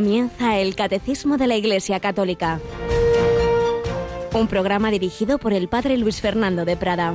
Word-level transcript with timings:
Comienza 0.00 0.58
el 0.58 0.76
Catecismo 0.76 1.36
de 1.36 1.46
la 1.46 1.56
Iglesia 1.56 2.00
Católica, 2.00 2.58
un 4.32 4.48
programa 4.48 4.90
dirigido 4.90 5.36
por 5.36 5.52
el 5.52 5.68
Padre 5.68 5.98
Luis 5.98 6.22
Fernando 6.22 6.64
de 6.64 6.74
Prada. 6.74 7.12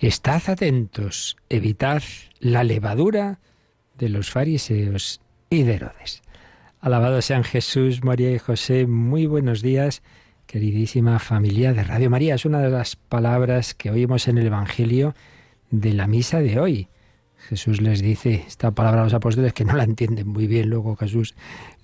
Estad 0.00 0.42
atentos, 0.46 1.36
evitad 1.50 2.02
la 2.40 2.64
levadura 2.64 3.40
de 3.98 4.08
los 4.08 4.30
fariseos 4.30 5.20
y 5.50 5.64
de 5.64 5.74
Herodes. 5.74 6.22
Alabado 6.80 7.20
sean 7.20 7.44
Jesús, 7.44 8.02
María 8.02 8.30
y 8.30 8.38
José. 8.38 8.86
Muy 8.86 9.26
buenos 9.26 9.60
días, 9.60 10.02
queridísima 10.52 11.18
familia 11.18 11.72
de 11.72 11.82
Radio 11.82 12.10
María. 12.10 12.34
Es 12.34 12.44
una 12.44 12.60
de 12.60 12.68
las 12.68 12.94
palabras 12.96 13.72
que 13.74 13.90
oímos 13.90 14.28
en 14.28 14.36
el 14.36 14.48
Evangelio 14.48 15.14
de 15.70 15.94
la 15.94 16.06
misa 16.06 16.40
de 16.40 16.60
hoy. 16.60 16.88
Jesús 17.48 17.80
les 17.80 18.02
dice 18.02 18.44
esta 18.46 18.70
palabra 18.72 19.00
a 19.00 19.04
los 19.04 19.14
apóstoles 19.14 19.54
que 19.54 19.64
no 19.64 19.74
la 19.74 19.84
entienden 19.84 20.28
muy 20.28 20.46
bien, 20.46 20.68
luego 20.68 20.94
Jesús 20.96 21.34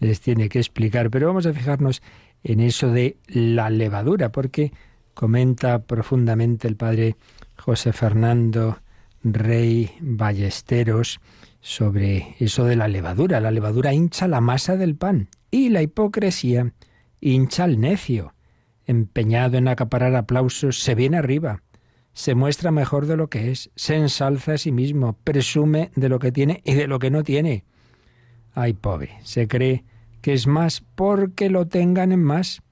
les 0.01 0.21
tiene 0.21 0.51
que 0.51 0.59
explicar, 0.59 1.09
pero 1.09 1.29
vamos 1.29 1.47
a 1.47 1.55
fijarnos 1.55 2.03
en 2.45 2.61
eso 2.61 2.93
de 2.93 3.17
la 3.27 3.71
levadura, 3.71 4.33
porque 4.33 4.71
comenta 5.15 5.79
profundamente 5.85 6.69
el 6.69 6.77
padre 6.77 7.17
José 7.57 7.95
Fernando 7.95 8.83
Rey 9.25 9.91
Ballesteros 9.99 11.21
sobre 11.63 12.37
eso 12.39 12.67
de 12.67 12.77
la 12.77 12.87
levadura. 12.87 13.41
La 13.41 13.51
levadura 13.51 13.95
hincha 13.95 14.29
la 14.29 14.43
masa 14.43 14.77
del 14.77 14.95
pan 14.95 15.31
y 15.51 15.71
la 15.71 15.81
hipocresía 15.81 16.75
hincha 17.19 17.65
al 17.65 17.81
necio. 17.81 18.35
Empeñado 18.89 19.59
en 19.59 19.69
acaparar 19.69 20.17
aplausos, 20.17 20.81
se 20.81 20.95
viene 20.95 21.19
arriba, 21.19 21.63
se 22.15 22.35
muestra 22.35 22.71
mejor 22.71 23.05
de 23.05 23.19
lo 23.19 23.29
que 23.29 23.51
es, 23.51 23.71
se 23.77 23.97
ensalza 23.97 24.55
a 24.55 24.59
sí 24.59 24.73
mismo, 24.73 25.13
presume 25.25 25.91
de 25.95 26.09
lo 26.09 26.19
que 26.19 26.33
tiene 26.33 26.63
y 26.65 26.73
de 26.73 26.87
lo 26.87 26.99
que 26.99 27.11
no 27.11 27.23
tiene. 27.23 27.65
Ay, 28.55 28.73
pobre, 28.73 29.19
se 29.25 29.47
cree 29.47 29.85
que 30.23 30.33
es 30.33 30.47
más 30.47 30.83
porque 30.95 31.51
lo 31.51 31.67
tengan 31.67 32.13
en 32.13 32.25
más. 32.25 32.63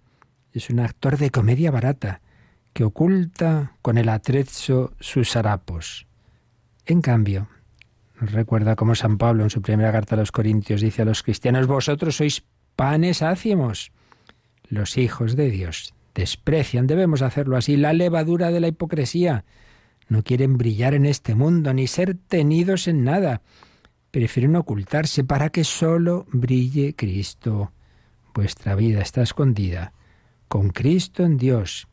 Es 0.52 0.70
un 0.70 0.80
actor 0.80 1.18
de 1.18 1.30
comedia 1.30 1.70
barata 1.70 2.22
que 2.72 2.84
oculta 2.84 3.74
con 3.82 3.98
el 3.98 4.08
atrezo 4.08 4.94
sus 5.00 5.36
harapos. 5.36 6.06
En 6.86 7.02
cambio, 7.02 7.46
nos 8.18 8.32
recuerda 8.32 8.74
como 8.74 8.94
San 8.94 9.18
Pablo 9.18 9.42
en 9.42 9.50
su 9.50 9.60
primera 9.60 9.92
carta 9.92 10.14
a 10.14 10.18
los 10.18 10.32
Corintios 10.32 10.80
dice 10.80 11.02
a 11.02 11.04
los 11.04 11.22
cristianos, 11.22 11.66
vosotros 11.66 12.16
sois 12.16 12.42
panes 12.74 13.20
ácimos. 13.20 13.92
Los 14.70 14.96
hijos 14.96 15.36
de 15.36 15.50
Dios 15.50 15.92
desprecian, 16.16 16.86
debemos 16.86 17.22
hacerlo 17.22 17.56
así, 17.56 17.76
la 17.76 17.92
levadura 17.92 18.50
de 18.50 18.58
la 18.58 18.68
hipocresía. 18.68 19.44
No 20.08 20.22
quieren 20.22 20.56
brillar 20.56 20.94
en 20.94 21.06
este 21.06 21.34
mundo 21.34 21.72
ni 21.74 21.86
ser 21.86 22.16
tenidos 22.16 22.88
en 22.88 23.04
nada. 23.04 23.42
Prefieren 24.10 24.56
ocultarse 24.56 25.22
para 25.24 25.50
que 25.50 25.62
solo 25.62 26.26
brille 26.32 26.94
Cristo. 26.94 27.70
Vuestra 28.34 28.74
vida 28.74 29.02
está 29.02 29.22
escondida 29.22 29.92
con 30.48 30.70
Cristo 30.70 31.22
en 31.22 31.36
Dios. 31.36 31.86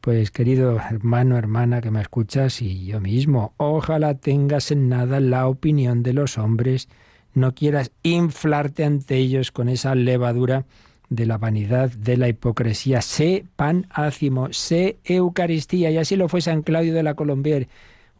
Pues 0.00 0.30
querido 0.30 0.76
hermano, 0.76 1.36
hermana 1.36 1.80
que 1.80 1.90
me 1.90 2.00
escuchas 2.00 2.62
y 2.62 2.84
yo 2.84 3.00
mismo, 3.00 3.54
ojalá 3.56 4.14
tengas 4.14 4.70
en 4.70 4.88
nada 4.88 5.18
la 5.18 5.48
opinión 5.48 6.02
de 6.02 6.12
los 6.12 6.38
hombres, 6.38 6.88
no 7.34 7.54
quieras 7.54 7.90
inflarte 8.02 8.84
ante 8.84 9.16
ellos 9.16 9.50
con 9.50 9.68
esa 9.68 9.94
levadura 9.94 10.66
de 11.08 11.26
la 11.26 11.38
vanidad, 11.38 11.90
de 11.90 12.16
la 12.16 12.28
hipocresía. 12.28 13.00
Sé 13.00 13.44
pan 13.56 13.86
ácimo, 13.90 14.52
sé 14.52 14.98
Eucaristía, 15.04 15.90
y 15.90 15.98
así 15.98 16.16
lo 16.16 16.28
fue 16.28 16.40
San 16.40 16.62
Claudio 16.62 16.94
de 16.94 17.02
la 17.02 17.14
Colombier, 17.14 17.68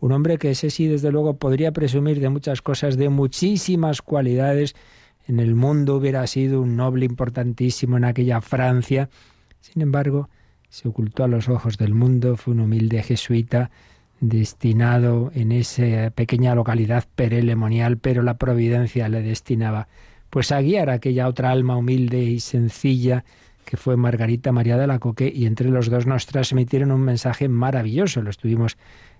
un 0.00 0.12
hombre 0.12 0.38
que 0.38 0.50
ese 0.50 0.70
sí, 0.70 0.86
desde 0.86 1.10
luego, 1.10 1.36
podría 1.36 1.72
presumir 1.72 2.20
de 2.20 2.28
muchas 2.28 2.62
cosas, 2.62 2.96
de 2.96 3.08
muchísimas 3.08 4.02
cualidades. 4.02 4.76
En 5.26 5.40
el 5.40 5.54
mundo 5.54 5.96
hubiera 5.96 6.26
sido 6.26 6.60
un 6.60 6.76
noble 6.76 7.06
importantísimo 7.06 7.96
en 7.96 8.04
aquella 8.04 8.40
Francia. 8.40 9.08
Sin 9.60 9.82
embargo, 9.82 10.28
se 10.68 10.88
ocultó 10.88 11.24
a 11.24 11.28
los 11.28 11.48
ojos 11.48 11.78
del 11.78 11.94
mundo, 11.94 12.36
fue 12.36 12.52
un 12.54 12.60
humilde 12.60 13.02
jesuita 13.02 13.70
destinado 14.20 15.30
en 15.34 15.52
esa 15.52 16.10
pequeña 16.10 16.54
localidad 16.54 17.04
perelemonial, 17.14 17.98
pero 17.98 18.22
la 18.22 18.38
providencia 18.38 19.08
le 19.08 19.22
destinaba 19.22 19.88
pues 20.30 20.52
a 20.52 20.60
guiar 20.60 20.90
a 20.90 20.94
aquella 20.94 21.28
otra 21.28 21.50
alma 21.50 21.76
humilde 21.76 22.22
y 22.22 22.40
sencilla 22.40 23.24
que 23.64 23.76
fue 23.76 23.96
Margarita 23.96 24.52
María 24.52 24.76
de 24.78 24.86
la 24.86 25.00
Coque 25.00 25.30
y 25.34 25.46
entre 25.46 25.68
los 25.68 25.90
dos 25.90 26.06
nos 26.06 26.26
transmitieron 26.26 26.92
un 26.92 27.02
mensaje 27.02 27.48
maravilloso. 27.48 28.22
Lo 28.22 28.30
estuvimos 28.30 28.78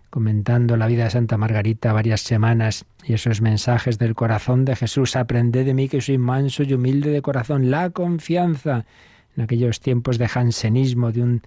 comentando 0.08 0.76
la 0.76 0.86
vida 0.86 1.04
de 1.04 1.10
Santa 1.10 1.36
Margarita 1.36 1.92
varias 1.92 2.20
semanas 2.20 2.86
y 3.04 3.14
esos 3.14 3.40
mensajes 3.40 3.98
del 3.98 4.14
corazón 4.14 4.64
de 4.64 4.76
Jesús. 4.76 5.16
Aprended 5.16 5.66
de 5.66 5.74
mí 5.74 5.88
que 5.88 6.00
soy 6.00 6.16
manso 6.16 6.62
y 6.62 6.72
humilde 6.72 7.10
de 7.10 7.22
corazón. 7.22 7.70
La 7.70 7.90
confianza 7.90 8.86
en 9.36 9.42
aquellos 9.42 9.80
tiempos 9.80 10.16
de 10.16 10.28
jansenismo, 10.28 11.10
de 11.10 11.22
un, 11.22 11.42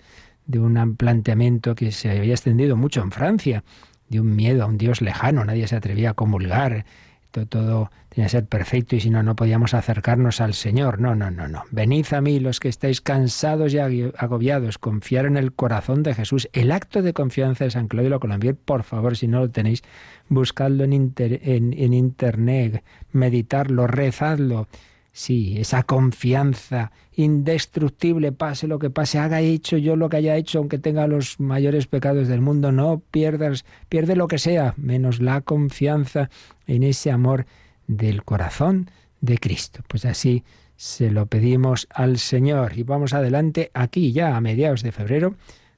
de 0.45 0.59
un 0.59 0.95
planteamiento 0.95 1.73
que 1.75 1.91
se 1.91 2.11
había 2.11 2.33
extendido 2.33 2.75
mucho 2.75 3.01
en 3.01 3.11
Francia, 3.11 3.63
de 4.09 4.19
un 4.19 4.35
miedo 4.35 4.63
a 4.63 4.67
un 4.67 4.77
Dios 4.77 5.01
lejano, 5.01 5.45
nadie 5.45 5.67
se 5.67 5.75
atrevía 5.75 6.11
a 6.11 6.13
comulgar, 6.13 6.85
todo, 7.31 7.91
tenía 8.09 8.25
que 8.25 8.29
ser 8.29 8.45
perfecto 8.45 8.95
y 8.95 8.99
si 8.99 9.09
no, 9.09 9.23
no 9.23 9.35
podíamos 9.35 9.73
acercarnos 9.73 10.41
al 10.41 10.53
Señor. 10.53 10.99
No, 10.99 11.15
no, 11.15 11.31
no, 11.31 11.47
no. 11.47 11.63
Venid 11.71 12.05
a 12.13 12.21
mí 12.21 12.39
los 12.39 12.59
que 12.59 12.69
estáis 12.69 13.01
cansados 13.01 13.73
y 13.73 13.79
agobiados, 13.79 14.77
confiar 14.77 15.25
en 15.25 15.37
el 15.37 15.53
corazón 15.53 16.03
de 16.03 16.15
Jesús. 16.15 16.49
El 16.53 16.71
acto 16.71 17.01
de 17.01 17.13
confianza 17.13 17.65
de 17.65 17.71
San 17.71 17.87
Claudio 17.87 18.09
lo 18.09 18.19
Colombier, 18.19 18.55
por 18.55 18.83
favor, 18.83 19.15
si 19.15 19.27
no 19.27 19.39
lo 19.39 19.49
tenéis, 19.49 19.83
buscadlo 20.27 20.83
en, 20.83 21.13
en, 21.17 21.73
en 21.73 21.93
internet, 21.93 22.83
meditarlo, 23.11 23.87
rezadlo. 23.87 24.67
Sí, 25.11 25.55
esa 25.57 25.83
confianza 25.83 26.91
indestructible, 27.15 28.31
pase 28.31 28.67
lo 28.67 28.79
que 28.79 28.89
pase, 28.89 29.19
haga 29.19 29.41
hecho 29.41 29.77
yo 29.77 29.95
lo 29.95 30.07
que 30.07 30.17
haya 30.17 30.35
hecho, 30.37 30.59
aunque 30.59 30.77
tenga 30.77 31.07
los 31.07 31.39
mayores 31.39 31.87
pecados 31.87 32.27
del 32.27 32.41
mundo, 32.41 32.71
no 32.71 33.01
pierdas, 33.11 33.65
pierde 33.89 34.15
lo 34.15 34.27
que 34.27 34.37
sea, 34.37 34.73
menos 34.77 35.19
la 35.19 35.41
confianza 35.41 36.29
en 36.67 36.83
ese 36.83 37.11
amor 37.11 37.45
del 37.87 38.23
corazón 38.23 38.89
de 39.19 39.37
Cristo. 39.37 39.81
Pues 39.87 40.05
así 40.05 40.43
se 40.77 41.11
lo 41.11 41.25
pedimos 41.25 41.87
al 41.93 42.19
Señor 42.19 42.77
y 42.77 42.83
vamos 42.83 43.13
adelante 43.13 43.71
aquí 43.73 44.13
ya 44.13 44.37
a 44.37 44.41
mediados 44.41 44.83
de 44.83 44.93
febrero, 44.93 45.35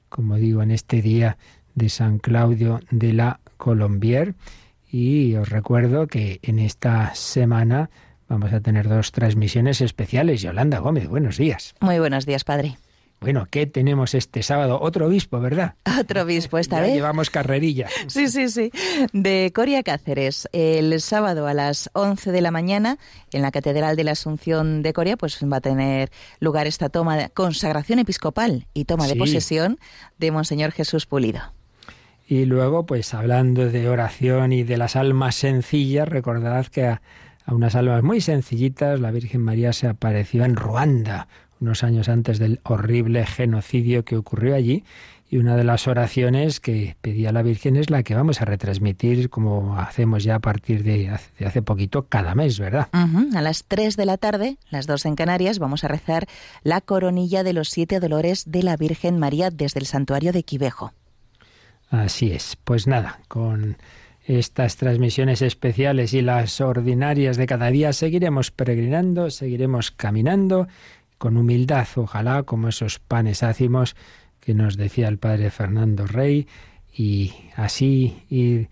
como 0.08 0.36
digo, 0.36 0.62
en 0.62 0.70
este 0.70 1.02
día 1.02 1.38
de 1.74 1.88
San 1.88 2.18
Claudio 2.18 2.80
de 2.90 3.12
la 3.12 3.40
Colombier 3.56 4.34
y 4.90 5.34
os 5.36 5.48
recuerdo 5.48 6.06
que 6.06 6.38
en 6.42 6.58
esta 6.58 7.14
semana 7.14 7.90
Vamos 8.32 8.54
a 8.54 8.60
tener 8.60 8.88
dos 8.88 9.12
transmisiones 9.12 9.82
especiales. 9.82 10.40
Yolanda 10.40 10.78
Gómez, 10.78 11.06
buenos 11.06 11.36
días. 11.36 11.74
Muy 11.80 11.98
buenos 11.98 12.24
días, 12.24 12.44
padre. 12.44 12.78
Bueno, 13.20 13.46
¿qué 13.50 13.66
tenemos 13.66 14.14
este 14.14 14.42
sábado? 14.42 14.80
Otro 14.80 15.08
obispo, 15.08 15.38
¿verdad? 15.38 15.74
Otro 16.00 16.22
obispo 16.22 16.56
esta 16.56 16.80
vez. 16.80 16.94
Llevamos 16.94 17.28
carrerilla. 17.28 17.88
Sí, 18.06 18.28
sí, 18.28 18.48
sí. 18.48 18.72
De 19.12 19.52
Coria 19.54 19.82
Cáceres. 19.82 20.48
El 20.52 20.98
sábado 21.02 21.46
a 21.46 21.52
las 21.52 21.90
11 21.92 22.32
de 22.32 22.40
la 22.40 22.50
mañana, 22.50 22.96
en 23.32 23.42
la 23.42 23.50
Catedral 23.50 23.96
de 23.96 24.04
la 24.04 24.12
Asunción 24.12 24.82
de 24.82 24.94
Coria, 24.94 25.18
pues 25.18 25.38
va 25.44 25.58
a 25.58 25.60
tener 25.60 26.10
lugar 26.40 26.66
esta 26.66 26.88
toma 26.88 27.18
de 27.18 27.28
consagración 27.28 27.98
episcopal 27.98 28.66
y 28.72 28.86
toma 28.86 29.08
de 29.08 29.16
posesión 29.16 29.78
de 30.16 30.30
Monseñor 30.30 30.72
Jesús 30.72 31.04
Pulido. 31.04 31.52
Y 32.26 32.46
luego, 32.46 32.86
pues 32.86 33.12
hablando 33.12 33.68
de 33.68 33.90
oración 33.90 34.54
y 34.54 34.62
de 34.62 34.78
las 34.78 34.96
almas 34.96 35.34
sencillas, 35.34 36.08
recordad 36.08 36.64
que 36.68 36.86
a 36.86 37.02
a 37.44 37.54
unas 37.54 37.74
almas 37.74 38.02
muy 38.02 38.20
sencillitas, 38.20 39.00
la 39.00 39.10
Virgen 39.10 39.42
María 39.42 39.72
se 39.72 39.88
apareció 39.88 40.44
en 40.44 40.56
Ruanda 40.56 41.28
unos 41.62 41.84
años 41.84 42.08
antes 42.08 42.38
del 42.38 42.60
horrible 42.64 43.24
genocidio 43.24 44.04
que 44.04 44.16
ocurrió 44.16 44.54
allí. 44.54 44.84
Y 45.30 45.38
una 45.38 45.56
de 45.56 45.64
las 45.64 45.88
oraciones 45.88 46.60
que 46.60 46.96
pedía 47.00 47.32
la 47.32 47.40
Virgen 47.40 47.76
es 47.76 47.88
la 47.88 48.02
que 48.02 48.14
vamos 48.14 48.42
a 48.42 48.44
retransmitir 48.44 49.30
como 49.30 49.78
hacemos 49.78 50.24
ya 50.24 50.34
a 50.34 50.38
partir 50.40 50.82
de 50.82 51.08
hace, 51.08 51.62
poquito 51.62 52.02
cada 52.06 52.34
mes, 52.34 52.58
¿verdad? 52.58 52.88
A 52.92 53.40
las 53.40 53.64
3 53.64 53.96
de 53.96 54.04
la 54.04 54.18
tarde, 54.18 54.58
las 54.68 54.86
2 54.86 55.06
en 55.06 55.16
Canarias, 55.16 55.58
vamos 55.58 55.84
a 55.84 55.88
rezar 55.88 56.26
la 56.64 56.82
coronilla 56.82 57.44
de 57.44 57.54
los 57.54 57.70
siete 57.70 57.98
dolores 57.98 58.44
de 58.46 58.62
la 58.62 58.76
Virgen 58.76 59.18
María 59.18 59.48
desde 59.48 59.80
el 59.80 59.86
santuario 59.86 60.32
de 60.32 60.42
Quivejo. 60.42 60.92
Así 61.88 62.32
es. 62.32 62.58
Pues 62.64 62.86
nada, 62.86 63.20
con 63.28 63.78
estas 64.24 64.76
transmisiones 64.76 65.42
especiales 65.42 66.14
y 66.14 66.22
las 66.22 66.60
ordinarias 66.60 67.36
de 67.36 67.46
cada 67.46 67.70
día, 67.70 67.92
seguiremos 67.92 68.50
peregrinando, 68.50 69.30
seguiremos 69.30 69.90
caminando 69.90 70.68
con 71.18 71.36
humildad, 71.36 71.86
ojalá, 71.96 72.42
como 72.42 72.68
esos 72.68 72.98
panes 72.98 73.42
ácimos 73.42 73.96
que 74.40 74.54
nos 74.54 74.76
decía 74.76 75.08
el 75.08 75.18
padre 75.18 75.50
Fernando 75.50 76.06
Rey, 76.06 76.46
y 76.92 77.32
así 77.56 78.24
ir, 78.28 78.68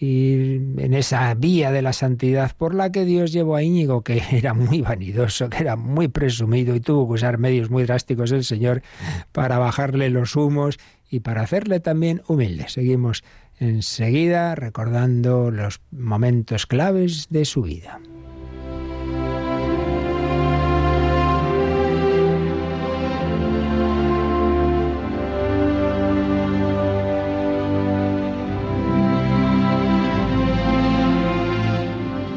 en 0.00 0.94
esa 0.94 1.32
vía 1.34 1.70
de 1.70 1.80
la 1.80 1.92
santidad 1.92 2.56
por 2.56 2.74
la 2.74 2.90
que 2.90 3.04
Dios 3.04 3.32
llevó 3.32 3.54
a 3.54 3.62
Íñigo, 3.62 4.02
que 4.02 4.20
era 4.32 4.52
muy 4.52 4.80
vanidoso, 4.80 5.48
que 5.48 5.58
era 5.58 5.76
muy 5.76 6.08
presumido 6.08 6.74
y 6.74 6.80
tuvo 6.80 7.06
que 7.06 7.14
usar 7.14 7.38
medios 7.38 7.70
muy 7.70 7.84
drásticos 7.84 8.32
el 8.32 8.42
Señor 8.42 8.82
para 9.30 9.58
bajarle 9.58 10.10
los 10.10 10.34
humos 10.34 10.78
y 11.08 11.20
para 11.20 11.42
hacerle 11.42 11.78
también 11.78 12.22
humilde. 12.26 12.64
Seguimos 12.68 13.22
enseguida 13.58 14.54
recordando 14.54 15.50
los 15.50 15.80
momentos 15.90 16.66
claves 16.66 17.28
de 17.30 17.44
su 17.44 17.62
vida. 17.62 18.00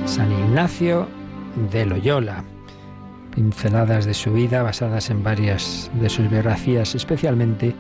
San 0.06 0.32
Ignacio 0.32 1.08
de 1.72 1.86
Loyola. 1.86 2.44
Pinceladas 3.34 4.06
de 4.06 4.14
su 4.14 4.32
vida 4.32 4.64
basadas 4.64 5.10
en 5.10 5.24
varias 5.24 5.92
de 6.00 6.10
sus 6.10 6.30
biografías, 6.30 6.96
especialmente 6.96 7.76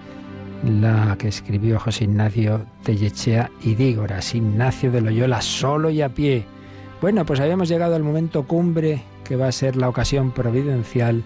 la 0.63 1.15
que 1.17 1.27
escribió 1.27 1.79
José 1.79 2.05
Ignacio 2.05 2.65
Tellechea 2.83 3.51
y 3.61 3.75
Dígoras, 3.75 4.35
Ignacio 4.35 4.91
de 4.91 5.01
Loyola 5.01 5.41
solo 5.41 5.89
y 5.89 6.01
a 6.01 6.09
pie. 6.09 6.45
Bueno, 7.01 7.25
pues 7.25 7.39
habíamos 7.39 7.69
llegado 7.69 7.95
al 7.95 8.03
momento 8.03 8.43
cumbre 8.43 9.03
que 9.23 9.35
va 9.35 9.47
a 9.47 9.51
ser 9.51 9.75
la 9.75 9.89
ocasión 9.89 10.31
providencial 10.31 11.23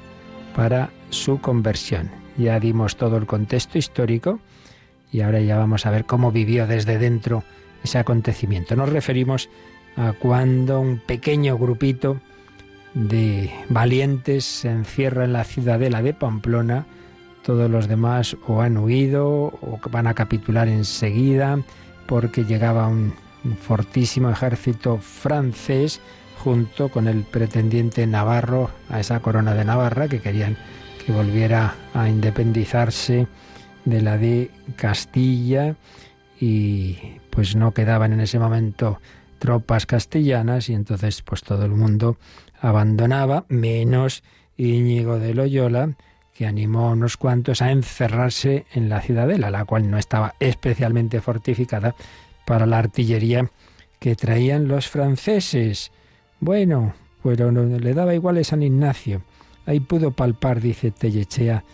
para 0.56 0.90
su 1.10 1.40
conversión. 1.40 2.10
Ya 2.38 2.60
dimos 2.60 2.96
todo 2.96 3.18
el 3.18 3.26
contexto 3.26 3.78
histórico 3.78 4.40
y 5.12 5.22
ahora 5.22 5.40
ya 5.42 5.58
vamos 5.58 5.86
a 5.86 5.92
ver 5.92 6.06
cómo 6.06 6.32
vivió 6.32 6.68
desde 6.68 6.98
dentro 6.98 7.44
ese 7.84 7.98
acontecimiento. 7.98 8.76
Nos 8.76 8.90
referimos 8.90 9.50
a 9.96 10.14
cuando 10.14 10.80
un 10.80 11.00
pequeño 11.00 11.58
grupito 11.58 12.20
de 12.94 13.52
valientes 13.70 14.46
se 14.46 14.70
encierra 14.70 15.26
en 15.26 15.34
la 15.34 15.44
ciudadela 15.44 16.02
de 16.02 16.14
Pamplona, 16.14 16.86
todos 17.44 17.70
los 17.70 17.88
demás 17.88 18.36
o 18.48 18.62
han 18.62 18.78
huido 18.78 19.28
o 19.28 19.80
van 19.92 20.08
a 20.08 20.14
capitular 20.14 20.68
enseguida 20.68 21.60
porque 22.08 22.46
llegaba 22.46 22.88
un, 22.88 23.14
fortísimo 23.62 24.30
ejército 24.30 24.98
francés 24.98 26.02
junto 26.44 26.90
con 26.90 27.08
el 27.08 27.24
pretendiente 27.24 28.06
navarro 28.06 28.70
a 28.90 29.00
esa 29.00 29.22
corona 29.22 29.54
de 29.54 29.64
Navarra 29.64 30.08
que 30.08 30.20
querían 30.20 30.58
que 31.06 31.14
volviera 31.14 31.76
a 31.94 32.10
independizarse 32.10 33.28
de 33.86 34.02
la 34.02 34.18
de 34.18 34.52
Castilla 34.76 35.76
y 36.40 36.98
pues 37.30 37.56
no 37.56 37.74
quedaban 37.74 38.14
en 38.14 38.20
ese 38.20 38.40
momento 38.40 39.00
tropas 39.40 39.86
castellanas 39.86 40.70
y 40.70 40.74
entonces 40.74 41.22
pues 41.22 41.42
todo 41.44 41.66
el 41.66 41.72
mundo 41.72 42.18
abandonaba, 42.62 43.46
menos 43.48 44.24
Íñigo 44.58 45.20
de 45.20 45.34
Loyola, 45.34 45.92
que 46.40 46.48
animó 46.48 46.88
a 46.88 46.92
unos 46.94 47.18
cuantos 47.18 47.62
a 47.62 47.70
encerrarse 47.70 48.66
en 48.74 48.88
la 48.88 49.02
ciudadela, 49.02 49.52
la 49.52 49.66
cual 49.66 49.92
no 49.92 49.98
estaba 49.98 50.36
especialmente 50.40 51.20
fortificada 51.20 51.96
para 52.46 52.66
la 52.66 52.78
artillería 52.78 53.52
que 54.00 54.16
traían 54.16 54.70
los 54.70 54.88
franceses. 54.88 55.92
Bueno, 56.40 56.94
pero 57.24 57.52
no, 57.52 57.66
le 57.66 57.94
daba 57.94 58.16
igual 58.16 58.38
a 58.38 58.44
San 58.46 58.64
Ignacio. 58.64 59.22
Ahí 59.66 59.82
pudo 59.82 60.12
palpar, 60.12 60.62
dice 60.62 60.92
Tellechea, 60.92 61.66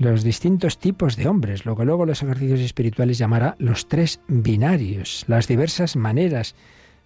los 0.00 0.24
distintos 0.24 0.78
tipos 0.78 1.14
de 1.14 1.28
hombres, 1.28 1.64
lo 1.64 1.76
que 1.76 1.84
luego 1.84 2.04
los 2.04 2.20
ejercicios 2.20 2.58
espirituales 2.58 3.18
llamará 3.18 3.54
los 3.60 3.86
tres 3.86 4.18
binarios, 4.26 5.26
las 5.28 5.46
diversas 5.46 5.94
maneras 5.94 6.56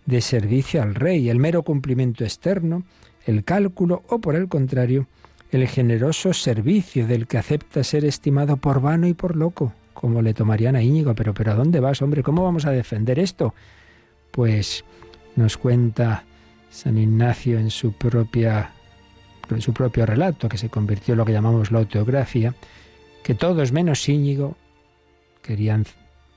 de 0.06 0.22
servicio 0.22 0.80
al 0.80 0.94
rey, 0.94 1.28
el 1.28 1.38
mero 1.38 1.62
cumplimiento 1.62 2.24
externo, 2.24 2.84
el 3.26 3.44
cálculo 3.44 4.02
o, 4.08 4.18
por 4.18 4.34
el 4.34 4.48
contrario, 4.48 5.08
el 5.52 5.68
generoso 5.68 6.32
servicio 6.32 7.06
del 7.06 7.26
que 7.26 7.38
acepta 7.38 7.84
ser 7.84 8.04
estimado 8.06 8.56
por 8.56 8.80
vano 8.80 9.06
y 9.06 9.14
por 9.14 9.36
loco, 9.36 9.74
como 9.92 10.22
le 10.22 10.34
tomarían 10.34 10.76
a 10.76 10.82
Íñigo. 10.82 11.14
Pero, 11.14 11.34
pero 11.34 11.52
¿a 11.52 11.54
dónde 11.54 11.78
vas, 11.78 12.00
hombre? 12.00 12.22
¿Cómo 12.22 12.42
vamos 12.42 12.64
a 12.64 12.70
defender 12.70 13.18
esto? 13.18 13.54
Pues 14.30 14.84
nos 15.36 15.58
cuenta 15.58 16.24
San 16.70 16.96
Ignacio 16.96 17.58
en 17.58 17.70
su 17.70 17.92
propia 17.92 18.72
en 19.50 19.60
su 19.60 19.74
propio 19.74 20.06
relato, 20.06 20.48
que 20.48 20.56
se 20.56 20.70
convirtió 20.70 21.12
en 21.12 21.18
lo 21.18 21.24
que 21.26 21.32
llamamos 21.32 21.70
la 21.70 21.80
autografía, 21.80 22.54
que 23.22 23.34
todos 23.34 23.72
menos 23.72 24.08
Íñigo 24.08 24.56
querían 25.42 25.84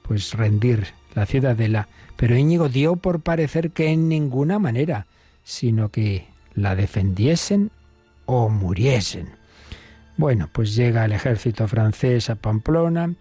pues 0.01 0.33
rendir 0.33 0.87
la 1.13 1.25
ciudadela, 1.25 1.87
pero 2.17 2.35
Íñigo 2.35 2.67
dio 2.67 2.97
por 2.97 3.21
parecer 3.21 3.71
que 3.71 3.87
en 3.87 4.09
ninguna 4.09 4.59
manera, 4.59 5.07
sino 5.43 5.89
que 5.89 6.27
la 6.53 6.75
defendiesen 6.75 7.71
o 8.25 8.49
muriesen. 8.49 9.29
Bueno, 10.17 10.49
pues 10.51 10.75
llega 10.75 11.05
el 11.05 11.11
ejército 11.11 11.67
francés 11.67 12.29
a 12.29 12.35
Pamplona 12.35 13.13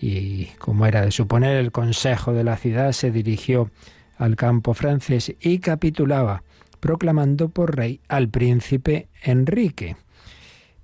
y, 0.00 0.46
como 0.58 0.86
era 0.86 1.02
de 1.02 1.12
suponer, 1.12 1.56
el 1.56 1.70
consejo 1.70 2.32
de 2.32 2.44
la 2.44 2.56
ciudad 2.56 2.92
se 2.92 3.10
dirigió 3.10 3.70
al 4.16 4.36
campo 4.36 4.74
francés 4.74 5.34
y 5.40 5.58
capitulaba, 5.58 6.42
proclamando 6.80 7.48
por 7.48 7.76
rey 7.76 8.00
al 8.08 8.28
príncipe 8.28 9.08
Enrique. 9.22 9.96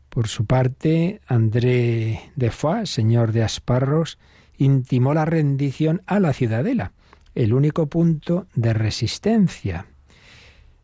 Por 0.08 0.28
su 0.28 0.46
parte, 0.46 1.20
André 1.26 2.30
de 2.36 2.50
Foix, 2.50 2.88
señor 2.88 3.32
de 3.32 3.42
Asparros, 3.42 4.18
intimó 4.56 5.14
la 5.14 5.24
rendición 5.24 6.02
a 6.06 6.20
la 6.20 6.32
ciudadela, 6.32 6.92
el 7.34 7.52
único 7.52 7.86
punto 7.86 8.46
de 8.54 8.74
resistencia. 8.74 9.86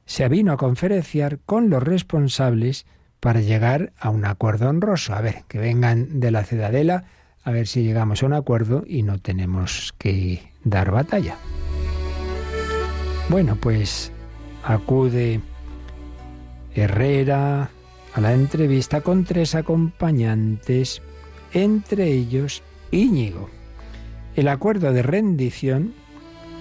Se 0.06 0.28
vino 0.28 0.52
a 0.52 0.56
conferenciar 0.56 1.38
con 1.40 1.70
los 1.70 1.82
responsables 1.82 2.86
para 3.20 3.40
llegar 3.40 3.92
a 3.98 4.10
un 4.10 4.24
acuerdo 4.24 4.68
honroso. 4.68 5.14
A 5.14 5.20
ver, 5.20 5.44
que 5.48 5.58
vengan 5.58 6.20
de 6.20 6.30
la 6.30 6.44
ciudadela, 6.44 7.04
a 7.42 7.50
ver 7.50 7.66
si 7.66 7.82
llegamos 7.82 8.22
a 8.22 8.26
un 8.26 8.34
acuerdo 8.34 8.84
y 8.86 9.02
no 9.02 9.18
tenemos 9.18 9.94
que 9.98 10.52
dar 10.62 10.90
batalla. 10.90 11.36
Bueno, 13.28 13.56
pues 13.56 14.12
acude 14.62 15.40
Herrera 16.74 17.70
a 18.14 18.20
la 18.20 18.34
entrevista 18.34 19.00
con 19.00 19.24
tres 19.24 19.54
acompañantes, 19.54 21.02
entre 21.52 22.08
ellos 22.08 22.62
Íñigo. 22.90 23.48
El 24.36 24.48
acuerdo 24.48 24.92
de 24.92 25.02
rendición 25.02 25.94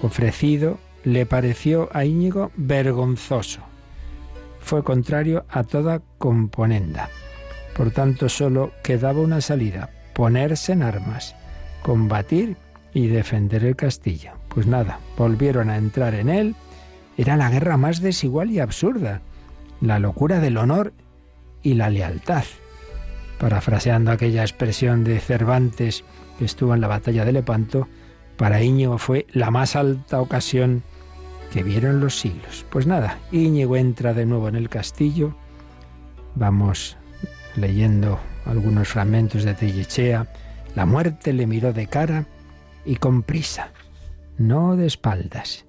ofrecido 0.02 0.78
le 1.04 1.26
pareció 1.26 1.88
a 1.92 2.04
Íñigo 2.04 2.50
vergonzoso. 2.56 3.60
Fue 4.60 4.82
contrario 4.82 5.44
a 5.50 5.62
toda 5.62 6.00
componenda. 6.18 7.10
Por 7.76 7.90
tanto, 7.90 8.28
solo 8.28 8.72
quedaba 8.82 9.20
una 9.20 9.40
salida, 9.40 9.90
ponerse 10.14 10.72
en 10.72 10.82
armas, 10.82 11.36
combatir 11.82 12.56
y 12.94 13.08
defender 13.08 13.64
el 13.64 13.76
castillo. 13.76 14.32
Pues 14.48 14.66
nada, 14.66 15.00
volvieron 15.18 15.68
a 15.68 15.76
entrar 15.76 16.14
en 16.14 16.30
él. 16.30 16.54
Era 17.18 17.36
la 17.36 17.50
guerra 17.50 17.76
más 17.76 18.00
desigual 18.00 18.50
y 18.50 18.60
absurda, 18.60 19.20
la 19.80 19.98
locura 19.98 20.40
del 20.40 20.56
honor 20.56 20.94
y 21.62 21.74
la 21.74 21.90
lealtad. 21.90 22.44
Parafraseando 23.38 24.10
aquella 24.10 24.42
expresión 24.42 25.04
de 25.04 25.20
Cervantes, 25.20 26.04
que 26.38 26.44
estuvo 26.44 26.74
en 26.74 26.80
la 26.80 26.88
batalla 26.88 27.24
de 27.24 27.32
Lepanto, 27.32 27.88
para 28.36 28.62
Íñigo 28.62 28.98
fue 28.98 29.26
la 29.32 29.50
más 29.50 29.76
alta 29.76 30.20
ocasión 30.20 30.82
que 31.54 31.62
vieron 31.62 32.00
los 32.00 32.18
siglos. 32.18 32.66
Pues 32.68 32.84
nada, 32.88 33.20
Íñigo 33.30 33.76
entra 33.76 34.12
de 34.12 34.26
nuevo 34.26 34.48
en 34.48 34.56
el 34.56 34.68
castillo. 34.68 35.36
Vamos 36.34 36.96
leyendo 37.54 38.18
algunos 38.44 38.88
fragmentos 38.88 39.44
de 39.44 39.54
Tellechea. 39.54 40.26
La 40.74 40.84
muerte 40.84 41.32
le 41.32 41.46
miró 41.46 41.72
de 41.72 41.86
cara 41.86 42.26
y 42.84 42.96
con 42.96 43.22
prisa, 43.22 43.70
no 44.36 44.74
de 44.74 44.86
espaldas. 44.86 45.64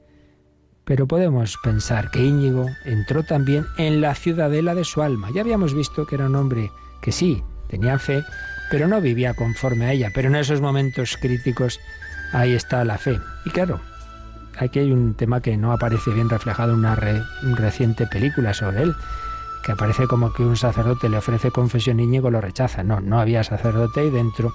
Pero 0.86 1.06
podemos 1.06 1.56
pensar 1.64 2.10
que 2.10 2.26
Íñigo 2.26 2.66
entró 2.86 3.22
también 3.22 3.68
en 3.78 4.02
la 4.02 4.16
ciudadela 4.16 4.74
de 4.74 4.86
su 4.86 5.04
alma. 5.04 5.30
Ya 5.36 5.42
habíamos 5.42 5.76
visto 5.76 6.08
que 6.08 6.16
era 6.16 6.26
un 6.26 6.36
hombre 6.36 6.72
que 7.04 7.12
sí, 7.12 7.44
tenía 7.70 8.00
fe, 8.00 8.24
pero 8.72 8.88
no 8.88 9.02
vivía 9.02 9.36
conforme 9.36 9.86
a 9.86 9.92
ella. 9.92 10.10
Pero 10.16 10.30
en 10.30 10.36
esos 10.38 10.62
momentos 10.62 11.16
críticos 11.22 11.80
ahí 12.34 12.54
está 12.54 12.84
la 12.86 12.98
fe. 12.98 13.20
Y 13.46 13.52
claro, 13.52 13.82
aquí 14.60 14.80
hay 14.80 14.92
un 14.92 15.14
tema 15.14 15.42
que 15.42 15.58
no 15.58 15.72
aparece 15.72 16.12
bien 16.12 16.30
reflejado 16.30 16.74
en 16.74 16.80
una, 16.80 16.96
reciente 16.96 18.08
película 18.08 18.54
sobre 18.54 18.84
él, 18.84 18.96
que 19.64 19.72
aparece 19.72 20.08
como 20.08 20.34
que 20.34 20.44
un 20.44 20.56
sacerdote 20.56 21.10
le 21.10 21.18
ofrece 21.18 21.52
confesión 21.52 22.00
y 22.00 22.04
Íñigo 22.04 22.30
lo 22.30 22.42
rechaza. 22.42 22.84
No, 22.84 23.02
no 23.02 23.20
había 23.20 23.44
sacerdote 23.44 24.02
ahí 24.02 24.10
dentro. 24.10 24.54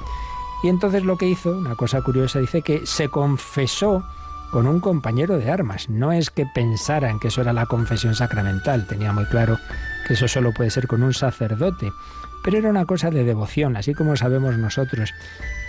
Y 0.62 0.68
entonces 0.68 1.04
lo 1.04 1.16
que 1.16 1.26
hizo, 1.26 1.56
una 1.56 1.74
cosa 1.74 2.02
curiosa, 2.02 2.38
dice 2.38 2.62
que 2.62 2.86
se 2.86 3.08
confesó 3.08 4.04
con 4.50 4.66
un 4.66 4.80
compañero 4.80 5.38
de 5.38 5.50
armas. 5.50 5.88
No 5.88 6.12
es 6.12 6.30
que 6.30 6.46
pensaran 6.46 7.18
que 7.18 7.28
eso 7.28 7.40
era 7.40 7.52
la 7.52 7.66
confesión 7.66 8.14
sacramental, 8.14 8.86
tenía 8.86 9.12
muy 9.12 9.24
claro 9.26 9.58
que 10.06 10.14
eso 10.14 10.28
solo 10.28 10.52
puede 10.52 10.70
ser 10.70 10.86
con 10.86 11.02
un 11.02 11.14
sacerdote. 11.14 11.92
Pero 12.42 12.58
era 12.58 12.70
una 12.70 12.86
cosa 12.86 13.10
de 13.10 13.24
devoción, 13.24 13.76
así 13.76 13.94
como 13.94 14.16
sabemos 14.16 14.56
nosotros 14.56 15.12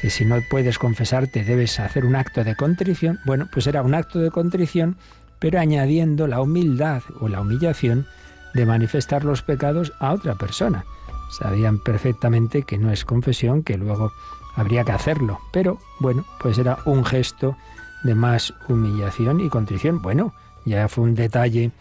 que 0.01 0.09
si 0.09 0.25
no 0.25 0.39
puedes 0.49 0.79
confesarte 0.79 1.43
debes 1.43 1.79
hacer 1.79 2.05
un 2.05 2.15
acto 2.15 2.43
de 2.43 2.55
contrición. 2.55 3.19
Bueno, 3.25 3.47
pues 3.51 3.67
era 3.67 3.81
un 3.81 3.93
acto 3.93 4.19
de 4.19 4.31
contrición, 4.31 4.97
pero 5.39 5.59
añadiendo 5.59 6.27
la 6.27 6.41
humildad 6.41 7.03
o 7.19 7.27
la 7.27 7.41
humillación 7.41 8.07
de 8.53 8.65
manifestar 8.65 9.23
los 9.23 9.41
pecados 9.41 9.93
a 9.99 10.13
otra 10.13 10.35
persona. 10.35 10.85
Sabían 11.29 11.79
perfectamente 11.79 12.63
que 12.63 12.77
no 12.77 12.91
es 12.91 13.05
confesión, 13.05 13.63
que 13.63 13.77
luego 13.77 14.11
habría 14.55 14.83
que 14.83 14.91
hacerlo. 14.91 15.39
Pero 15.51 15.79
bueno, 15.99 16.25
pues 16.39 16.57
era 16.57 16.77
un 16.85 17.05
gesto 17.05 17.55
de 18.03 18.15
más 18.15 18.53
humillación 18.67 19.39
y 19.39 19.49
contrición. 19.49 20.01
Bueno, 20.01 20.33
ya 20.65 20.87
fue 20.87 21.03
un 21.03 21.15
detalle 21.15 21.71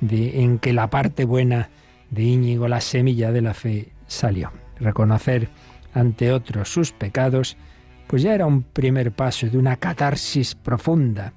de, 0.00 0.42
en 0.42 0.58
que 0.58 0.72
la 0.72 0.88
parte 0.88 1.24
buena 1.24 1.68
de 2.10 2.22
Íñigo, 2.22 2.68
la 2.68 2.80
semilla 2.80 3.32
de 3.32 3.42
la 3.42 3.54
fe, 3.54 3.92
salió. 4.06 4.52
Reconocer 4.78 5.48
ante 5.94 6.32
otros 6.32 6.68
sus 6.68 6.92
pecados, 6.92 7.56
pues 8.06 8.22
ya 8.22 8.34
era 8.34 8.46
un 8.46 8.62
primer 8.62 9.12
paso 9.12 9.46
de 9.48 9.58
una 9.58 9.76
catarsis 9.76 10.54
profunda, 10.54 11.32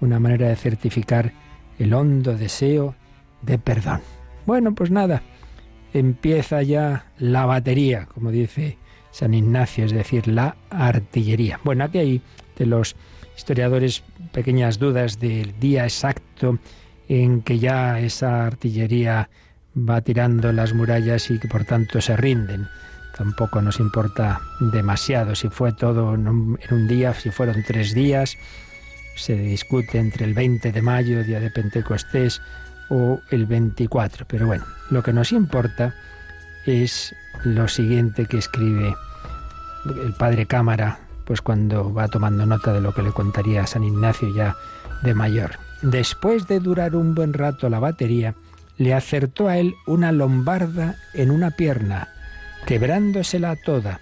una 0.00 0.18
manera 0.18 0.48
de 0.48 0.56
certificar 0.56 1.32
el 1.78 1.94
hondo 1.94 2.36
deseo 2.36 2.94
de 3.40 3.58
perdón. 3.58 4.00
Bueno, 4.46 4.74
pues 4.74 4.90
nada, 4.90 5.22
empieza 5.92 6.62
ya 6.62 7.06
la 7.18 7.46
batería, 7.46 8.06
como 8.06 8.30
dice 8.30 8.78
San 9.10 9.34
Ignacio, 9.34 9.84
es 9.84 9.92
decir, 9.92 10.28
la 10.28 10.56
artillería. 10.70 11.60
Bueno, 11.64 11.84
aquí 11.84 11.98
hay 11.98 12.22
de 12.56 12.66
los 12.66 12.96
historiadores 13.36 14.02
pequeñas 14.32 14.78
dudas 14.78 15.18
del 15.18 15.58
día 15.58 15.84
exacto 15.84 16.58
en 17.08 17.42
que 17.42 17.58
ya 17.58 17.98
esa 18.00 18.46
artillería 18.46 19.28
va 19.76 20.00
tirando 20.00 20.52
las 20.52 20.74
murallas 20.74 21.30
y 21.30 21.38
que 21.38 21.48
por 21.48 21.64
tanto 21.64 22.00
se 22.00 22.16
rinden. 22.16 22.68
Tampoco 23.16 23.60
nos 23.60 23.78
importa 23.78 24.40
demasiado 24.60 25.34
si 25.34 25.48
fue 25.48 25.72
todo 25.72 26.14
en 26.14 26.28
un, 26.28 26.88
día, 26.88 27.12
si 27.14 27.30
fueron 27.30 27.62
tres 27.66 27.94
días. 27.94 28.36
Se 29.16 29.36
discute 29.36 29.98
entre 29.98 30.24
el 30.24 30.34
20 30.34 30.72
de 30.72 30.82
mayo, 30.82 31.22
día 31.22 31.40
de 31.40 31.50
Pentecostés, 31.50 32.40
o 32.88 33.20
el 33.30 33.46
24. 33.46 34.26
Pero 34.26 34.46
bueno, 34.46 34.64
lo 34.90 35.02
que 35.02 35.12
nos 35.12 35.32
importa 35.32 35.94
es 36.66 37.14
lo 37.44 37.68
siguiente 37.68 38.26
que 38.26 38.38
escribe 38.38 38.94
el 39.84 40.14
padre 40.14 40.46
Cámara, 40.46 41.00
pues 41.26 41.42
cuando 41.42 41.92
va 41.92 42.08
tomando 42.08 42.46
nota 42.46 42.72
de 42.72 42.80
lo 42.80 42.94
que 42.94 43.02
le 43.02 43.12
contaría 43.12 43.66
San 43.66 43.84
Ignacio 43.84 44.34
ya 44.34 44.56
de 45.02 45.14
mayor. 45.14 45.52
Después 45.82 46.46
de 46.46 46.60
durar 46.60 46.94
un 46.94 47.14
buen 47.14 47.32
rato 47.32 47.68
la 47.68 47.80
batería, 47.80 48.34
le 48.82 48.94
acertó 48.94 49.48
a 49.48 49.58
él 49.58 49.76
una 49.86 50.10
lombarda 50.10 50.96
en 51.14 51.30
una 51.30 51.52
pierna, 51.52 52.08
quebrándosela 52.66 53.54
toda, 53.54 54.00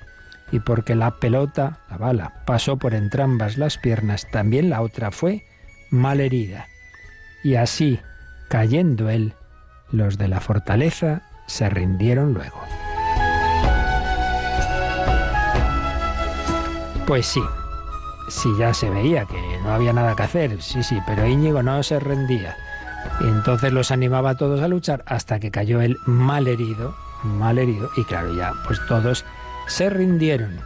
y 0.52 0.60
porque 0.60 0.94
la 0.94 1.18
pelota, 1.18 1.80
la 1.90 1.98
bala, 1.98 2.32
pasó 2.46 2.78
por 2.78 2.94
entrambas 2.94 3.58
las 3.58 3.76
piernas, 3.76 4.26
también 4.30 4.70
la 4.70 4.80
otra 4.80 5.10
fue 5.10 5.44
mal 5.90 6.20
herida. 6.20 6.66
Y 7.44 7.56
así, 7.56 8.00
cayendo 8.48 9.10
él, 9.10 9.34
los 9.92 10.16
de 10.16 10.28
la 10.28 10.40
fortaleza 10.40 11.22
se 11.46 11.68
rindieron 11.68 12.32
luego. 12.32 12.60
Pues 17.06 17.26
sí, 17.26 17.42
sí 18.30 18.48
ya 18.58 18.72
se 18.72 18.88
veía 18.88 19.26
que 19.26 19.58
no 19.62 19.74
había 19.74 19.92
nada 19.92 20.16
que 20.16 20.22
hacer, 20.22 20.62
sí, 20.62 20.82
sí, 20.82 20.98
pero 21.06 21.26
Íñigo 21.26 21.62
no 21.62 21.82
se 21.82 22.00
rendía. 22.00 22.56
Y 23.20 23.24
entonces 23.24 23.72
los 23.72 23.90
animaba 23.90 24.30
a 24.30 24.36
todos 24.36 24.60
a 24.60 24.68
luchar 24.68 25.02
hasta 25.06 25.40
que 25.40 25.50
cayó 25.50 25.80
él 25.80 25.98
mal 26.06 26.46
herido, 26.46 26.94
mal 27.22 27.58
herido, 27.58 27.90
y 27.96 28.04
claro, 28.04 28.34
ya 28.34 28.52
pues 28.66 28.80
todos 28.88 29.24
se 29.66 29.90
rindieron. 29.90 30.58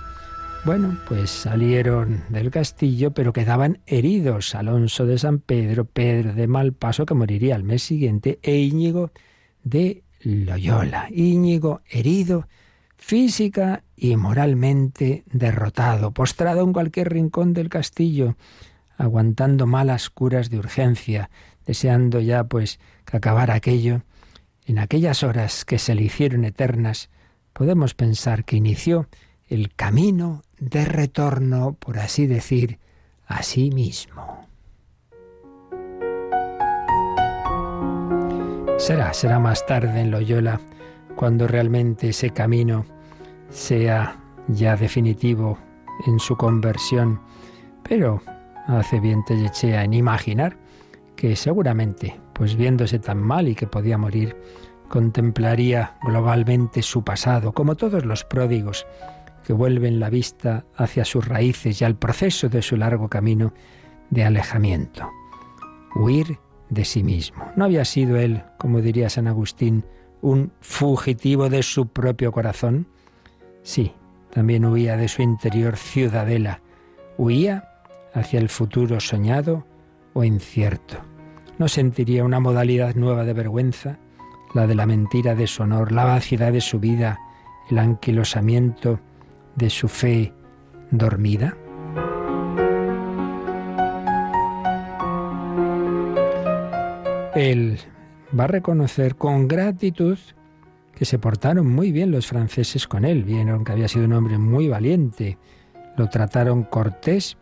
Bueno, 0.65 0.97
pues 1.07 1.31
salieron 1.31 2.25
del 2.31 2.51
castillo, 2.51 3.11
pero 3.11 3.35
quedaban 3.35 3.81
heridos 3.87 4.55
Alonso 4.55 5.05
de 5.05 5.19
San 5.19 5.39
Pedro, 5.39 5.85
Pedro 5.85 6.33
de 6.33 6.47
Malpaso, 6.47 7.05
que 7.05 7.13
moriría 7.13 7.55
al 7.55 7.65
mes 7.65 7.83
siguiente, 7.83 8.39
e 8.43 8.57
Íñigo 8.57 9.11
de 9.63 10.05
Loyola. 10.23 11.09
Íñigo 11.11 11.83
herido 11.91 12.49
física 12.97 13.85
y 13.95 14.17
moralmente 14.17 15.25
derrotado, 15.31 16.13
postrado 16.13 16.63
en 16.63 16.73
cualquier 16.73 17.13
rincón 17.13 17.53
del 17.53 17.69
castillo, 17.69 18.37
aguantando 18.97 19.67
malas 19.67 20.09
curas 20.09 20.49
de 20.49 20.59
urgencia, 20.59 21.29
deseando 21.67 22.21
ya 22.21 22.45
pues 22.45 22.79
que 23.05 23.17
acabara 23.17 23.55
aquello, 23.55 24.03
en 24.67 24.79
aquellas 24.79 25.23
horas 25.23 25.65
que 25.65 25.79
se 25.79 25.95
le 25.95 26.03
hicieron 26.03 26.45
eternas, 26.45 27.11
podemos 27.53 27.95
pensar 27.95 28.45
que 28.45 28.57
inició 28.57 29.09
el 29.49 29.75
camino 29.75 30.43
de 30.59 30.85
retorno, 30.85 31.75
por 31.75 31.99
así 31.99 32.27
decir, 32.27 32.79
a 33.27 33.43
sí 33.43 33.71
mismo. 33.71 34.47
Será, 38.79 39.15
será 39.15 39.39
más 39.39 39.65
tarde 39.67 40.01
en 40.01 40.11
Loyola, 40.11 40.61
cuando 41.15 41.47
realmente 41.47 42.09
ese 42.09 42.31
camino 42.31 42.85
sea 43.51 44.21
ya 44.49 44.77
definitivo 44.77 45.59
en 46.07 46.19
su 46.19 46.37
conversión, 46.37 47.21
pero 47.89 48.21
hace 48.67 48.99
bien 48.99 49.25
Tellechea 49.25 49.85
en 49.85 49.95
imaginar 49.95 50.57
que 51.25 51.37
seguramente, 51.37 52.21
pues 52.35 52.55
viéndose 52.55 52.99
tan 52.99 53.17
mal 53.17 53.49
y 53.49 53.55
que 53.55 53.67
podía 53.67 53.97
morir, 53.97 54.37
contemplaría 54.91 55.97
globalmente 56.03 56.83
su 56.83 57.03
pasado, 57.03 57.53
como 57.53 57.77
todos 57.77 58.05
los 58.05 58.25
pródigos 58.25 58.87
que 59.47 59.55
vuelven 59.55 60.01
la 60.01 60.11
vista 60.11 60.67
hacia 60.77 61.07
sus 61.07 61.27
raíces 61.27 61.81
y 61.81 61.85
al 61.87 61.97
proceso 61.97 62.51
de 62.51 62.61
su 62.61 62.77
largo 62.77 63.09
camino 63.09 63.55
de 64.11 64.23
alejamiento. 64.23 65.11
Huir 65.95 66.41
de 66.69 66.85
sí 66.85 67.03
mismo. 67.03 67.51
No 67.57 67.65
había 67.65 67.87
sido 67.87 68.19
él, 68.19 68.43
como 68.59 68.83
diría 68.83 69.09
San 69.09 69.27
Agustín, 69.27 69.87
un 70.21 70.53
fugitivo 70.61 71.49
de 71.49 71.63
su 71.63 71.87
propio 71.87 72.33
corazón. 72.33 72.87
Sí, 73.63 73.95
también 74.31 74.67
huía 74.67 74.99
de 74.99 75.09
su 75.09 75.23
interior 75.23 75.79
ciudadela. 75.79 76.61
Huía 77.17 77.71
hacia 78.13 78.41
el 78.41 78.51
futuro 78.51 79.01
soñado 79.01 79.65
o 80.13 80.23
incierto. 80.23 81.14
No 81.59 81.69
sentiría 81.69 82.25
una 82.25 82.41
modalidad 82.41 82.95
nueva 82.95 83.25
de 83.25 83.33
vergüenza, 83.33 83.99
la 84.55 84.67
de 84.67 84.75
la 84.75 84.87
mentira 84.87 85.35
de 85.35 85.47
su 85.47 85.63
honor, 85.63 85.93
la 85.93 86.05
vacidad 86.05 86.53
de 86.53 86.61
su 86.61 86.81
vida, 86.81 87.19
el 87.71 87.79
anquilosamiento 87.79 89.01
de 89.57 89.71
su 89.71 89.89
fe 89.89 90.33
dormida. 90.91 91.57
Él 97.35 97.79
va 98.39 98.45
a 98.45 98.49
reconocer 98.49 99.17
con 99.17 99.49
gratitud 99.49 100.19
que 100.95 101.05
se 101.05 101.19
portaron 101.19 101.67
muy 101.67 101.91
bien 101.91 102.13
los 102.13 102.29
franceses 102.29 102.87
con 102.87 103.05
él, 103.05 103.25
vieron 103.25 103.65
que 103.65 103.73
había 103.73 103.89
sido 103.89 104.05
un 104.05 104.13
hombre 104.13 104.39
muy 104.39 104.69
valiente, 104.69 105.39
lo 105.97 106.09
trataron 106.09 106.63
cortés 106.65 107.37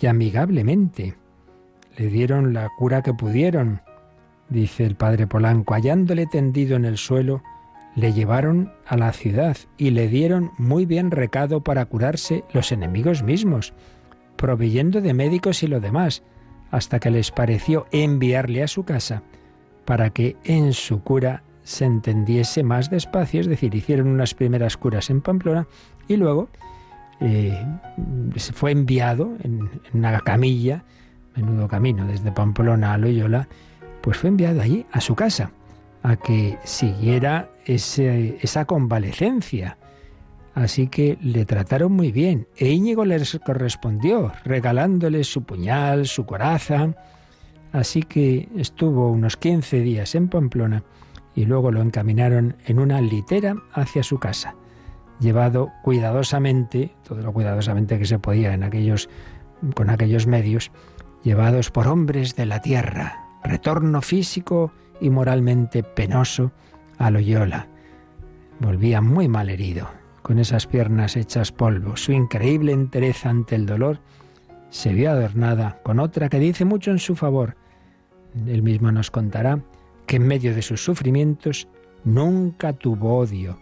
y 0.00 0.06
amigablemente. 0.06 1.16
Le 1.98 2.06
dieron 2.06 2.54
la 2.54 2.70
cura 2.78 3.02
que 3.02 3.12
pudieron, 3.12 3.82
dice 4.48 4.86
el 4.86 4.94
padre 4.94 5.26
Polanco. 5.26 5.74
Hallándole 5.74 6.26
tendido 6.26 6.76
en 6.76 6.84
el 6.84 6.96
suelo, 6.96 7.42
le 7.96 8.12
llevaron 8.12 8.72
a 8.86 8.96
la 8.96 9.12
ciudad 9.12 9.56
y 9.76 9.90
le 9.90 10.08
dieron 10.08 10.52
muy 10.56 10.86
bien 10.86 11.10
recado 11.10 11.62
para 11.62 11.84
curarse 11.84 12.44
los 12.54 12.72
enemigos 12.72 13.22
mismos, 13.22 13.74
proveyendo 14.36 15.00
de 15.00 15.12
médicos 15.12 15.62
y 15.64 15.66
lo 15.66 15.80
demás, 15.80 16.22
hasta 16.70 17.00
que 17.00 17.10
les 17.10 17.32
pareció 17.32 17.86
enviarle 17.90 18.62
a 18.62 18.68
su 18.68 18.84
casa 18.84 19.22
para 19.84 20.10
que 20.10 20.36
en 20.44 20.74
su 20.74 21.02
cura 21.02 21.42
se 21.62 21.84
entendiese 21.84 22.62
más 22.62 22.90
despacio, 22.90 23.40
es 23.40 23.46
decir, 23.46 23.74
hicieron 23.74 24.06
unas 24.06 24.34
primeras 24.34 24.76
curas 24.76 25.10
en 25.10 25.20
Pamplona 25.20 25.66
y 26.06 26.16
luego 26.16 26.48
eh, 27.20 27.58
se 28.36 28.52
fue 28.52 28.70
enviado 28.70 29.36
en, 29.42 29.68
una 29.92 30.20
camilla, 30.20 30.84
menudo 31.38 31.68
camino 31.68 32.06
desde 32.06 32.32
Pamplona 32.32 32.92
a 32.92 32.98
Loyola, 32.98 33.48
pues 34.02 34.18
fue 34.18 34.28
enviado 34.28 34.60
allí 34.60 34.86
a 34.92 35.00
su 35.00 35.14
casa 35.14 35.52
a 36.02 36.16
que 36.16 36.58
siguiera 36.64 37.50
esa 37.66 38.64
convalecencia. 38.64 39.78
Así 40.54 40.88
que 40.88 41.18
le 41.20 41.44
trataron 41.44 41.92
muy 41.92 42.12
bien. 42.12 42.48
E 42.56 42.70
Íñigo 42.70 43.04
les 43.04 43.38
correspondió, 43.44 44.32
regalándole 44.44 45.24
su 45.24 45.44
puñal, 45.44 46.06
su 46.06 46.26
coraza. 46.26 46.94
Así 47.72 48.02
que 48.02 48.48
estuvo 48.56 49.10
unos 49.10 49.36
15 49.36 49.80
días 49.80 50.14
en 50.14 50.28
Pamplona 50.28 50.82
y 51.34 51.44
luego 51.44 51.70
lo 51.70 51.80
encaminaron 51.80 52.56
en 52.66 52.78
una 52.78 53.00
litera 53.00 53.56
hacia 53.72 54.02
su 54.02 54.18
casa 54.18 54.54
llevado 55.20 55.72
cuidadosamente, 55.82 56.94
todo 57.06 57.22
lo 57.22 57.32
cuidadosamente 57.32 57.98
que 57.98 58.06
se 58.06 58.18
podía 58.18 58.54
en 58.54 58.62
aquellos, 58.62 59.08
con 59.74 59.90
aquellos 59.90 60.26
medios, 60.26 60.70
llevados 61.28 61.70
por 61.70 61.88
hombres 61.88 62.36
de 62.36 62.46
la 62.46 62.62
tierra, 62.62 63.26
retorno 63.44 64.00
físico 64.00 64.72
y 64.98 65.10
moralmente 65.10 65.82
penoso 65.82 66.52
a 66.96 67.10
Loyola. 67.10 67.66
Volvía 68.60 69.02
muy 69.02 69.28
mal 69.28 69.50
herido, 69.50 69.90
con 70.22 70.38
esas 70.38 70.66
piernas 70.66 71.18
hechas 71.18 71.52
polvo. 71.52 71.98
Su 71.98 72.12
increíble 72.12 72.72
entereza 72.72 73.28
ante 73.28 73.56
el 73.56 73.66
dolor 73.66 74.00
se 74.70 74.94
vio 74.94 75.10
adornada 75.10 75.78
con 75.82 76.00
otra 76.00 76.30
que 76.30 76.38
dice 76.38 76.64
mucho 76.64 76.92
en 76.92 76.98
su 76.98 77.14
favor. 77.14 77.56
Él 78.46 78.62
mismo 78.62 78.90
nos 78.90 79.10
contará 79.10 79.62
que 80.06 80.16
en 80.16 80.26
medio 80.26 80.54
de 80.54 80.62
sus 80.62 80.82
sufrimientos 80.82 81.68
nunca 82.04 82.72
tuvo 82.72 83.18
odio 83.18 83.58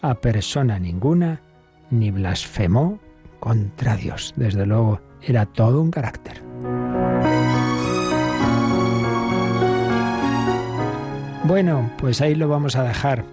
a 0.00 0.14
persona 0.14 0.78
ninguna, 0.78 1.42
ni 1.90 2.10
blasfemó 2.10 2.98
contra 3.40 3.94
Dios. 3.96 4.32
Desde 4.36 4.64
luego, 4.64 5.02
era 5.20 5.44
todo 5.44 5.82
un 5.82 5.90
carácter. 5.90 6.49
Bueno, 11.50 11.90
pues 11.98 12.20
ahí 12.20 12.36
lo 12.36 12.46
vamos 12.46 12.76
a 12.76 12.84
dejar 12.84 13.24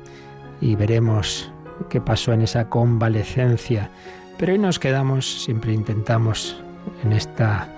y 0.60 0.74
veremos 0.74 1.52
qué 1.88 2.02
pasó 2.02 2.34
en 2.34 2.42
esa 2.42 2.68
convalecencia. 2.68 3.92
Pero 4.40 4.54
hoy 4.54 4.58
nos 4.58 4.80
quedamos, 4.80 5.44
siempre 5.44 5.72
intentamos 5.72 6.60
en 7.04 7.14
esta 7.14 7.70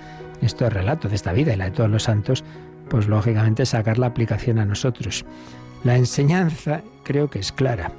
estos 0.42 0.72
relatos 0.72 1.12
de 1.12 1.18
esta 1.18 1.34
vida 1.34 1.52
y 1.52 1.58
la 1.58 1.66
de 1.66 1.72
todos 1.72 1.90
los 1.90 2.04
santos, 2.04 2.46
pues 2.90 3.10
lógicamente 3.10 3.66
sacar 3.66 3.98
la 3.98 4.06
aplicación 4.06 4.60
a 4.60 4.66
nosotros. 4.66 5.26
La 5.84 5.98
enseñanza 5.98 6.84
creo 7.04 7.30
que 7.30 7.40
es 7.40 7.52
clara. 7.52 7.92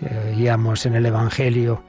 Veíamos 0.00 0.86
en 0.86 0.94
el 0.94 1.04
Evangelio 1.04 1.82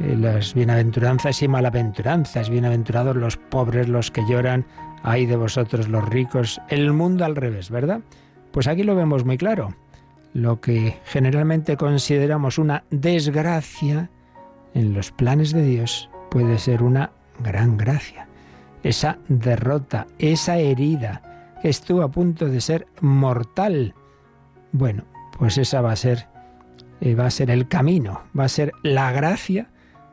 eh, 0.00 0.16
las 0.18 0.54
bienaventuranzas 0.54 1.42
y 1.42 1.48
malaventuranzas. 1.48 2.48
Bienaventurados 2.48 3.14
los 3.14 3.36
pobres, 3.36 3.90
los 3.90 4.10
que 4.10 4.22
lloran, 4.26 4.64
ay 5.02 5.26
de 5.26 5.36
vosotros 5.36 5.90
los 5.90 6.08
ricos. 6.08 6.62
El 6.70 6.94
mundo 6.94 7.26
al 7.26 7.36
revés, 7.36 7.68
¿verdad? 7.68 8.00
Pues 8.52 8.66
aquí 8.66 8.82
lo 8.82 8.94
vemos 8.94 9.24
muy 9.24 9.38
claro. 9.38 9.74
Lo 10.34 10.60
que 10.60 10.98
generalmente 11.04 11.76
consideramos 11.76 12.58
una 12.58 12.84
desgracia, 12.90 14.10
en 14.74 14.94
los 14.94 15.10
planes 15.10 15.52
de 15.52 15.62
Dios 15.62 16.08
puede 16.30 16.58
ser 16.58 16.82
una 16.82 17.12
gran 17.40 17.76
gracia. 17.76 18.28
Esa 18.82 19.18
derrota, 19.28 20.06
esa 20.18 20.58
herida 20.58 21.56
que 21.60 21.68
estuvo 21.68 22.02
a 22.02 22.10
punto 22.10 22.46
de 22.46 22.60
ser 22.60 22.86
mortal. 23.00 23.94
Bueno, 24.72 25.04
pues 25.38 25.58
esa 25.58 25.80
va 25.80 25.92
a 25.92 25.96
ser 25.96 26.26
eh, 27.04 27.16
va 27.16 27.26
a 27.26 27.30
ser 27.30 27.50
el 27.50 27.66
camino, 27.66 28.22
va 28.38 28.44
a 28.44 28.48
ser 28.48 28.72
la 28.84 29.10
gracia 29.10 29.66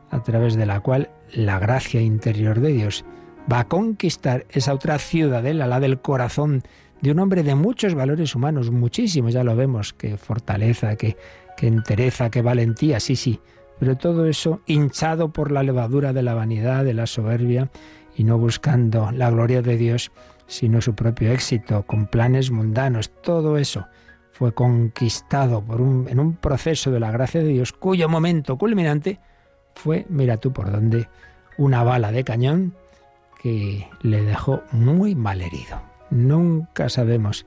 a 0.09 0.23
través 0.23 0.55
de 0.55 0.65
la 0.65 0.79
cual 0.79 1.11
la 1.31 1.59
gracia 1.59 2.01
interior 2.01 2.59
de 2.59 2.73
Dios 2.73 3.05
va 3.51 3.59
a 3.59 3.67
conquistar 3.67 4.47
esa 4.49 4.73
otra 4.73 4.97
ciudadela, 4.97 5.67
la 5.67 5.79
del 5.79 6.01
corazón 6.01 6.63
de 7.01 7.11
un 7.11 7.19
hombre 7.19 7.43
de 7.43 7.55
muchos 7.55 7.95
valores 7.95 8.35
humanos, 8.35 8.71
muchísimos, 8.71 9.33
ya 9.33 9.43
lo 9.43 9.55
vemos, 9.55 9.93
que 9.93 10.17
fortaleza, 10.17 10.95
que, 10.95 11.17
que 11.55 11.67
entereza, 11.67 12.29
que 12.29 12.41
valentía, 12.41 12.99
sí, 12.99 13.15
sí, 13.15 13.39
pero 13.79 13.97
todo 13.97 14.25
eso 14.25 14.61
hinchado 14.65 15.31
por 15.31 15.51
la 15.51 15.63
levadura 15.63 16.13
de 16.13 16.23
la 16.23 16.33
vanidad, 16.33 16.83
de 16.83 16.93
la 16.93 17.07
soberbia, 17.07 17.69
y 18.15 18.25
no 18.25 18.37
buscando 18.37 19.11
la 19.11 19.29
gloria 19.29 19.61
de 19.61 19.77
Dios, 19.77 20.11
sino 20.47 20.81
su 20.81 20.93
propio 20.93 21.31
éxito, 21.31 21.83
con 21.83 22.07
planes 22.07 22.51
mundanos, 22.51 23.11
todo 23.21 23.57
eso 23.57 23.87
fue 24.31 24.53
conquistado 24.53 25.63
en 26.07 26.19
un 26.19 26.35
proceso 26.35 26.91
de 26.91 26.99
la 26.99 27.11
gracia 27.11 27.41
de 27.41 27.47
Dios, 27.47 27.71
cuyo 27.71 28.09
momento 28.09 28.57
culminante 28.57 29.19
fue, 29.75 30.05
mira 30.09 30.37
tú 30.37 30.51
por 30.51 30.71
dónde, 30.71 31.07
una 31.57 31.83
bala 31.83 32.11
de 32.11 32.23
cañón 32.23 32.73
que 33.41 33.87
le 34.01 34.23
dejó 34.23 34.63
muy 34.71 35.15
mal 35.15 35.41
herido. 35.41 35.88
Nunca 36.11 36.89
sabemos 36.89 37.45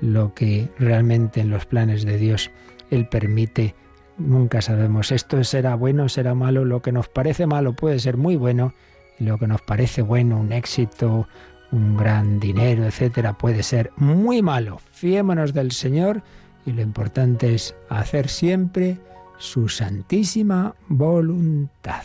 lo 0.00 0.34
que 0.34 0.70
realmente 0.78 1.40
en 1.40 1.50
los 1.50 1.66
planes 1.66 2.04
de 2.04 2.18
Dios 2.18 2.50
Él 2.90 3.08
permite. 3.08 3.74
Nunca 4.18 4.62
sabemos 4.62 5.12
esto 5.12 5.42
será 5.44 5.74
bueno, 5.74 6.08
será 6.08 6.34
malo. 6.34 6.64
Lo 6.64 6.82
que 6.82 6.92
nos 6.92 7.08
parece 7.08 7.46
malo 7.46 7.74
puede 7.74 7.98
ser 7.98 8.16
muy 8.16 8.36
bueno 8.36 8.72
y 9.18 9.24
lo 9.24 9.38
que 9.38 9.46
nos 9.46 9.62
parece 9.62 10.02
bueno, 10.02 10.38
un 10.38 10.52
éxito, 10.52 11.28
un 11.72 11.96
gran 11.96 12.40
dinero, 12.40 12.84
etcétera, 12.84 13.36
puede 13.36 13.62
ser 13.62 13.90
muy 13.96 14.42
malo. 14.42 14.78
Fiémonos 14.92 15.52
del 15.52 15.72
Señor 15.72 16.22
y 16.64 16.72
lo 16.72 16.82
importante 16.82 17.54
es 17.54 17.74
hacer 17.88 18.28
siempre 18.28 18.98
su 19.38 19.68
santísima 19.68 20.74
voluntad. 20.88 22.04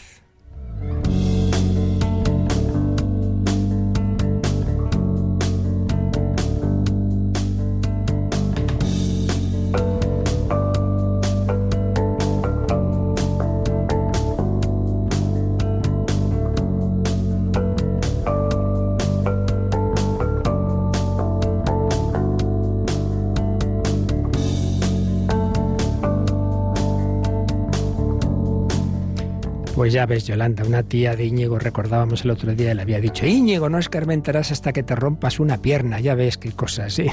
Pues 29.92 29.96
ya 29.98 30.06
ves, 30.06 30.26
Yolanda, 30.26 30.64
una 30.64 30.84
tía 30.84 31.18
de 31.18 31.26
Íñigo, 31.26 31.60
recordábamos 31.60 32.24
el 32.24 32.32
otro 32.32 32.56
día, 32.56 32.74
le 32.74 32.82
había 32.82 33.02
dicho, 33.02 33.26
Íñigo, 33.26 33.68
no 33.68 33.78
escarmentarás 33.78 34.54
hasta 34.54 34.72
que 34.72 34.84
te 34.84 34.96
rompas 34.96 35.38
una 35.38 35.62
pierna, 35.62 36.00
ya 36.00 36.16
ves 36.16 36.38
qué 36.38 36.54
cosas, 36.54 36.94
¿sí? 36.94 37.08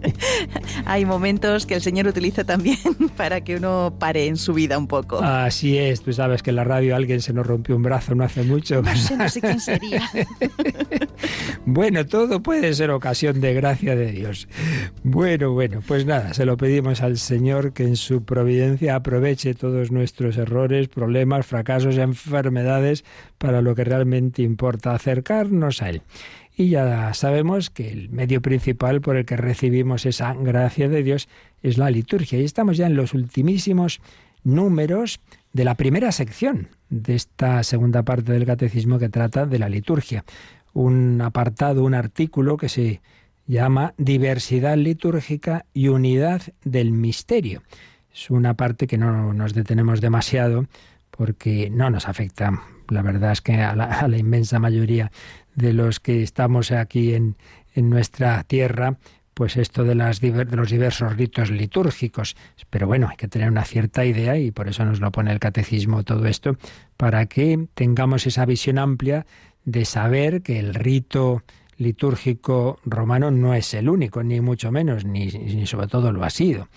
Hay 0.84 1.04
momentos 1.06 1.66
que 1.66 1.74
el 1.74 1.82
Señor 1.82 2.06
utiliza 2.06 2.44
también 2.44 2.78
para 3.16 3.40
que 3.40 3.56
uno 3.56 3.96
pare 3.98 4.28
en 4.28 4.36
su 4.36 4.54
vida 4.54 4.78
un 4.78 4.86
poco. 4.86 5.20
Así 5.20 5.76
es, 5.76 6.02
tú 6.02 6.12
sabes 6.12 6.44
que 6.44 6.50
en 6.50 6.56
la 6.56 6.62
radio 6.62 6.94
alguien 6.94 7.20
se 7.20 7.32
nos 7.32 7.48
rompió 7.48 7.74
un 7.74 7.82
brazo 7.82 8.14
no 8.14 8.22
hace 8.22 8.44
mucho. 8.44 8.80
No 8.80 8.94
sé, 8.94 9.16
no 9.16 9.28
sé 9.28 9.40
quién 9.40 9.58
sería. 9.58 10.08
bueno, 11.66 12.06
todo 12.06 12.42
puede 12.42 12.74
ser 12.74 12.90
ocasión 12.90 13.40
de 13.40 13.54
gracia 13.54 13.96
de 13.96 14.12
Dios. 14.12 14.48
Bueno, 15.02 15.52
bueno, 15.52 15.80
pues 15.86 16.06
nada, 16.06 16.34
se 16.34 16.44
lo 16.44 16.56
pedimos 16.56 17.02
al 17.02 17.18
Señor 17.18 17.72
que 17.72 17.84
en 17.84 17.96
su 17.96 18.24
providencia 18.24 18.96
aproveche 18.96 19.54
todos 19.54 19.90
nuestros 19.90 20.36
errores, 20.36 20.88
problemas, 20.88 21.46
fracasos, 21.46 21.98
enfermedades 21.98 23.04
para 23.38 23.62
lo 23.62 23.74
que 23.74 23.84
realmente 23.84 24.42
importa, 24.42 24.94
acercarnos 24.94 25.82
a 25.82 25.90
Él. 25.90 26.02
Y 26.56 26.68
ya 26.68 27.12
sabemos 27.14 27.70
que 27.70 27.90
el 27.90 28.10
medio 28.10 28.40
principal 28.40 29.00
por 29.00 29.16
el 29.16 29.24
que 29.24 29.36
recibimos 29.36 30.06
esa 30.06 30.34
gracia 30.34 30.88
de 30.88 31.02
Dios 31.02 31.28
es 31.62 31.78
la 31.78 31.90
liturgia. 31.90 32.38
Y 32.38 32.44
estamos 32.44 32.76
ya 32.76 32.86
en 32.86 32.94
los 32.94 33.12
ultimísimos 33.12 34.00
números 34.44 35.20
de 35.52 35.64
la 35.64 35.74
primera 35.74 36.12
sección 36.12 36.68
de 36.90 37.16
esta 37.16 37.62
segunda 37.64 38.02
parte 38.04 38.32
del 38.32 38.46
catecismo 38.46 38.98
que 38.98 39.08
trata 39.08 39.46
de 39.46 39.58
la 39.58 39.68
liturgia. 39.68 40.24
Un 40.74 41.20
apartado, 41.22 41.84
un 41.84 41.94
artículo 41.94 42.58
que 42.58 42.68
se 42.68 43.00
llama 43.46 43.94
Diversidad 43.96 44.76
litúrgica 44.76 45.64
y 45.72 45.88
unidad 45.88 46.42
del 46.64 46.92
misterio. 46.92 47.62
Es 48.12 48.30
una 48.30 48.54
parte 48.54 48.86
que 48.86 48.98
no 48.98 49.32
nos 49.32 49.54
detenemos 49.54 50.00
demasiado 50.00 50.66
porque 51.10 51.70
no 51.70 51.90
nos 51.90 52.08
afecta. 52.08 52.62
La 52.88 53.02
verdad 53.02 53.32
es 53.32 53.40
que 53.40 53.54
a 53.54 53.74
la, 53.74 54.18
inmensa 54.18 54.58
mayoría 54.58 55.10
de 55.54 55.72
los 55.72 56.00
que 56.00 56.22
estamos 56.22 56.70
aquí 56.70 57.14
en, 57.14 57.36
en 57.74 57.88
nuestra 57.90 58.42
tierra, 58.44 58.98
pues 59.34 59.56
esto 59.56 59.84
de, 59.84 59.94
las, 59.94 60.20
de 60.20 60.44
los 60.44 60.70
diversos 60.70 61.16
ritos 61.16 61.50
litúrgicos. 61.50 62.36
Pero 62.70 62.86
bueno, 62.86 63.08
hay 63.10 63.16
que 63.16 63.28
tener 63.28 63.50
una 63.50 63.64
cierta 63.64 64.04
idea 64.04 64.38
y 64.38 64.50
por 64.52 64.68
eso 64.68 64.84
nos 64.84 65.00
lo 65.00 65.10
pone 65.10 65.32
el 65.32 65.40
catecismo 65.40 66.04
todo 66.04 66.26
esto, 66.26 66.56
para 66.96 67.26
que 67.26 67.66
tengamos 67.74 68.26
esa 68.26 68.46
visión 68.46 68.78
amplia 68.78 69.26
de 69.64 69.84
saber 69.84 70.42
que 70.42 70.58
el 70.58 70.74
rito 70.74 71.42
litúrgico 71.76 72.78
romano 72.84 73.30
no 73.30 73.54
es 73.54 73.74
el 73.74 73.88
único, 73.88 74.22
ni 74.22 74.40
mucho 74.40 74.70
menos, 74.70 75.04
ni, 75.04 75.26
ni 75.26 75.66
sobre 75.66 75.88
todo 75.88 76.12
lo 76.12 76.24
ha 76.24 76.30
sido, 76.30 76.68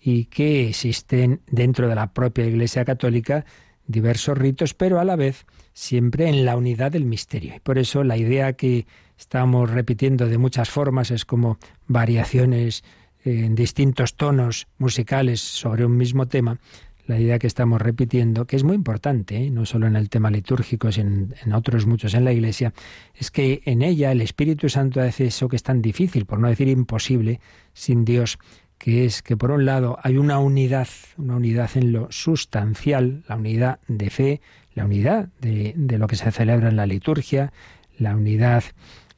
y 0.00 0.26
que 0.26 0.68
existen 0.68 1.40
dentro 1.46 1.88
de 1.88 1.94
la 1.94 2.12
propia 2.12 2.46
Iglesia 2.46 2.84
Católica 2.84 3.44
diversos 3.86 4.36
ritos, 4.36 4.74
pero 4.74 5.00
a 5.00 5.04
la 5.04 5.16
vez 5.16 5.46
siempre 5.72 6.28
en 6.28 6.44
la 6.44 6.56
unidad 6.56 6.92
del 6.92 7.04
misterio. 7.04 7.54
Y 7.56 7.60
por 7.60 7.78
eso 7.78 8.04
la 8.04 8.16
idea 8.16 8.54
que 8.54 8.86
estamos 9.18 9.70
repitiendo 9.70 10.26
de 10.26 10.38
muchas 10.38 10.70
formas 10.70 11.10
es 11.10 11.24
como 11.24 11.58
variaciones 11.86 12.84
en 13.24 13.54
distintos 13.54 14.14
tonos 14.14 14.68
musicales 14.78 15.40
sobre 15.40 15.84
un 15.84 15.96
mismo 15.96 16.26
tema, 16.26 16.58
la 17.06 17.18
idea 17.20 17.38
que 17.38 17.46
estamos 17.46 17.80
repitiendo, 17.80 18.46
que 18.46 18.56
es 18.56 18.64
muy 18.64 18.74
importante, 18.74 19.36
¿eh? 19.36 19.50
no 19.50 19.64
solo 19.64 19.86
en 19.86 19.96
el 19.96 20.08
tema 20.08 20.30
litúrgico, 20.30 20.90
sino 20.90 21.28
en, 21.44 21.52
otros 21.52 21.86
muchos 21.86 22.14
en 22.14 22.24
la 22.24 22.32
Iglesia, 22.32 22.72
es 23.14 23.30
que 23.30 23.62
en 23.64 23.82
ella 23.82 24.12
el 24.12 24.20
Espíritu 24.20 24.68
Santo 24.68 25.00
hace 25.00 25.26
eso 25.26 25.48
que 25.48 25.56
es 25.56 25.62
tan 25.62 25.82
difícil, 25.82 26.26
por 26.26 26.38
no 26.38 26.48
decir 26.48 26.68
imposible, 26.68 27.40
sin 27.72 28.04
Dios, 28.04 28.38
que 28.78 29.04
es 29.04 29.22
que 29.22 29.36
por 29.36 29.50
un 29.50 29.64
lado 29.64 29.98
hay 30.02 30.18
una 30.18 30.38
unidad, 30.38 30.88
una 31.16 31.36
unidad 31.36 31.70
en 31.76 31.92
lo 31.92 32.08
sustancial, 32.10 33.24
la 33.28 33.36
unidad 33.36 33.78
de 33.88 34.10
fe, 34.10 34.40
la 34.74 34.84
unidad 34.84 35.28
de, 35.40 35.74
lo 35.76 36.06
que 36.06 36.16
se 36.16 36.30
celebra 36.30 36.68
en 36.68 36.76
la 36.76 36.86
liturgia, 36.86 37.52
la 37.98 38.14
unidad 38.14 38.64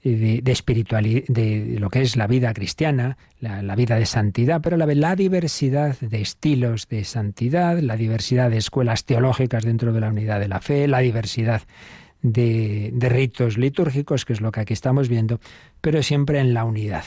de, 0.03 0.43
espiritualidad, 0.47 1.25
de 1.29 1.77
lo 1.79 1.91
que 1.91 2.03
es 2.03 2.17
la 2.17 2.27
vida 2.27 2.53
cristiana, 2.55 3.19
la, 3.41 3.75
vida 3.75 3.97
de 3.97 4.07
santidad, 4.07 4.61
pero 4.63 4.77
la, 4.77 4.87
la 4.87 5.17
diversidad 5.17 5.99
de 6.01 6.21
estilos 6.21 6.89
de 6.89 7.05
santidad, 7.05 7.79
la 7.81 7.97
diversidad 7.97 8.51
de 8.51 8.59
escuelas 8.59 9.05
teológicas 9.05 9.65
dentro 9.65 9.93
de 9.93 10.01
la 10.01 10.09
unidad 10.09 10.41
de 10.41 10.49
la 10.49 10.61
fe, 10.61 10.89
la 10.89 11.01
diversidad 11.01 11.63
de 12.23 12.93
ritos 13.01 13.59
litúrgicos, 13.59 14.25
que 14.25 14.33
es 14.33 14.41
lo 14.41 14.51
que 14.51 14.61
aquí 14.61 14.73
estamos 14.73 15.09
viendo, 15.09 15.41
pero 15.81 16.03
siempre 16.03 16.41
en 16.41 16.55
la 16.55 16.65
unidad 16.65 17.05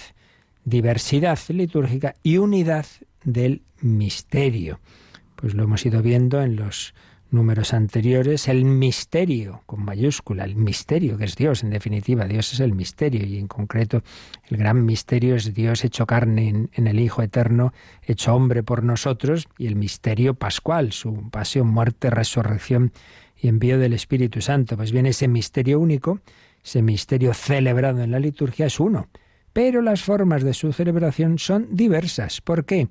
diversidad 0.64 1.40
litúrgica 1.50 2.16
y 2.24 2.38
unidad 2.38 2.86
del 3.24 3.62
misterio. 3.82 4.80
Pues 5.36 5.54
lo 5.54 5.64
hemos 5.64 5.86
ido 5.86 6.02
viendo 6.02 6.42
en 6.42 6.56
los 6.56 6.94
números 7.32 7.74
anteriores, 7.74 8.48
el 8.48 8.66
misterio, 8.66 9.62
con 9.66 9.84
mayúscula, 9.84 10.44
el 10.44 10.56
misterio 10.56 11.18
que 11.18 11.26
es 11.26 11.36
Dios, 11.36 11.64
en 11.64 11.70
definitiva, 11.70 12.26
Dios 12.26 12.54
es 12.54 12.60
el 12.60 12.74
misterio 12.74 13.26
y 13.26 13.38
en 13.38 13.48
concreto 13.48 14.04
el 14.50 14.58
gran 14.58 14.86
misterio 14.86 15.36
es 15.36 15.54
Dios 15.54 15.84
hecho 15.86 16.06
carne 16.06 16.68
en, 16.74 16.88
el 16.88 17.00
Hijo 17.00 17.22
Eterno, 17.22 17.74
hecho 18.04 18.36
hombre 18.36 18.64
por 18.64 18.84
nosotros 18.84 19.48
y 19.58 19.68
el 19.68 19.76
misterio 19.76 20.34
pascual, 20.34 20.92
su 20.92 21.30
pasión, 21.30 21.68
muerte, 21.68 22.10
resurrección 22.10 22.92
y 23.38 23.48
envío 23.48 23.80
del 23.80 23.94
Espíritu 23.94 24.42
Santo. 24.42 24.76
Pues 24.76 24.92
bien, 24.92 25.06
ese 25.06 25.28
misterio 25.28 25.80
único, 25.80 26.20
ese 26.64 26.82
misterio 26.82 27.34
celebrado 27.34 28.04
en 28.04 28.12
la 28.12 28.20
liturgia 28.20 28.66
es 28.66 28.80
uno, 28.80 29.08
pero 29.54 29.82
las 29.82 30.04
formas 30.04 30.44
de 30.44 30.54
su 30.54 30.74
celebración 30.74 31.40
son 31.40 31.68
diversas. 31.72 32.42
¿Por 32.42 32.66
qué? 32.66 32.90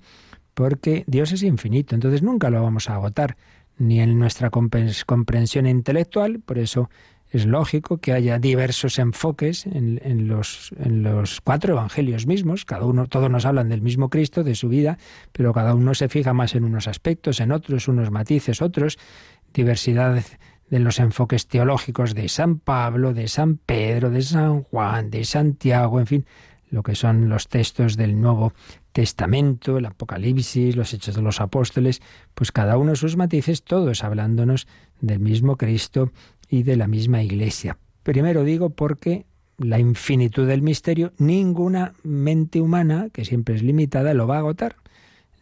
Porque 0.55 1.05
Dios 1.07 1.33
es 1.33 1.42
infinito, 1.42 1.94
entonces 1.94 2.22
nunca 2.22 2.50
lo 2.50 2.62
vamos 2.62 2.90
a 2.90 2.94
agotar 2.94 3.37
ni 3.80 4.00
en 4.00 4.18
nuestra 4.18 4.50
comprensión 4.50 5.66
intelectual, 5.66 6.40
por 6.40 6.58
eso 6.58 6.90
es 7.30 7.46
lógico 7.46 7.98
que 7.98 8.12
haya 8.12 8.38
diversos 8.38 8.98
enfoques 8.98 9.64
en, 9.64 10.28
los, 10.28 10.72
en, 10.78 11.02
los, 11.02 11.40
cuatro 11.40 11.74
evangelios 11.74 12.26
mismos. 12.26 12.64
Cada 12.64 12.84
uno, 12.84 13.06
todos 13.06 13.30
nos 13.30 13.46
hablan 13.46 13.68
del 13.68 13.82
mismo 13.82 14.10
Cristo, 14.10 14.44
de 14.44 14.54
su 14.54 14.68
vida, 14.68 14.98
pero 15.32 15.52
cada 15.52 15.74
uno 15.74 15.94
se 15.94 16.08
fija 16.08 16.34
más 16.34 16.54
en 16.54 16.64
unos 16.64 16.88
aspectos, 16.88 17.40
en 17.40 17.52
otros, 17.52 17.88
unos 17.88 18.10
matices, 18.10 18.60
otros. 18.60 18.98
Diversidad 19.54 20.22
de 20.68 20.78
los 20.78 20.98
enfoques 20.98 21.46
teológicos 21.46 22.14
de 22.14 22.28
San 22.28 22.58
Pablo, 22.58 23.14
de 23.14 23.28
San 23.28 23.56
Pedro, 23.56 24.10
de 24.10 24.22
San 24.22 24.62
Juan, 24.64 25.10
de 25.10 25.24
Santiago, 25.24 26.00
en 26.00 26.06
fin, 26.06 26.26
lo 26.70 26.83
que 26.83 26.94
son 26.94 27.28
los 27.28 27.48
textos 27.48 27.96
del 27.96 28.20
Nuevo 28.20 28.52
Testamento, 28.92 29.76
el 29.78 29.87
Apocalipsis, 29.87 30.76
los 30.76 30.94
Hechos 30.94 31.16
de 31.16 31.22
los 31.22 31.40
Apóstoles, 31.40 32.00
pues 32.35 32.52
cada 32.52 32.78
uno 32.78 32.94
sus 32.94 33.16
matices, 33.16 33.62
todos 33.62 34.04
hablándonos 34.04 34.66
del 35.00 35.20
mismo 35.20 35.56
Cristo 35.56 36.12
y 36.48 36.62
de 36.62 36.76
la 36.76 36.87
misma 36.87 37.22
Iglesia. 37.22 37.78
Primero 38.02 38.44
digo 38.44 38.70
porque 38.70 39.26
la 39.59 39.78
infinitud 39.78 40.46
del 40.46 40.62
misterio, 40.62 41.12
ninguna 41.18 41.92
mente 42.02 42.61
humana, 42.61 43.09
que 43.12 43.24
siempre 43.24 43.56
es 43.56 43.62
limitada, 43.62 44.14
lo 44.14 44.26
va 44.26 44.37
a 44.37 44.38
agotar. 44.38 44.76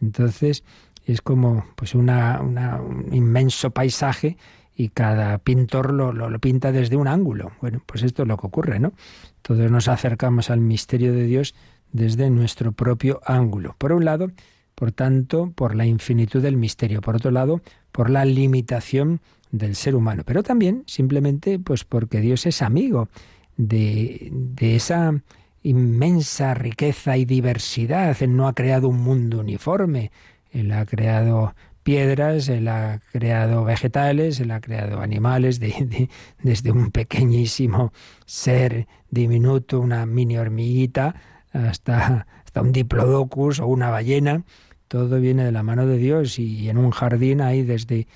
Entonces, 0.01 0.63
es 1.05 1.21
como 1.21 1.65
pues 1.75 1.95
una, 1.95 2.41
un 2.41 3.13
inmenso 3.13 3.71
paisaje 3.71 4.37
y 4.79 4.87
cada 4.87 5.37
pintor 5.39 5.93
lo, 5.93 6.13
lo, 6.13 6.39
pinta 6.39 6.71
desde 6.71 6.95
un 6.95 7.09
ángulo. 7.09 7.51
Bueno, 7.59 7.83
pues 7.85 8.01
esto 8.01 8.21
es 8.21 8.29
lo 8.29 8.37
que 8.37 8.47
ocurre, 8.47 8.79
¿no? 8.79 8.93
Todos 9.41 9.69
nos 9.69 9.89
acercamos 9.89 10.49
al 10.49 10.61
misterio 10.61 11.11
de 11.11 11.25
Dios 11.25 11.53
desde 11.91 12.29
nuestro 12.29 12.71
propio 12.71 13.19
ángulo. 13.25 13.75
Por 13.77 13.91
un 13.91 14.05
lado, 14.05 14.31
por 14.75 14.93
tanto, 14.93 15.51
por 15.53 15.75
la 15.75 15.85
infinitud 15.85 16.41
del 16.41 16.55
misterio. 16.55 17.01
Por 17.01 17.17
otro 17.17 17.29
lado, 17.29 17.61
por 17.91 18.09
la 18.09 18.23
limitación 18.23 19.19
del 19.51 19.75
ser 19.75 19.95
humano. 19.95 20.23
Pero 20.25 20.43
también, 20.43 20.83
simplemente, 20.87 21.59
pues 21.59 21.83
porque 21.83 22.21
Dios 22.21 22.45
es 22.45 22.61
amigo 22.61 23.09
de, 23.57 24.29
de 24.31 24.77
esa 24.77 25.13
inmensa 25.61 26.53
riqueza 26.53 27.17
y 27.17 27.25
diversidad. 27.25 28.15
Él 28.21 28.33
no 28.33 28.47
ha 28.47 28.53
creado 28.53 28.87
un 28.87 29.01
mundo 29.01 29.41
uniforme. 29.41 30.13
Él 30.51 30.71
ha 30.71 30.85
creado 30.85 31.53
piedras, 31.89 32.49
él 32.49 32.67
ha 32.67 32.99
creado 33.11 33.63
vegetales, 33.63 34.39
él 34.39 34.51
ha 34.51 34.61
creado 34.61 35.01
animales, 35.01 35.59
desde 35.59 36.71
un 36.71 36.91
pequeñísimo 36.91 37.93
ser 38.27 38.85
diminuto, 39.09 39.79
una 39.79 40.05
mini 40.05 40.37
hormiguita, 40.37 41.15
hasta, 41.51 42.27
hasta 42.45 42.61
un 42.61 42.73
diplodocus 42.73 43.59
o 43.59 43.65
una 43.65 43.89
ballena, 43.89 44.43
todo 44.87 45.19
viene 45.19 45.43
de 45.43 45.51
la 45.51 45.63
mano 45.63 45.87
de 45.87 45.97
Dios 45.97 46.37
y 46.37 46.69
en 46.69 46.77
un 46.77 46.91
jardín 46.91 47.41
hay 47.41 47.63
desde 47.63 48.07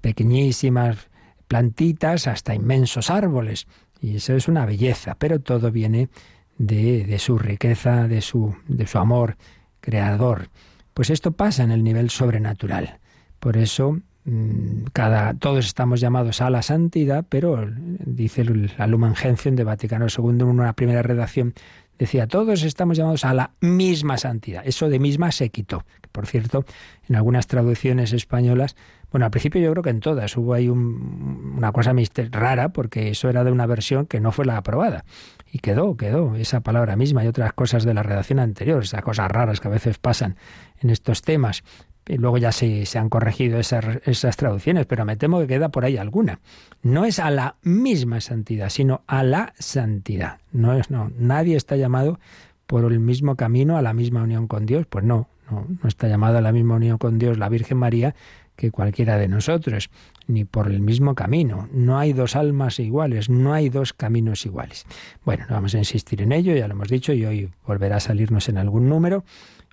pequeñísimas 0.00 1.08
plantitas 1.48 2.28
hasta 2.28 2.54
inmensos 2.54 3.10
árboles. 3.10 3.66
Y 4.00 4.18
eso 4.18 4.36
es 4.36 4.46
una 4.46 4.66
belleza, 4.66 5.16
pero 5.18 5.40
todo 5.40 5.72
viene 5.72 6.10
de, 6.58 7.04
de 7.04 7.18
su 7.18 7.38
riqueza, 7.38 8.06
de 8.06 8.20
su, 8.20 8.54
de 8.68 8.86
su 8.86 8.98
amor 8.98 9.36
creador. 9.80 10.48
Pues 10.94 11.10
esto 11.10 11.32
pasa 11.32 11.64
en 11.64 11.72
el 11.72 11.82
nivel 11.82 12.08
sobrenatural. 12.10 13.00
Por 13.40 13.56
eso 13.56 13.98
mm, 14.24 14.84
cada, 14.92 15.34
todos 15.34 15.66
estamos 15.66 16.00
llamados 16.00 16.40
a 16.40 16.50
la 16.50 16.62
santidad, 16.62 17.24
pero 17.28 17.66
dice 18.04 18.44
la 18.78 18.86
Lumen 18.86 19.14
Gentium 19.14 19.56
de 19.56 19.64
Vaticano 19.64 20.06
II 20.06 20.28
en 20.28 20.42
una 20.44 20.72
primera 20.74 21.02
redacción 21.02 21.54
decía, 21.98 22.26
todos 22.26 22.62
estamos 22.62 22.96
llamados 22.96 23.24
a 23.24 23.34
la 23.34 23.52
misma 23.60 24.18
santidad. 24.18 24.62
Eso 24.66 24.88
de 24.88 24.98
misma 24.98 25.32
se 25.32 25.50
quitó. 25.50 25.84
Por 26.12 26.26
cierto, 26.26 26.64
en 27.08 27.16
algunas 27.16 27.46
traducciones 27.46 28.12
españolas, 28.12 28.76
bueno, 29.10 29.24
al 29.26 29.30
principio 29.30 29.60
yo 29.60 29.70
creo 29.72 29.82
que 29.82 29.90
en 29.90 30.00
todas 30.00 30.36
hubo 30.36 30.54
ahí 30.54 30.68
una 30.68 31.72
cosa 31.72 31.94
rara, 32.30 32.70
porque 32.70 33.10
eso 33.10 33.28
era 33.28 33.44
de 33.44 33.52
una 33.52 33.66
versión 33.66 34.06
que 34.06 34.20
no 34.20 34.32
fue 34.32 34.44
la 34.44 34.56
aprobada. 34.56 35.04
Y 35.50 35.58
quedó, 35.60 35.96
quedó 35.96 36.34
esa 36.36 36.60
palabra 36.60 36.96
misma 36.96 37.24
y 37.24 37.28
otras 37.28 37.52
cosas 37.52 37.84
de 37.84 37.94
la 37.94 38.02
redacción 38.02 38.40
anterior, 38.40 38.82
esas 38.82 39.02
cosas 39.02 39.30
raras 39.30 39.60
que 39.60 39.68
a 39.68 39.70
veces 39.70 39.98
pasan 39.98 40.36
en 40.80 40.90
estos 40.90 41.22
temas. 41.22 41.62
Y 42.08 42.18
luego 42.18 42.38
ya 42.38 42.52
se, 42.52 42.86
se 42.86 42.98
han 42.98 43.08
corregido 43.08 43.58
esas, 43.58 43.84
esas, 44.04 44.36
traducciones, 44.36 44.86
pero 44.86 45.04
me 45.04 45.16
temo 45.16 45.40
que 45.40 45.46
queda 45.46 45.70
por 45.70 45.84
ahí 45.84 45.96
alguna. 45.96 46.38
No 46.82 47.04
es 47.04 47.18
a 47.18 47.30
la 47.30 47.56
misma 47.62 48.20
santidad, 48.20 48.68
sino 48.68 49.02
a 49.06 49.24
la 49.24 49.54
santidad. 49.58 50.38
No 50.52 50.72
es, 50.74 50.90
no. 50.90 51.10
Nadie 51.18 51.56
está 51.56 51.76
llamado 51.76 52.20
por 52.66 52.90
el 52.90 53.00
mismo 53.00 53.36
camino 53.36 53.76
a 53.76 53.82
la 53.82 53.92
misma 53.92 54.22
unión 54.22 54.46
con 54.46 54.66
Dios. 54.66 54.86
Pues 54.86 55.04
no, 55.04 55.28
no, 55.50 55.66
no 55.82 55.88
está 55.88 56.06
llamado 56.06 56.38
a 56.38 56.40
la 56.40 56.52
misma 56.52 56.76
unión 56.76 56.98
con 56.98 57.18
Dios 57.18 57.38
la 57.38 57.48
Virgen 57.48 57.78
María 57.78 58.14
que 58.56 58.70
cualquiera 58.70 59.18
de 59.18 59.28
nosotros, 59.28 59.90
ni 60.26 60.44
por 60.44 60.68
el 60.68 60.80
mismo 60.80 61.14
camino. 61.14 61.68
No 61.72 61.98
hay 61.98 62.12
dos 62.12 62.34
almas 62.34 62.80
iguales, 62.80 63.28
no 63.28 63.52
hay 63.52 63.68
dos 63.68 63.92
caminos 63.92 64.44
iguales. 64.46 64.86
Bueno, 65.24 65.44
no 65.48 65.54
vamos 65.54 65.74
a 65.74 65.78
insistir 65.78 66.22
en 66.22 66.32
ello, 66.32 66.54
ya 66.56 66.66
lo 66.66 66.74
hemos 66.74 66.88
dicho, 66.88 67.12
y 67.12 67.24
hoy 67.24 67.50
volverá 67.66 67.96
a 67.96 68.00
salirnos 68.00 68.48
en 68.48 68.58
algún 68.58 68.88
número. 68.88 69.24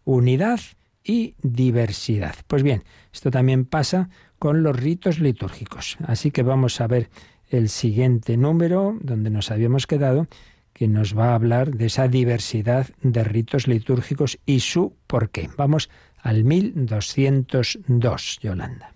Unidad 0.04 0.60
y 1.04 1.36
diversidad. 1.42 2.36
Pues 2.48 2.64
bien, 2.64 2.84
esto 3.12 3.32
también 3.32 3.66
pasa 3.66 4.10
con 4.40 4.64
los 4.64 4.76
ritos 4.76 5.20
litúrgicos. 5.20 5.98
Así 6.06 6.32
que 6.32 6.44
vamos 6.44 6.82
a 6.82 6.88
ver 6.88 7.10
el 7.50 7.70
siguiente 7.70 8.38
número 8.38 8.98
donde 9.02 9.30
nos 9.30 9.52
habíamos 9.52 9.88
quedado, 9.88 10.28
que 10.74 10.88
nos 10.88 11.18
va 11.18 11.32
a 11.32 11.36
hablar 11.36 11.76
de 11.76 11.86
esa 11.86 12.08
diversidad 12.08 12.88
de 13.02 13.24
ritos 13.24 13.68
litúrgicos 13.68 14.40
y 14.46 14.62
su 14.62 14.96
por 15.08 15.30
qué. 15.30 15.50
Vamos 15.56 15.90
al 16.18 16.44
1202, 16.44 18.40
Yolanda. 18.42 18.94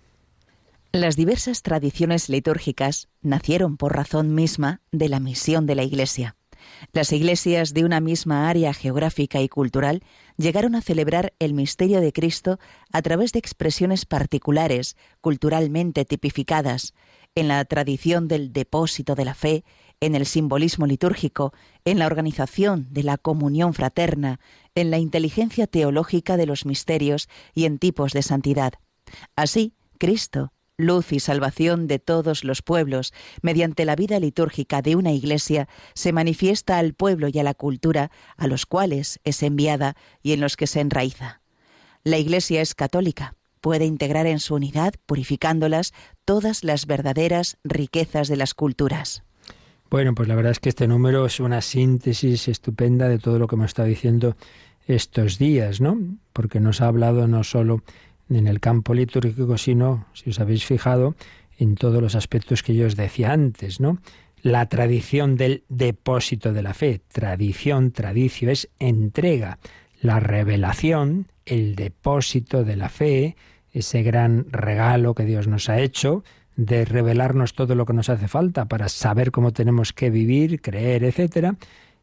Las 0.92 1.16
diversas 1.16 1.62
tradiciones 1.62 2.28
litúrgicas 2.30 3.08
nacieron 3.20 3.76
por 3.76 3.94
razón 3.94 4.34
misma 4.34 4.80
de 4.90 5.10
la 5.10 5.20
misión 5.20 5.66
de 5.66 5.74
la 5.74 5.84
Iglesia. 5.84 6.37
Las 6.92 7.12
iglesias 7.12 7.74
de 7.74 7.84
una 7.84 8.00
misma 8.00 8.48
área 8.48 8.72
geográfica 8.72 9.40
y 9.40 9.48
cultural 9.48 10.02
llegaron 10.36 10.74
a 10.74 10.82
celebrar 10.82 11.34
el 11.38 11.54
misterio 11.54 12.00
de 12.00 12.12
Cristo 12.12 12.58
a 12.92 13.02
través 13.02 13.32
de 13.32 13.38
expresiones 13.38 14.06
particulares, 14.06 14.96
culturalmente 15.20 16.04
tipificadas, 16.04 16.94
en 17.34 17.48
la 17.48 17.64
tradición 17.64 18.28
del 18.28 18.52
depósito 18.52 19.14
de 19.14 19.24
la 19.24 19.34
fe, 19.34 19.64
en 20.00 20.14
el 20.14 20.26
simbolismo 20.26 20.86
litúrgico, 20.86 21.52
en 21.84 21.98
la 21.98 22.06
organización 22.06 22.86
de 22.90 23.02
la 23.02 23.18
comunión 23.18 23.74
fraterna, 23.74 24.40
en 24.74 24.90
la 24.90 24.98
inteligencia 24.98 25.66
teológica 25.66 26.36
de 26.36 26.46
los 26.46 26.66
misterios 26.66 27.28
y 27.54 27.64
en 27.64 27.78
tipos 27.78 28.12
de 28.12 28.22
santidad. 28.22 28.74
Así, 29.36 29.74
Cristo, 29.98 30.52
luz 30.78 31.12
y 31.12 31.20
salvación 31.20 31.88
de 31.88 31.98
todos 31.98 32.44
los 32.44 32.62
pueblos, 32.62 33.12
mediante 33.42 33.84
la 33.84 33.96
vida 33.96 34.18
litúrgica 34.20 34.80
de 34.80 34.96
una 34.96 35.12
iglesia, 35.12 35.68
se 35.92 36.12
manifiesta 36.12 36.78
al 36.78 36.94
pueblo 36.94 37.28
y 37.30 37.38
a 37.38 37.42
la 37.42 37.52
cultura 37.52 38.10
a 38.36 38.46
los 38.46 38.64
cuales 38.64 39.20
es 39.24 39.42
enviada 39.42 39.96
y 40.22 40.32
en 40.32 40.40
los 40.40 40.56
que 40.56 40.68
se 40.68 40.80
enraiza. 40.80 41.40
La 42.04 42.18
iglesia 42.18 42.62
es 42.62 42.76
católica, 42.76 43.34
puede 43.60 43.84
integrar 43.84 44.26
en 44.26 44.38
su 44.38 44.54
unidad, 44.54 44.94
purificándolas, 45.04 45.92
todas 46.24 46.62
las 46.62 46.86
verdaderas 46.86 47.58
riquezas 47.64 48.28
de 48.28 48.36
las 48.36 48.54
culturas. 48.54 49.24
Bueno, 49.90 50.14
pues 50.14 50.28
la 50.28 50.36
verdad 50.36 50.52
es 50.52 50.60
que 50.60 50.68
este 50.68 50.86
número 50.86 51.26
es 51.26 51.40
una 51.40 51.60
síntesis 51.60 52.46
estupenda 52.46 53.08
de 53.08 53.18
todo 53.18 53.38
lo 53.38 53.48
que 53.48 53.56
hemos 53.56 53.70
estado 53.70 53.88
diciendo 53.88 54.36
estos 54.86 55.38
días, 55.38 55.80
¿no? 55.80 55.98
Porque 56.32 56.60
nos 56.60 56.80
ha 56.80 56.86
hablado 56.86 57.26
no 57.26 57.42
solo 57.42 57.82
en 58.30 58.46
el 58.46 58.60
campo 58.60 58.94
litúrgico, 58.94 59.58
sino, 59.58 60.06
si 60.12 60.30
os 60.30 60.40
habéis 60.40 60.64
fijado, 60.64 61.14
en 61.58 61.74
todos 61.74 62.00
los 62.00 62.14
aspectos 62.14 62.62
que 62.62 62.74
yo 62.74 62.86
os 62.86 62.96
decía 62.96 63.32
antes, 63.32 63.80
¿no? 63.80 63.98
La 64.42 64.68
tradición 64.68 65.36
del 65.36 65.64
depósito 65.68 66.52
de 66.52 66.62
la 66.62 66.74
fe, 66.74 67.00
tradición, 67.08 67.90
tradicio, 67.90 68.50
es 68.50 68.68
entrega. 68.78 69.58
La 70.00 70.20
revelación, 70.20 71.26
el 71.44 71.74
depósito 71.74 72.62
de 72.62 72.76
la 72.76 72.88
fe, 72.88 73.36
ese 73.72 74.02
gran 74.02 74.46
regalo 74.52 75.14
que 75.14 75.24
Dios 75.24 75.48
nos 75.48 75.68
ha 75.68 75.80
hecho, 75.80 76.22
de 76.56 76.84
revelarnos 76.84 77.54
todo 77.54 77.74
lo 77.74 77.86
que 77.86 77.92
nos 77.92 78.08
hace 78.08 78.28
falta 78.28 78.66
para 78.66 78.88
saber 78.88 79.30
cómo 79.30 79.52
tenemos 79.52 79.92
que 79.92 80.10
vivir, 80.10 80.60
creer, 80.60 81.04
etcétera, 81.04 81.56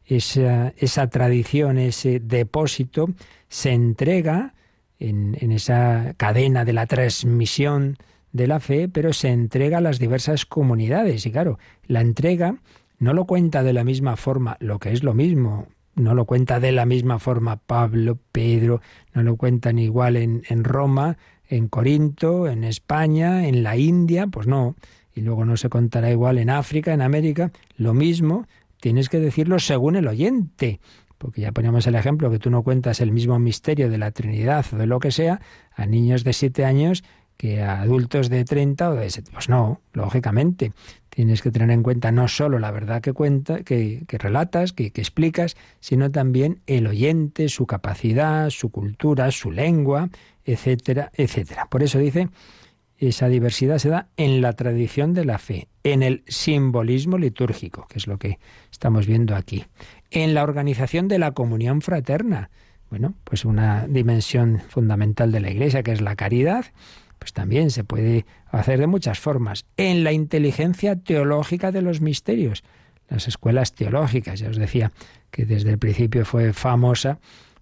esa, 0.04 0.72
esa 0.76 1.08
tradición, 1.08 1.78
ese 1.78 2.20
depósito, 2.20 3.08
se 3.48 3.72
entrega 3.72 4.54
en, 4.98 5.34
esa 5.52 6.14
cadena 6.16 6.64
de 6.64 6.72
la 6.72 6.86
transmisión 6.86 7.96
de 8.32 8.46
la 8.46 8.60
fe, 8.60 8.88
pero 8.88 9.12
se 9.12 9.28
entrega 9.28 9.78
a 9.78 9.80
las 9.80 9.98
diversas 9.98 10.46
comunidades. 10.46 11.26
Y 11.26 11.32
claro, 11.32 11.58
la 11.86 12.00
entrega 12.00 12.56
no 12.98 13.12
lo 13.12 13.24
cuenta 13.24 13.62
de 13.62 13.72
la 13.72 13.84
misma 13.84 14.16
forma, 14.16 14.56
lo 14.60 14.78
que 14.78 14.92
es 14.92 15.02
lo 15.02 15.14
mismo, 15.14 15.66
no 15.94 16.14
lo 16.14 16.24
cuenta 16.24 16.60
de 16.60 16.72
la 16.72 16.86
misma 16.86 17.18
forma 17.18 17.56
Pablo, 17.56 18.18
Pedro, 18.32 18.80
no 19.14 19.22
lo 19.22 19.36
cuentan 19.36 19.78
igual 19.78 20.16
en, 20.16 20.42
en 20.48 20.64
Roma, 20.64 21.16
en 21.48 21.68
Corinto, 21.68 22.48
en 22.48 22.64
España, 22.64 23.48
en 23.48 23.62
la 23.62 23.76
India, 23.76 24.26
pues 24.26 24.46
no. 24.46 24.76
Y 25.14 25.22
luego 25.22 25.44
no 25.44 25.56
se 25.56 25.70
contará 25.70 26.10
igual 26.10 26.38
en 26.38 26.50
África, 26.50 26.92
en 26.92 27.00
América, 27.00 27.50
lo 27.76 27.94
mismo, 27.94 28.46
tienes 28.80 29.08
que 29.08 29.18
decirlo 29.18 29.58
según 29.58 29.96
el 29.96 30.08
oyente. 30.08 30.80
Porque 31.18 31.40
ya 31.40 31.52
poníamos 31.52 31.86
el 31.86 31.94
ejemplo 31.94 32.30
que 32.30 32.38
tú 32.38 32.50
no 32.50 32.62
cuentas 32.62 33.00
el 33.00 33.12
mismo 33.12 33.38
misterio 33.38 33.90
de 33.90 33.98
la 33.98 34.10
Trinidad 34.10 34.66
o 34.72 34.76
de 34.76 34.86
lo 34.86 35.00
que 35.00 35.10
sea 35.10 35.40
a 35.74 35.86
niños 35.86 36.24
de 36.24 36.32
siete 36.32 36.64
años 36.64 37.04
que 37.36 37.62
a 37.62 37.82
adultos 37.82 38.28
de 38.28 38.44
30 38.44 38.90
o 38.90 38.94
de 38.94 39.10
7. 39.10 39.30
Pues 39.32 39.48
no, 39.48 39.80
lógicamente. 39.92 40.72
Tienes 41.10 41.40
que 41.40 41.50
tener 41.50 41.70
en 41.70 41.82
cuenta 41.82 42.12
no 42.12 42.28
solo 42.28 42.58
la 42.58 42.70
verdad 42.70 43.00
que 43.00 43.14
cuenta, 43.14 43.62
que, 43.62 44.04
relatas, 44.08 44.72
que, 44.72 44.90
que 44.90 45.00
explicas, 45.00 45.56
sino 45.80 46.10
también 46.10 46.60
el 46.66 46.86
oyente, 46.86 47.48
su 47.48 47.66
capacidad, 47.66 48.50
su 48.50 48.70
cultura, 48.70 49.30
su 49.30 49.50
lengua, 49.50 50.10
etcétera, 50.44 51.10
etcétera. 51.14 51.68
Por 51.70 51.82
eso 51.82 51.98
dice, 51.98 52.28
esa 52.98 53.28
diversidad 53.28 53.78
se 53.78 53.88
da 53.88 54.08
en 54.16 54.40
la 54.40 54.52
tradición 54.54 55.14
de 55.14 55.24
la 55.24 55.38
fe, 55.38 55.68
en 55.84 56.02
el 56.02 56.22
simbolismo 56.26 57.18
litúrgico, 57.18 57.86
que 57.88 57.98
es 57.98 58.06
lo 58.06 58.18
que 58.18 58.38
estamos 58.70 59.06
viendo 59.06 59.36
aquí, 59.36 59.64
en 60.16 60.32
la 60.32 60.44
organización 60.44 61.08
de 61.08 61.18
la 61.18 61.32
comunión 61.32 61.82
fraterna. 61.82 62.48
Bueno, 62.88 63.12
pues 63.24 63.44
una 63.44 63.86
dimensión 63.86 64.62
fundamental 64.66 65.30
de 65.30 65.40
la 65.40 65.50
Iglesia, 65.50 65.82
que 65.82 65.92
es 65.92 66.00
la 66.00 66.16
caridad, 66.16 66.64
pues 67.18 67.34
también 67.34 67.70
se 67.70 67.84
puede 67.84 68.24
hacer 68.46 68.80
de 68.80 68.86
muchas 68.86 69.18
formas. 69.18 69.66
En 69.76 70.04
la 70.04 70.12
inteligencia 70.12 70.96
teológica 70.96 71.70
de 71.70 71.82
los 71.82 72.00
misterios, 72.00 72.64
las 73.10 73.28
escuelas 73.28 73.74
teológicas, 73.74 74.40
ya 74.40 74.48
os 74.48 74.56
decía 74.56 74.90
que 75.30 75.44
desde 75.44 75.68
el 75.68 75.78
principio 75.78 76.24
fue 76.24 76.54
famosa, 76.54 77.18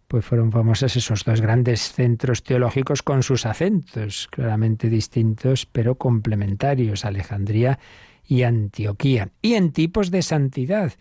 pues 0.07 0.25
fueron 0.25 0.53
famosas 0.53 0.95
esos 0.95 1.25
dos 1.25 1.40
grandes 1.40 1.93
centros 1.93 2.45
teológicos 2.45 3.03
con 3.03 3.25
sus 3.25 3.47
acentos 3.47 4.29
claramente 4.31 4.88
distintos, 4.88 5.67
pero 5.67 5.97
complementarios, 5.97 7.05
Alejandría 7.05 7.81
y 8.29 8.43
Antioquía. 8.45 9.31
Y 9.43 9.55
en 9.55 9.73
tipos 9.73 10.12
de 10.12 10.23
santidad, 10.23 10.93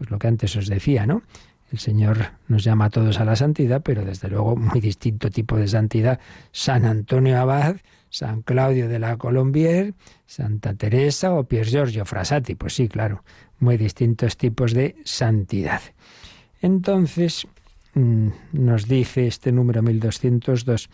pues 0.00 0.10
lo 0.10 0.18
que 0.18 0.28
antes 0.28 0.56
os 0.56 0.66
decía, 0.66 1.04
¿no? 1.04 1.22
El 1.70 1.78
Señor 1.78 2.30
nos 2.48 2.64
llama 2.64 2.86
a 2.86 2.90
todos 2.90 3.20
a 3.20 3.26
la 3.26 3.36
santidad, 3.36 3.82
pero 3.82 4.02
desde 4.02 4.30
luego 4.30 4.56
muy 4.56 4.80
distinto 4.80 5.28
tipo 5.28 5.58
de 5.58 5.68
santidad. 5.68 6.18
San 6.52 6.86
Antonio 6.86 7.38
Abad, 7.38 7.76
San 8.08 8.40
Claudio 8.40 8.88
de 8.88 8.98
la 8.98 9.18
Colombier, 9.18 9.92
Santa 10.24 10.72
Teresa 10.72 11.34
o 11.34 11.44
Pier 11.44 11.66
Giorgio 11.66 12.06
Frassati. 12.06 12.54
Pues 12.54 12.72
sí, 12.72 12.88
claro, 12.88 13.24
muy 13.58 13.76
distintos 13.76 14.38
tipos 14.38 14.72
de 14.72 14.96
santidad. 15.04 15.82
Entonces, 16.62 17.46
mm, 17.92 18.28
nos 18.52 18.88
dice 18.88 19.26
este 19.26 19.52
número 19.52 19.82
1202 19.82 20.88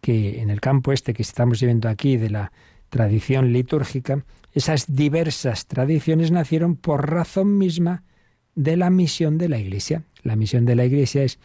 que 0.00 0.40
en 0.40 0.48
el 0.48 0.62
campo 0.62 0.94
este 0.94 1.12
que 1.12 1.20
estamos 1.20 1.60
viviendo 1.60 1.90
aquí 1.90 2.16
de 2.16 2.30
la 2.30 2.52
tradición 2.88 3.52
litúrgica, 3.52 4.24
esas 4.54 4.86
diversas 4.96 5.66
tradiciones 5.66 6.30
nacieron 6.30 6.76
por 6.76 7.10
razón 7.10 7.58
misma 7.58 8.04
de 8.58 8.76
la 8.76 8.90
misión 8.90 9.38
de 9.38 9.48
la 9.48 9.58
Iglesia. 9.58 10.02
La 10.24 10.34
misión 10.34 10.64
de 10.64 10.74
la 10.74 10.84
Iglesia 10.84 11.22
es 11.22 11.38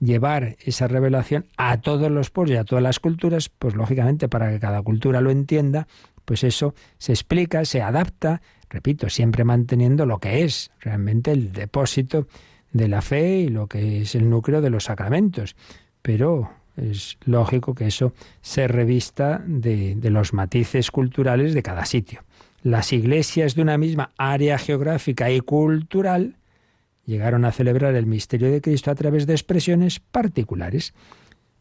llevar 0.00 0.56
esa 0.64 0.88
revelación 0.88 1.44
a 1.58 1.82
todos 1.82 2.10
los 2.10 2.30
pueblos 2.30 2.54
y 2.54 2.58
a 2.58 2.64
todas 2.64 2.82
las 2.82 2.98
culturas, 2.98 3.50
pues 3.50 3.74
lógicamente 3.74 4.26
para 4.28 4.50
que 4.50 4.58
cada 4.58 4.80
cultura 4.80 5.20
lo 5.20 5.30
entienda, 5.30 5.86
pues 6.24 6.44
eso 6.44 6.74
se 6.96 7.12
explica, 7.12 7.66
se 7.66 7.82
adapta, 7.82 8.40
repito, 8.70 9.10
siempre 9.10 9.44
manteniendo 9.44 10.06
lo 10.06 10.18
que 10.18 10.44
es 10.44 10.70
realmente 10.80 11.30
el 11.30 11.52
depósito 11.52 12.26
de 12.72 12.88
la 12.88 13.02
fe 13.02 13.40
y 13.40 13.48
lo 13.48 13.66
que 13.66 14.00
es 14.00 14.14
el 14.14 14.30
núcleo 14.30 14.62
de 14.62 14.70
los 14.70 14.84
sacramentos. 14.84 15.56
Pero 16.00 16.50
es 16.78 17.18
lógico 17.26 17.74
que 17.74 17.86
eso 17.86 18.14
se 18.40 18.66
revista 18.66 19.42
de, 19.46 19.94
de 19.94 20.10
los 20.10 20.32
matices 20.32 20.90
culturales 20.90 21.52
de 21.52 21.62
cada 21.62 21.84
sitio. 21.84 22.22
Las 22.62 22.94
iglesias 22.94 23.54
de 23.54 23.62
una 23.62 23.76
misma 23.76 24.12
área 24.16 24.56
geográfica 24.56 25.30
y 25.30 25.40
cultural 25.40 26.36
llegaron 27.06 27.44
a 27.44 27.52
celebrar 27.52 27.94
el 27.94 28.06
misterio 28.06 28.50
de 28.50 28.60
Cristo 28.60 28.90
a 28.90 28.94
través 28.94 29.26
de 29.26 29.32
expresiones 29.32 30.00
particulares. 30.00 30.92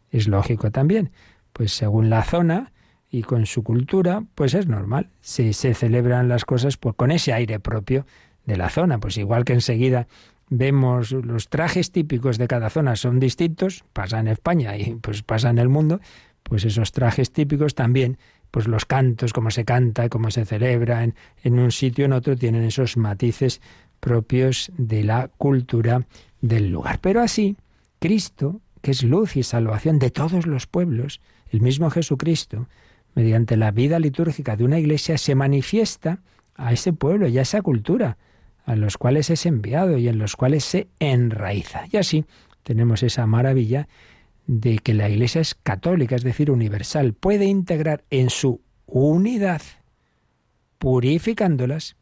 Es 0.10 0.27
lógico 0.27 0.71
también, 0.71 1.12
pues 1.53 1.71
según 1.71 2.10
la 2.10 2.23
zona 2.23 2.73
y 3.10 3.21
con 3.21 3.45
su 3.45 3.63
cultura, 3.63 4.23
pues 4.36 4.53
es 4.55 4.67
normal. 4.67 5.10
Si 5.21 5.53
se 5.53 5.73
celebran 5.73 6.27
las 6.27 6.43
cosas 6.43 6.77
pues 6.77 6.95
con 6.95 7.12
ese 7.12 7.31
aire 7.31 7.60
propio 7.60 8.05
de 8.45 8.58
la 8.58 8.69
zona, 8.69 8.99
pues 8.99 9.17
igual 9.17 9.45
que 9.45 9.53
enseguida 9.53 10.08
vemos 10.49 11.12
los 11.12 11.49
trajes 11.49 11.91
típicos 11.91 12.38
de 12.38 12.47
cada 12.47 12.69
zona 12.69 12.95
son 12.95 13.19
distintos, 13.19 13.84
pasa 13.93 14.19
en 14.19 14.27
España 14.27 14.77
y 14.77 14.95
pues 14.95 15.23
pasa 15.23 15.49
en 15.49 15.58
el 15.58 15.69
mundo, 15.69 15.99
pues 16.43 16.65
esos 16.65 16.91
trajes 16.91 17.31
típicos 17.31 17.73
también, 17.73 18.17
pues 18.51 18.67
los 18.67 18.86
cantos, 18.86 19.34
cómo 19.34 19.49
se 19.49 19.65
canta, 19.65 20.10
cómo 20.10 20.29
se 20.29 20.45
celebra 20.45 21.03
en, 21.03 21.15
en 21.43 21.60
un 21.60 21.71
sitio, 21.71 22.05
en 22.05 22.13
otro, 22.13 22.36
tienen 22.36 22.63
esos 22.63 22.97
matices 22.97 23.62
propios 24.05 24.71
de 24.77 25.03
la 25.03 25.29
cultura 25.29 26.05
del 26.39 26.69
lugar. 26.69 26.99
Pero 27.01 27.21
así, 27.21 27.57
Cristo, 27.97 28.61
que 28.83 28.91
es 28.91 29.01
luz 29.01 29.35
y 29.35 29.41
salvación 29.41 29.97
de 29.97 30.11
todos 30.11 30.45
los 30.45 30.67
pueblos, 30.67 31.21
el 31.49 31.61
mismo 31.61 31.89
Jesucristo, 31.89 32.67
mediante 33.15 33.57
la 33.57 33.71
vida 33.71 33.97
litúrgica 33.97 34.55
de 34.55 34.63
una 34.63 34.77
iglesia, 34.77 35.17
se 35.17 35.33
manifiesta 35.33 36.19
a 36.53 36.71
ese 36.71 36.93
pueblo 36.93 37.27
y 37.27 37.39
a 37.39 37.41
esa 37.41 37.63
cultura, 37.63 38.19
a 38.63 38.75
los 38.75 38.99
cuales 38.99 39.31
es 39.31 39.47
enviado 39.47 39.97
y 39.97 40.07
en 40.07 40.19
los 40.19 40.35
cuales 40.35 40.63
se 40.65 40.87
enraiza. 40.99 41.85
Y 41.91 41.97
así 41.97 42.25
tenemos 42.61 43.01
esa 43.01 43.25
maravilla 43.25 43.87
de 44.45 44.77
que 44.77 44.93
la 44.93 45.09
iglesia 45.09 45.41
es 45.41 45.55
católica, 45.55 46.15
es 46.15 46.23
decir, 46.23 46.51
universal, 46.51 47.13
puede 47.13 47.45
integrar 47.45 48.03
en 48.11 48.29
su 48.29 48.61
unidad, 48.85 49.63
purificándolas, 50.77 51.95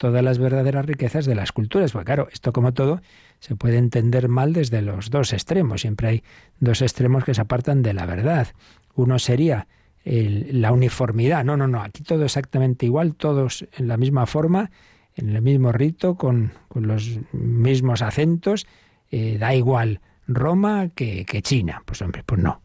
todas 0.00 0.24
las 0.24 0.38
verdaderas 0.38 0.86
riquezas 0.86 1.26
de 1.26 1.34
las 1.34 1.52
culturas. 1.52 1.92
Porque 1.92 2.06
claro, 2.06 2.28
esto 2.32 2.54
como 2.54 2.72
todo 2.72 3.02
se 3.38 3.54
puede 3.54 3.76
entender 3.76 4.30
mal 4.30 4.54
desde 4.54 4.80
los 4.80 5.10
dos 5.10 5.34
extremos. 5.34 5.82
Siempre 5.82 6.08
hay 6.08 6.24
dos 6.58 6.80
extremos 6.80 7.22
que 7.22 7.34
se 7.34 7.42
apartan 7.42 7.82
de 7.82 7.92
la 7.92 8.06
verdad. 8.06 8.48
Uno 8.94 9.18
sería 9.18 9.68
la 10.04 10.72
uniformidad. 10.72 11.44
No, 11.44 11.58
no, 11.58 11.68
no, 11.68 11.82
aquí 11.82 12.02
todo 12.02 12.24
exactamente 12.24 12.86
igual, 12.86 13.14
todos 13.14 13.66
en 13.76 13.88
la 13.88 13.98
misma 13.98 14.24
forma, 14.24 14.70
en 15.16 15.36
el 15.36 15.42
mismo 15.42 15.70
rito, 15.70 16.14
con, 16.14 16.54
los 16.74 17.20
mismos 17.32 18.00
acentos. 18.00 18.66
Eh, 19.10 19.36
da 19.38 19.54
igual 19.54 20.00
Roma 20.26 20.88
que, 20.94 21.26
que 21.26 21.42
China. 21.42 21.82
Pues 21.84 22.00
hombre, 22.00 22.22
pues 22.24 22.40
no. 22.40 22.62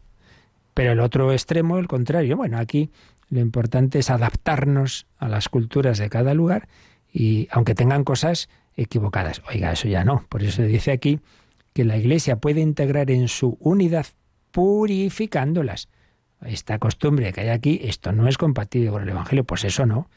Pero 0.72 0.92
el 0.92 1.00
otro 1.00 1.30
extremo, 1.32 1.76
el 1.76 1.86
contrario. 1.86 2.38
Bueno, 2.38 2.56
aquí 2.56 2.88
lo 3.28 3.40
importante 3.40 3.98
es 3.98 4.08
adaptarnos 4.08 5.06
a 5.18 5.28
las 5.28 5.50
culturas 5.50 5.98
de 5.98 6.08
cada 6.08 6.32
lugar 6.32 6.66
y 7.18 7.48
aunque 7.50 7.74
tengan 7.74 8.04
cosas 8.04 8.50
equivocadas. 8.76 9.40
Oiga, 9.48 9.72
eso 9.72 9.88
ya 9.88 10.04
no. 10.04 10.26
Por 10.28 10.42
eso 10.42 10.56
se 10.56 10.66
dice 10.66 10.92
aquí 10.92 11.18
que 11.72 11.86
la 11.86 11.96
Iglesia 11.96 12.36
puede 12.36 12.60
integrar 12.60 13.10
en 13.10 13.28
su 13.28 13.56
unidad 13.58 14.04
purificándolas. 14.50 15.88
Esta 16.44 16.78
costumbre 16.78 17.32
que 17.32 17.40
hay 17.40 17.48
aquí, 17.48 17.80
esto 17.82 18.12
no 18.12 18.28
es 18.28 18.36
compatible 18.36 18.90
con 18.90 19.02
el 19.02 19.08
Evangelio, 19.08 19.44
pues 19.44 19.64
eso 19.64 19.86
no. 19.86 20.10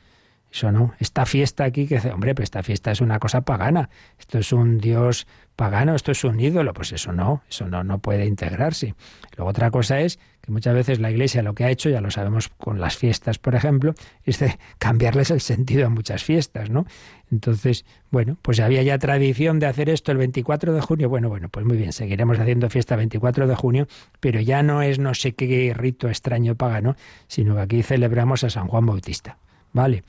Eso 0.52 0.72
no. 0.72 0.94
Esta 1.00 1.26
fiesta 1.26 1.64
aquí, 1.64 1.86
que 1.86 2.00
hombre, 2.12 2.34
pues 2.34 2.46
esta 2.46 2.64
fiesta 2.64 2.92
es 2.92 3.02
una 3.02 3.20
cosa 3.20 3.42
pagana. 3.42 3.90
Esto 4.18 4.40
es 4.40 4.52
un 4.52 4.80
Dios 4.80 5.28
pagano, 5.56 5.94
esto 5.94 6.12
es 6.12 6.24
un 6.24 6.40
ídolo. 6.40 6.74
Pues 6.74 6.92
eso 6.92 7.12
no, 7.12 7.44
eso 7.50 7.68
no, 7.68 7.84
no 7.84 8.00
puede 8.00 8.26
integrarse. 8.26 8.96
Luego 9.38 9.52
otra 9.52 9.70
cosa 9.70 10.00
es 10.00 10.18
que 10.42 10.52
muchas 10.52 10.74
veces 10.74 11.00
la 11.00 11.12
Iglesia 11.12 11.44
lo 11.44 11.54
que 11.54 11.66
ha 11.66 11.70
hecho, 11.70 11.90
ya 11.90 12.02
lo 12.02 12.10
sabemos 12.10 12.50
con 12.50 12.80
las 12.80 12.98
fiestas, 12.98 13.38
por 13.38 13.54
ejemplo, 13.54 13.94
es 14.24 14.40
de 14.40 14.58
cambiarles 14.80 15.30
el 15.30 15.42
sentido 15.42 15.86
a 15.86 15.90
muchas 15.90 16.24
fiestas, 16.24 16.72
¿no? 16.72 16.86
Entonces, 17.32 17.86
bueno, 18.10 18.38
pues 18.42 18.60
había 18.60 18.82
ya 18.82 18.98
tradición 18.98 19.60
de 19.60 19.68
hacer 19.68 19.90
esto 19.90 20.12
el 20.12 20.18
24 20.18 20.74
de 20.74 20.82
junio. 20.82 21.10
Bueno, 21.10 21.30
bueno, 21.30 21.50
pues 21.50 21.64
muy 21.64 21.78
bien, 21.78 21.94
seguiremos 21.94 22.40
haciendo 22.40 22.70
fiesta 22.72 22.96
el 22.96 23.00
24 23.00 23.46
de 23.46 23.56
junio, 23.56 23.88
pero 24.20 24.40
ya 24.40 24.64
no 24.64 24.82
es 24.82 24.98
no 24.98 25.14
sé 25.14 25.34
qué 25.36 25.74
rito 25.76 26.10
extraño 26.10 26.56
pagano, 26.56 26.96
sino 27.28 27.54
que 27.56 27.62
aquí 27.62 27.84
celebramos 27.84 28.44
a 28.44 28.50
San 28.50 28.68
Juan 28.68 28.88
Bautista. 28.88 29.38
¿Vale? 29.72 30.04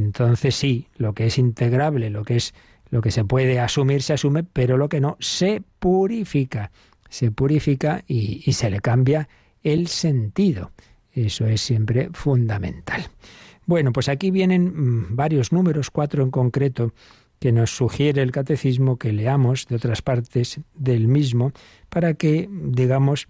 Entonces 0.00 0.54
sí, 0.54 0.88
lo 0.96 1.12
que 1.12 1.26
es 1.26 1.38
integrable, 1.38 2.10
lo 2.10 2.24
que 2.24 2.36
es 2.36 2.54
lo 2.90 3.02
que 3.02 3.12
se 3.12 3.24
puede 3.24 3.60
asumir 3.60 4.02
se 4.02 4.14
asume, 4.14 4.42
pero 4.42 4.76
lo 4.76 4.88
que 4.88 5.00
no 5.00 5.16
se 5.20 5.62
purifica, 5.78 6.72
se 7.08 7.30
purifica 7.30 8.02
y, 8.08 8.42
y 8.44 8.52
se 8.54 8.68
le 8.68 8.80
cambia 8.80 9.28
el 9.62 9.86
sentido. 9.86 10.72
Eso 11.12 11.46
es 11.46 11.60
siempre 11.60 12.08
fundamental. 12.12 13.02
Bueno, 13.66 13.92
pues 13.92 14.08
aquí 14.08 14.32
vienen 14.32 14.64
mm, 14.64 15.16
varios 15.16 15.52
números, 15.52 15.90
cuatro 15.90 16.24
en 16.24 16.30
concreto, 16.30 16.92
que 17.38 17.52
nos 17.52 17.70
sugiere 17.70 18.22
el 18.22 18.32
catecismo 18.32 18.98
que 18.98 19.12
leamos 19.12 19.66
de 19.66 19.76
otras 19.76 20.02
partes 20.02 20.60
del 20.74 21.08
mismo 21.08 21.52
para 21.88 22.14
que, 22.14 22.48
digamos, 22.50 23.28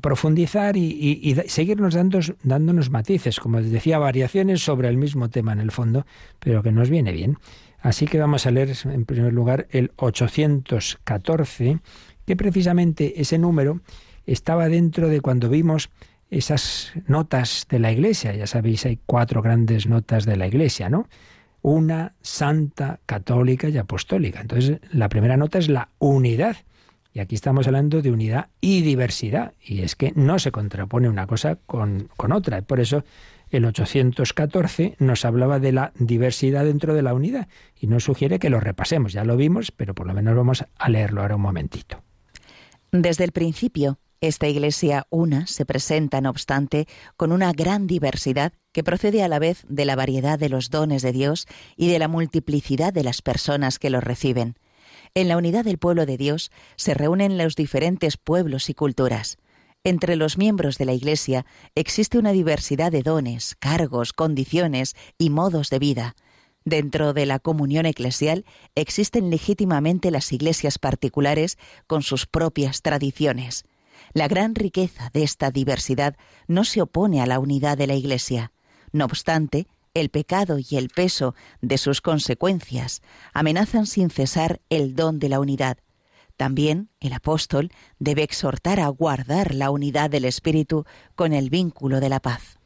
profundizar 0.00 0.76
y, 0.76 1.34
seguirnos 1.46 1.94
dando, 1.94 2.20
dándonos 2.42 2.90
matices, 2.90 3.40
como 3.40 3.60
les 3.60 3.70
decía, 3.70 3.98
variaciones 3.98 4.62
sobre 4.62 4.88
el 4.88 4.96
mismo 4.96 5.30
tema 5.30 5.52
en 5.52 5.60
el 5.60 5.70
fondo, 5.70 6.06
pero 6.38 6.62
que 6.62 6.72
nos 6.72 6.90
viene 6.90 7.12
bien. 7.12 7.38
Así 7.80 8.06
que 8.06 8.18
vamos 8.18 8.46
a 8.46 8.50
leer 8.50 8.72
en 8.84 9.04
primer 9.06 9.32
lugar 9.32 9.66
el 9.70 9.92
814, 9.96 11.80
que 12.26 12.36
precisamente 12.36 13.20
ese 13.20 13.38
número 13.38 13.80
estaba 14.26 14.68
dentro 14.68 15.08
de 15.08 15.20
cuando 15.20 15.48
vimos 15.48 15.90
esas 16.30 16.92
notas 17.06 17.66
de 17.68 17.78
la 17.78 17.90
Iglesia. 17.90 18.34
Ya 18.34 18.46
sabéis, 18.46 18.86
hay 18.86 18.98
cuatro 19.04 19.42
grandes 19.42 19.86
notas 19.86 20.26
de 20.26 20.36
la 20.36 20.46
Iglesia, 20.46 20.88
¿no? 20.88 21.08
Una, 21.62 22.14
santa, 22.22 23.00
católica 23.06 23.68
y 23.68 23.76
apostólica. 23.76 24.40
Entonces, 24.40 24.78
la 24.92 25.08
primera 25.08 25.36
nota 25.36 25.58
es 25.58 25.68
la 25.68 25.88
unidad. 25.98 26.56
Y 27.12 27.20
aquí 27.20 27.34
estamos 27.34 27.66
hablando 27.66 28.02
de 28.02 28.12
unidad 28.12 28.50
y 28.60 28.82
diversidad. 28.82 29.54
Y 29.60 29.82
es 29.82 29.96
que 29.96 30.12
no 30.14 30.38
se 30.38 30.52
contrapone 30.52 31.08
una 31.08 31.26
cosa 31.26 31.56
con, 31.66 32.08
con 32.16 32.32
otra. 32.32 32.62
Por 32.62 32.80
eso 32.80 33.04
el 33.50 33.64
814 33.64 34.96
nos 34.98 35.24
hablaba 35.24 35.58
de 35.58 35.72
la 35.72 35.92
diversidad 35.96 36.64
dentro 36.64 36.94
de 36.94 37.02
la 37.02 37.14
unidad 37.14 37.48
y 37.78 37.88
nos 37.88 38.04
sugiere 38.04 38.38
que 38.38 38.50
lo 38.50 38.60
repasemos. 38.60 39.12
Ya 39.12 39.24
lo 39.24 39.36
vimos, 39.36 39.72
pero 39.72 39.94
por 39.94 40.06
lo 40.06 40.14
menos 40.14 40.36
vamos 40.36 40.64
a 40.78 40.88
leerlo 40.88 41.22
ahora 41.22 41.36
un 41.36 41.42
momentito. 41.42 42.02
Desde 42.92 43.24
el 43.24 43.32
principio, 43.32 43.98
esta 44.20 44.48
Iglesia 44.48 45.06
una 45.10 45.46
se 45.46 45.64
presenta, 45.64 46.20
no 46.20 46.30
obstante, 46.30 46.86
con 47.16 47.32
una 47.32 47.52
gran 47.52 47.86
diversidad 47.86 48.52
que 48.72 48.84
procede 48.84 49.22
a 49.22 49.28
la 49.28 49.38
vez 49.38 49.64
de 49.68 49.84
la 49.84 49.96
variedad 49.96 50.38
de 50.38 50.48
los 50.48 50.70
dones 50.70 51.02
de 51.02 51.12
Dios 51.12 51.46
y 51.76 51.88
de 51.88 51.98
la 51.98 52.08
multiplicidad 52.08 52.92
de 52.92 53.02
las 53.02 53.22
personas 53.22 53.78
que 53.78 53.90
los 53.90 54.04
reciben. 54.04 54.56
En 55.14 55.28
la 55.28 55.36
unidad 55.36 55.64
del 55.64 55.78
pueblo 55.78 56.06
de 56.06 56.16
Dios 56.16 56.50
se 56.76 56.94
reúnen 56.94 57.36
los 57.36 57.56
diferentes 57.56 58.16
pueblos 58.16 58.70
y 58.70 58.74
culturas. 58.74 59.38
Entre 59.82 60.14
los 60.14 60.38
miembros 60.38 60.78
de 60.78 60.84
la 60.84 60.92
Iglesia 60.92 61.46
existe 61.74 62.18
una 62.18 62.32
diversidad 62.32 62.92
de 62.92 63.02
dones, 63.02 63.56
cargos, 63.58 64.12
condiciones 64.12 64.94
y 65.18 65.30
modos 65.30 65.70
de 65.70 65.78
vida. 65.78 66.16
Dentro 66.64 67.14
de 67.14 67.26
la 67.26 67.38
comunión 67.38 67.86
eclesial 67.86 68.44
existen 68.74 69.30
legítimamente 69.30 70.10
las 70.10 70.30
iglesias 70.32 70.78
particulares 70.78 71.58
con 71.86 72.02
sus 72.02 72.26
propias 72.26 72.82
tradiciones. 72.82 73.64
La 74.12 74.28
gran 74.28 74.54
riqueza 74.54 75.10
de 75.12 75.22
esta 75.22 75.50
diversidad 75.50 76.16
no 76.46 76.64
se 76.64 76.82
opone 76.82 77.20
a 77.22 77.26
la 77.26 77.38
unidad 77.38 77.78
de 77.78 77.86
la 77.86 77.94
Iglesia. 77.94 78.52
No 78.92 79.06
obstante, 79.06 79.66
el 79.94 80.10
pecado 80.10 80.58
y 80.58 80.76
el 80.76 80.88
peso 80.88 81.34
de 81.60 81.78
sus 81.78 82.00
consecuencias 82.00 83.02
amenazan 83.32 83.86
sin 83.86 84.10
cesar 84.10 84.60
el 84.70 84.94
don 84.94 85.18
de 85.18 85.28
la 85.28 85.40
unidad. 85.40 85.78
También 86.36 86.88
el 87.00 87.12
apóstol 87.12 87.70
debe 87.98 88.22
exhortar 88.22 88.80
a 88.80 88.88
guardar 88.88 89.54
la 89.54 89.70
unidad 89.70 90.10
del 90.10 90.24
Espíritu 90.24 90.86
con 91.14 91.32
el 91.32 91.50
vínculo 91.50 92.00
de 92.00 92.08
la 92.08 92.20
paz. 92.20 92.58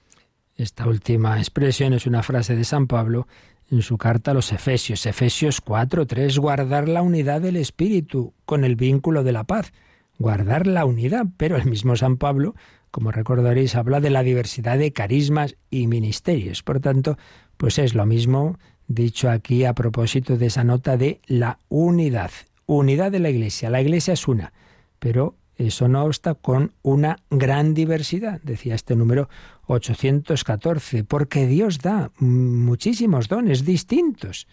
Esta 0.56 0.86
última 0.86 1.38
expresión 1.38 1.92
es 1.92 2.06
una 2.06 2.22
frase 2.22 2.54
de 2.54 2.64
San 2.64 2.86
Pablo 2.86 3.26
en 3.70 3.82
su 3.82 3.98
carta 3.98 4.30
a 4.30 4.34
los 4.34 4.52
Efesios, 4.52 5.04
Efesios 5.06 5.60
4, 5.60 6.06
3, 6.06 6.38
guardar 6.38 6.88
la 6.88 7.02
unidad 7.02 7.40
del 7.40 7.56
Espíritu 7.56 8.34
con 8.44 8.62
el 8.62 8.76
vínculo 8.76 9.24
de 9.24 9.32
la 9.32 9.44
paz 9.44 9.72
guardar 10.18 10.66
la 10.66 10.84
unidad, 10.84 11.26
pero 11.36 11.56
el 11.56 11.64
mismo 11.66 11.96
San 11.96 12.16
Pablo, 12.16 12.54
como 12.90 13.10
recordaréis, 13.10 13.74
habla 13.74 14.00
de 14.00 14.10
la 14.10 14.22
diversidad 14.22 14.78
de 14.78 14.92
carismas 14.92 15.56
y 15.70 15.86
ministerios. 15.86 16.62
Por 16.62 16.80
tanto, 16.80 17.18
pues 17.56 17.78
es 17.78 17.94
lo 17.94 18.06
mismo 18.06 18.58
dicho 18.86 19.30
aquí 19.30 19.64
a 19.64 19.74
propósito 19.74 20.36
de 20.36 20.46
esa 20.46 20.64
nota 20.64 20.96
de 20.96 21.20
la 21.26 21.58
unidad. 21.68 22.30
Unidad 22.66 23.12
de 23.12 23.20
la 23.20 23.30
Iglesia. 23.30 23.70
La 23.70 23.80
Iglesia 23.80 24.14
es 24.14 24.28
una, 24.28 24.52
pero 24.98 25.36
eso 25.56 25.88
no 25.88 26.04
obsta 26.04 26.34
con 26.34 26.72
una 26.82 27.18
gran 27.30 27.74
diversidad, 27.74 28.40
decía 28.42 28.74
este 28.74 28.96
número 28.96 29.28
814, 29.66 31.04
porque 31.04 31.46
Dios 31.46 31.78
da 31.78 32.10
muchísimos 32.18 33.28
dones 33.28 33.64
distintos. 33.64 34.46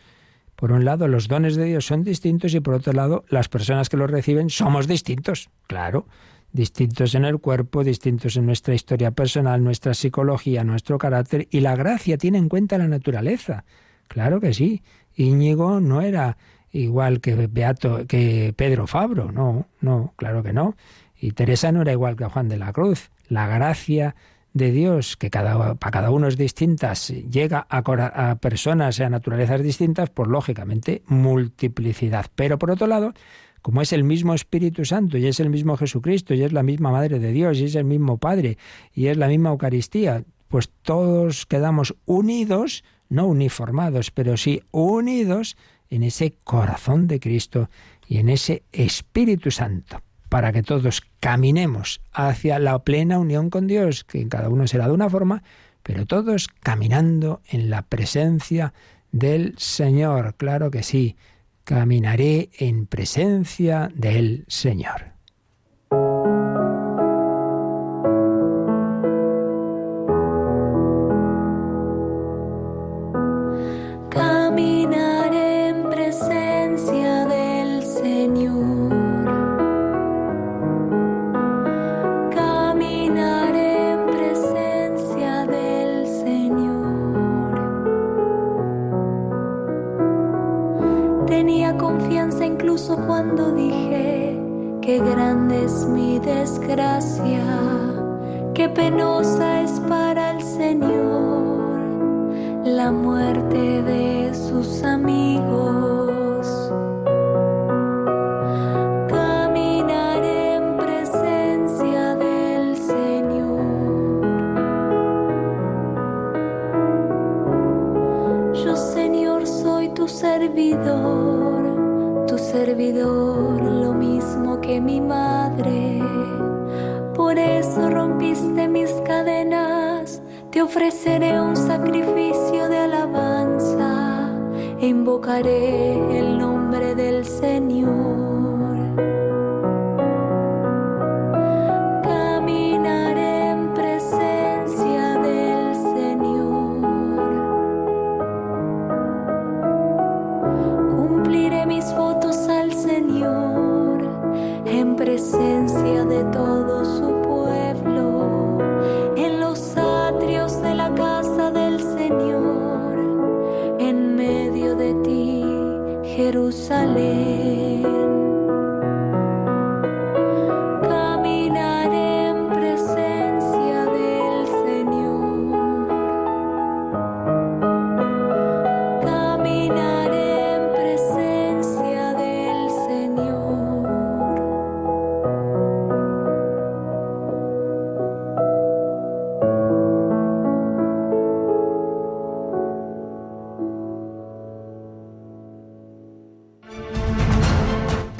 Por 0.61 0.73
un 0.73 0.85
lado, 0.85 1.07
los 1.07 1.27
dones 1.27 1.55
de 1.55 1.65
Dios 1.65 1.87
son 1.87 2.03
distintos 2.03 2.53
y 2.53 2.59
por 2.59 2.75
otro 2.75 2.93
lado, 2.93 3.25
las 3.29 3.49
personas 3.49 3.89
que 3.89 3.97
los 3.97 4.11
reciben 4.11 4.51
somos 4.51 4.87
distintos, 4.87 5.49
claro, 5.65 6.05
distintos 6.51 7.15
en 7.15 7.25
el 7.25 7.39
cuerpo, 7.39 7.83
distintos 7.83 8.37
en 8.37 8.45
nuestra 8.45 8.75
historia 8.75 9.09
personal, 9.09 9.63
nuestra 9.63 9.95
psicología, 9.95 10.63
nuestro 10.63 10.99
carácter 10.99 11.47
y 11.49 11.61
la 11.61 11.75
gracia 11.75 12.15
tiene 12.19 12.37
en 12.37 12.47
cuenta 12.47 12.77
la 12.77 12.87
naturaleza. 12.87 13.65
Claro 14.07 14.39
que 14.39 14.53
sí. 14.53 14.83
Íñigo 15.15 15.79
no 15.79 16.01
era 16.01 16.37
igual 16.71 17.21
que 17.21 17.47
Beato, 17.47 18.05
que 18.05 18.53
Pedro 18.55 18.85
Fabro, 18.85 19.31
no, 19.31 19.65
no, 19.79 20.13
claro 20.15 20.43
que 20.43 20.53
no. 20.53 20.75
Y 21.19 21.31
Teresa 21.31 21.71
no 21.71 21.81
era 21.81 21.91
igual 21.91 22.15
que 22.15 22.25
Juan 22.25 22.49
de 22.49 22.57
la 22.57 22.71
Cruz. 22.71 23.09
La 23.29 23.47
gracia 23.47 24.15
de 24.53 24.71
Dios, 24.71 25.17
que 25.17 25.29
cada, 25.29 25.75
para 25.75 25.91
cada 25.91 26.11
uno 26.11 26.27
es 26.27 26.37
distinta, 26.37 26.93
llega 26.93 27.65
a, 27.69 27.77
a 27.77 28.35
personas 28.35 28.99
y 28.99 29.03
a 29.03 29.09
naturalezas 29.09 29.61
distintas, 29.61 30.09
pues 30.09 30.29
lógicamente 30.29 31.03
multiplicidad. 31.07 32.25
Pero 32.35 32.59
por 32.59 32.71
otro 32.71 32.87
lado, 32.87 33.13
como 33.61 33.81
es 33.81 33.93
el 33.93 34.03
mismo 34.03 34.33
Espíritu 34.33 34.85
Santo 34.85 35.17
y 35.17 35.27
es 35.27 35.39
el 35.39 35.49
mismo 35.49 35.77
Jesucristo 35.77 36.33
y 36.33 36.43
es 36.43 36.51
la 36.51 36.63
misma 36.63 36.91
Madre 36.91 37.19
de 37.19 37.31
Dios 37.31 37.59
y 37.59 37.65
es 37.65 37.75
el 37.75 37.85
mismo 37.85 38.17
Padre 38.17 38.57
y 38.93 39.07
es 39.07 39.17
la 39.17 39.27
misma 39.27 39.49
Eucaristía, 39.49 40.23
pues 40.47 40.69
todos 40.81 41.45
quedamos 41.45 41.95
unidos, 42.05 42.83
no 43.09 43.27
uniformados, 43.27 44.11
pero 44.11 44.35
sí 44.35 44.61
unidos 44.71 45.55
en 45.89 46.03
ese 46.03 46.35
corazón 46.43 47.07
de 47.07 47.19
Cristo 47.19 47.69
y 48.07 48.17
en 48.17 48.29
ese 48.29 48.63
Espíritu 48.71 49.51
Santo 49.51 50.01
para 50.31 50.53
que 50.53 50.63
todos 50.63 51.03
caminemos 51.19 51.99
hacia 52.13 52.57
la 52.57 52.79
plena 52.85 53.19
unión 53.19 53.49
con 53.49 53.67
Dios, 53.67 54.05
que 54.05 54.25
cada 54.29 54.47
uno 54.47 54.65
será 54.65 54.87
de 54.87 54.93
una 54.93 55.09
forma, 55.09 55.43
pero 55.83 56.05
todos 56.05 56.47
caminando 56.47 57.41
en 57.49 57.69
la 57.69 57.81
presencia 57.81 58.73
del 59.11 59.55
Señor. 59.57 60.35
Claro 60.37 60.71
que 60.71 60.83
sí, 60.83 61.17
caminaré 61.65 62.49
en 62.57 62.85
presencia 62.85 63.91
del 63.93 64.45
Señor. 64.47 65.10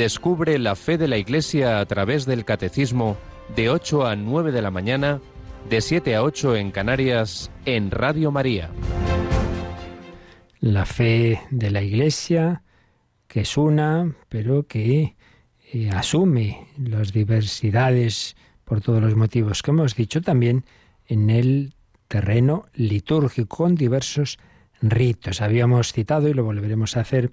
Descubre 0.02 0.58
la 0.58 0.76
fe 0.76 0.97
de 0.97 1.08
la 1.08 1.20
Iglesia 1.20 1.80
a 1.80 1.86
través 1.86 2.26
del 2.26 2.43
Catecismo 2.43 3.18
de 3.56 3.70
8 3.70 4.08
a 4.08 4.16
9 4.16 4.52
de 4.52 4.64
la 4.64 4.72
mañana, 4.72 5.22
de 5.70 5.80
7 5.80 6.16
a 6.16 6.24
8 6.24 6.56
en 6.56 6.72
Canarias, 6.72 7.52
en 7.66 7.91
Radio 7.91 8.32
María. 8.32 8.72
La 10.60 10.88
fe 10.88 11.39
de 11.52 11.70
la 11.70 11.84
Iglesia, 11.84 12.64
que 13.28 13.41
es 13.41 13.56
una, 13.58 14.16
pero 14.28 14.66
que 14.66 15.18
eh, 15.72 15.91
asume 15.91 16.70
las 16.80 17.14
diversidades 17.14 18.36
por 18.66 18.82
todos 18.82 19.04
los 19.04 19.16
motivos 19.16 19.62
que 19.62 19.70
hemos 19.70 19.95
dicho 19.95 20.20
también 20.24 20.66
en 21.06 21.30
el 21.30 21.76
terreno 22.08 22.66
litúrgico 22.74 23.56
con 23.56 23.76
diversos 23.76 24.39
ritos. 24.82 25.41
Habíamos 25.41 25.93
citado 25.93 26.28
y 26.28 26.34
lo 26.34 26.43
volveremos 26.43 26.97
a 26.97 27.02
hacer 27.02 27.30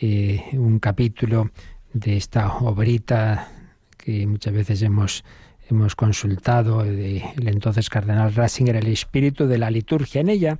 eh, 0.00 0.42
un 0.54 0.80
capítulo 0.80 1.52
de 1.92 2.16
esta 2.16 2.56
obrita 2.58 3.48
que 3.96 4.26
muchas 4.26 4.52
veces 4.52 4.82
hemos, 4.82 5.24
hemos 5.68 5.94
consultado 5.94 6.82
del 6.82 7.48
entonces 7.48 7.90
cardenal 7.90 8.34
Ratzinger, 8.34 8.76
el 8.76 8.86
espíritu 8.86 9.46
de 9.46 9.58
la 9.58 9.70
liturgia. 9.70 10.20
En 10.20 10.28
ella 10.28 10.58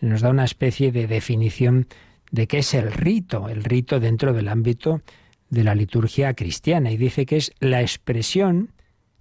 nos 0.00 0.22
da 0.22 0.30
una 0.30 0.44
especie 0.44 0.92
de 0.92 1.06
definición 1.06 1.86
de 2.30 2.46
qué 2.46 2.58
es 2.58 2.74
el 2.74 2.92
rito, 2.92 3.48
el 3.48 3.64
rito 3.64 4.00
dentro 4.00 4.32
del 4.32 4.48
ámbito 4.48 5.02
de 5.50 5.64
la 5.64 5.74
liturgia 5.74 6.34
cristiana, 6.34 6.90
y 6.90 6.96
dice 6.96 7.26
que 7.26 7.36
es 7.36 7.52
la 7.58 7.80
expresión 7.80 8.72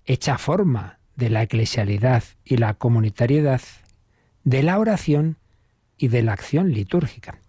hecha 0.05 0.37
forma 0.37 0.99
de 1.15 1.29
la 1.29 1.43
eclesialidad 1.43 2.23
y 2.45 2.57
la 2.57 2.75
comunitariedad, 2.75 3.61
de 4.43 4.63
la 4.63 4.79
oración 4.79 5.37
y 5.97 6.07
de 6.07 6.23
la 6.23 6.33
acción 6.33 6.71
litúrgica. 6.71 7.39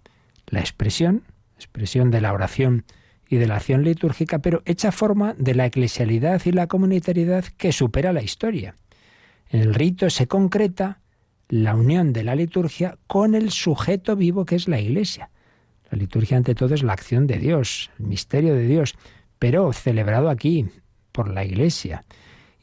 La 0.47 0.61
expresión, 0.61 1.23
expresión 1.57 2.11
de 2.11 2.21
la 2.21 2.33
oración 2.33 2.85
y 3.31 3.37
de 3.37 3.47
la 3.47 3.57
acción 3.57 3.85
litúrgica, 3.85 4.41
pero 4.41 4.61
hecha 4.67 4.91
forma 4.91 5.35
de 5.39 5.55
la 5.55 5.65
eclesialidad 5.65 6.43
y 6.45 6.51
la 6.51 6.67
comunitariedad 6.67 7.45
que 7.57 7.71
supera 7.71 8.13
la 8.13 8.23
historia. 8.23 8.75
En 9.49 9.61
el 9.61 9.73
rito 9.73 10.11
se 10.11 10.27
concreta 10.27 10.99
la 11.49 11.77
unión 11.77 12.13
de 12.13 12.25
la 12.25 12.35
liturgia 12.35 12.99
con 13.07 13.37
el 13.37 13.53
sujeto 13.53 14.17
vivo 14.17 14.45
que 14.45 14.57
es 14.57 14.67
la 14.67 14.81
Iglesia. 14.81 15.31
La 15.91 15.99
liturgia 15.99 16.37
ante 16.37 16.57
todo 16.57 16.75
es 16.75 16.83
la 16.83 16.93
acción 16.93 17.29
de 17.29 17.39
Dios, 17.39 17.91
el 18.01 18.07
misterio 18.07 18.55
de 18.55 18.67
Dios, 18.67 18.97
pero 19.39 19.73
celebrado 19.73 20.29
aquí 20.29 20.67
por 21.13 21.29
la 21.29 21.45
Iglesia. 21.45 22.05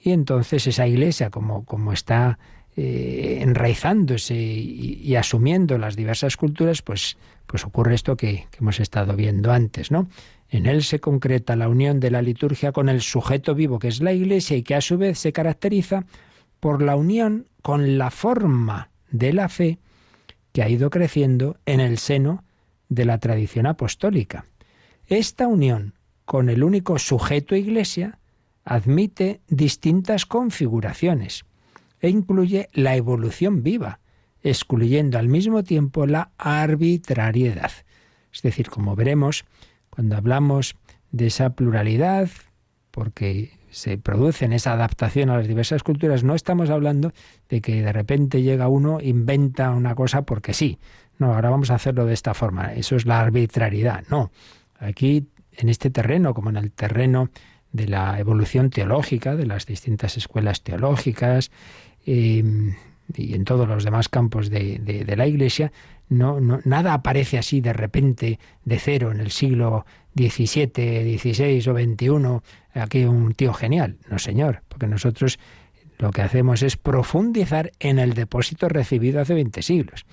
Y 0.03 0.11
entonces 0.11 0.67
esa 0.67 0.85
Iglesia, 0.85 1.29
como, 1.29 1.63
como 1.63 1.93
está 1.93 2.39
eh, 2.75 3.39
enraizándose 3.41 4.35
y, 4.35 5.15
asumiendo 5.15 5.77
las 5.77 5.95
diversas 5.95 6.35
culturas, 6.35 6.81
pues, 6.81 7.17
pues 7.45 7.65
ocurre 7.65 7.95
esto 7.95 8.17
que, 8.17 8.47
que 8.51 8.57
hemos 8.59 8.81
estado 8.81 9.15
viendo 9.15 9.51
antes, 9.51 9.91
¿no? 9.91 10.07
En 10.49 10.65
él 10.65 10.83
se 10.83 10.99
concreta 10.99 11.55
la 11.55 11.67
unión 11.67 11.99
de 11.99 12.11
la 12.11 12.21
liturgia 12.21 12.71
con 12.71 12.89
el 12.89 13.01
sujeto 13.01 13.53
vivo 13.53 13.79
que 13.79 13.89
es 13.89 14.01
la 14.01 14.13
Iglesia 14.13 14.55
y 14.55 14.63
que 14.63 14.75
a 14.75 14.81
su 14.81 14.97
vez 14.97 15.19
se 15.19 15.33
caracteriza 15.33 16.05
por 16.59 16.81
la 16.81 16.95
unión 16.95 17.47
con 17.61 17.97
la 17.97 18.11
forma 18.11 18.89
de 19.11 19.33
la 19.33 19.49
fe 19.49 19.79
que 20.53 20.63
ha 20.63 20.69
ido 20.69 20.89
creciendo 20.89 21.57
en 21.65 21.79
el 21.79 21.97
seno 21.97 22.43
de 22.89 23.05
la 23.05 23.17
tradición 23.19 23.65
apostólica. 23.65 24.45
Esta 25.07 25.47
unión 25.47 25.93
con 26.25 26.49
el 26.49 26.63
único 26.63 26.97
sujeto 26.97 27.55
Iglesia 27.55 28.19
admite 28.63 29.41
distintas 29.47 30.25
configuraciones 30.25 31.45
e 32.01 32.09
incluye 32.09 32.69
la 32.73 32.95
evolución 32.95 33.63
viva, 33.63 33.99
excluyendo 34.41 35.17
al 35.17 35.29
mismo 35.29 35.63
tiempo 35.63 36.05
la 36.05 36.31
arbitrariedad. 36.37 37.71
Es 38.33 38.41
decir, 38.41 38.69
como 38.69 38.95
veremos, 38.95 39.45
cuando 39.97 40.15
hablamos 40.15 40.75
de 41.11 41.25
esa 41.25 41.55
pluralidad, 41.55 42.29
porque 42.91 43.57
se 43.71 43.97
produce 43.97 44.45
en 44.45 44.53
esa 44.53 44.73
adaptación 44.73 45.31
a 45.31 45.37
las 45.37 45.47
diversas 45.47 45.81
culturas, 45.81 46.23
no 46.23 46.35
estamos 46.35 46.69
hablando 46.69 47.13
de 47.49 47.61
que 47.61 47.81
de 47.81 47.91
repente 47.91 48.43
llega 48.43 48.67
uno, 48.67 48.99
inventa 49.01 49.71
una 49.71 49.95
cosa 49.95 50.21
porque 50.21 50.53
sí. 50.53 50.77
No, 51.17 51.33
ahora 51.33 51.49
vamos 51.49 51.71
a 51.71 51.75
hacerlo 51.75 52.05
de 52.05 52.13
esta 52.13 52.35
forma. 52.35 52.75
Eso 52.75 52.95
es 52.95 53.07
la 53.07 53.19
arbitrariedad. 53.19 54.03
No. 54.07 54.29
Aquí, 54.77 55.25
en 55.53 55.67
este 55.67 55.89
terreno, 55.89 56.35
como 56.35 56.51
en 56.51 56.57
el 56.57 56.71
terreno 56.71 57.31
de 57.71 57.87
la 57.87 58.19
evolución 58.19 58.69
teológica, 58.69 59.35
de 59.35 59.47
las 59.47 59.65
distintas 59.65 60.15
escuelas 60.15 60.61
teológicas, 60.61 61.49
eh, 62.05 62.43
y 63.15 63.33
en 63.33 63.45
todos 63.45 63.67
los 63.67 63.83
demás 63.83 64.09
campos 64.09 64.51
de, 64.51 64.77
de 64.77 65.15
la 65.15 65.25
Iglesia, 65.25 65.71
no, 66.09 66.39
no, 66.39 66.59
nada 66.63 66.93
aparece 66.93 67.37
así 67.37 67.61
de 67.61 67.73
repente 67.73 68.39
de 68.63 68.79
cero 68.79 69.11
en 69.11 69.19
el 69.19 69.31
siglo 69.31 69.85
XVII, 70.15 71.17
XVI 71.17 71.69
o 71.69 71.73
XXI, 71.73 72.79
aquí 72.79 73.03
un 73.05 73.33
tío 73.33 73.53
genial. 73.53 73.97
No, 74.09 74.17
señor, 74.17 74.63
porque 74.67 74.87
nosotros 74.87 75.39
lo 75.97 76.11
que 76.11 76.21
hacemos 76.21 76.63
es 76.63 76.77
profundizar 76.77 77.71
en 77.79 77.99
el 77.99 78.13
depósito 78.13 78.69
recibido 78.69 79.19
hace 79.19 79.33
20 79.33 79.61
siglos. 79.61 80.05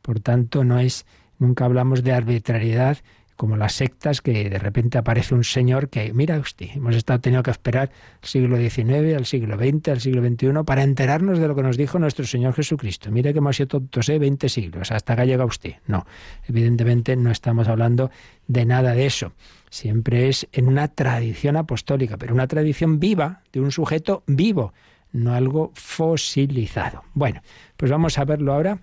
Por 0.00 0.20
tanto, 0.20 0.64
no 0.64 0.78
es, 0.78 1.06
nunca 1.38 1.64
hablamos 1.64 2.02
de 2.02 2.12
arbitrariedad 2.12 2.98
como 3.42 3.56
las 3.56 3.72
sectas 3.72 4.20
que 4.20 4.48
de 4.48 4.58
repente 4.60 4.98
aparece 4.98 5.34
un 5.34 5.42
señor 5.42 5.88
que, 5.88 6.12
mira 6.12 6.38
usted, 6.38 6.68
hemos 6.76 6.94
estado 6.94 7.18
teniendo 7.18 7.42
que 7.42 7.50
esperar 7.50 7.90
al 8.22 8.28
siglo 8.28 8.56
XIX, 8.56 9.16
al 9.16 9.26
siglo 9.26 9.56
XX, 9.56 9.88
al 9.88 10.00
siglo 10.00 10.22
XXI 10.22 10.62
para 10.64 10.84
enterarnos 10.84 11.40
de 11.40 11.48
lo 11.48 11.56
que 11.56 11.64
nos 11.64 11.76
dijo 11.76 11.98
nuestro 11.98 12.24
Señor 12.24 12.54
Jesucristo. 12.54 13.10
Mire 13.10 13.32
que 13.32 13.40
hemos 13.40 13.56
sido 13.56 13.66
tontos, 13.66 14.08
¿eh? 14.10 14.20
20 14.20 14.48
siglos, 14.48 14.92
hasta 14.92 15.14
acá 15.14 15.24
llega 15.24 15.44
usted. 15.44 15.74
No, 15.88 16.06
evidentemente 16.46 17.16
no 17.16 17.32
estamos 17.32 17.66
hablando 17.66 18.12
de 18.46 18.64
nada 18.64 18.94
de 18.94 19.06
eso. 19.06 19.32
Siempre 19.70 20.28
es 20.28 20.46
en 20.52 20.68
una 20.68 20.86
tradición 20.86 21.56
apostólica, 21.56 22.18
pero 22.18 22.34
una 22.34 22.46
tradición 22.46 23.00
viva, 23.00 23.40
de 23.52 23.60
un 23.60 23.72
sujeto 23.72 24.22
vivo, 24.28 24.72
no 25.10 25.34
algo 25.34 25.72
fosilizado. 25.74 27.02
Bueno, 27.12 27.42
pues 27.76 27.90
vamos 27.90 28.18
a 28.18 28.24
verlo 28.24 28.52
ahora 28.52 28.78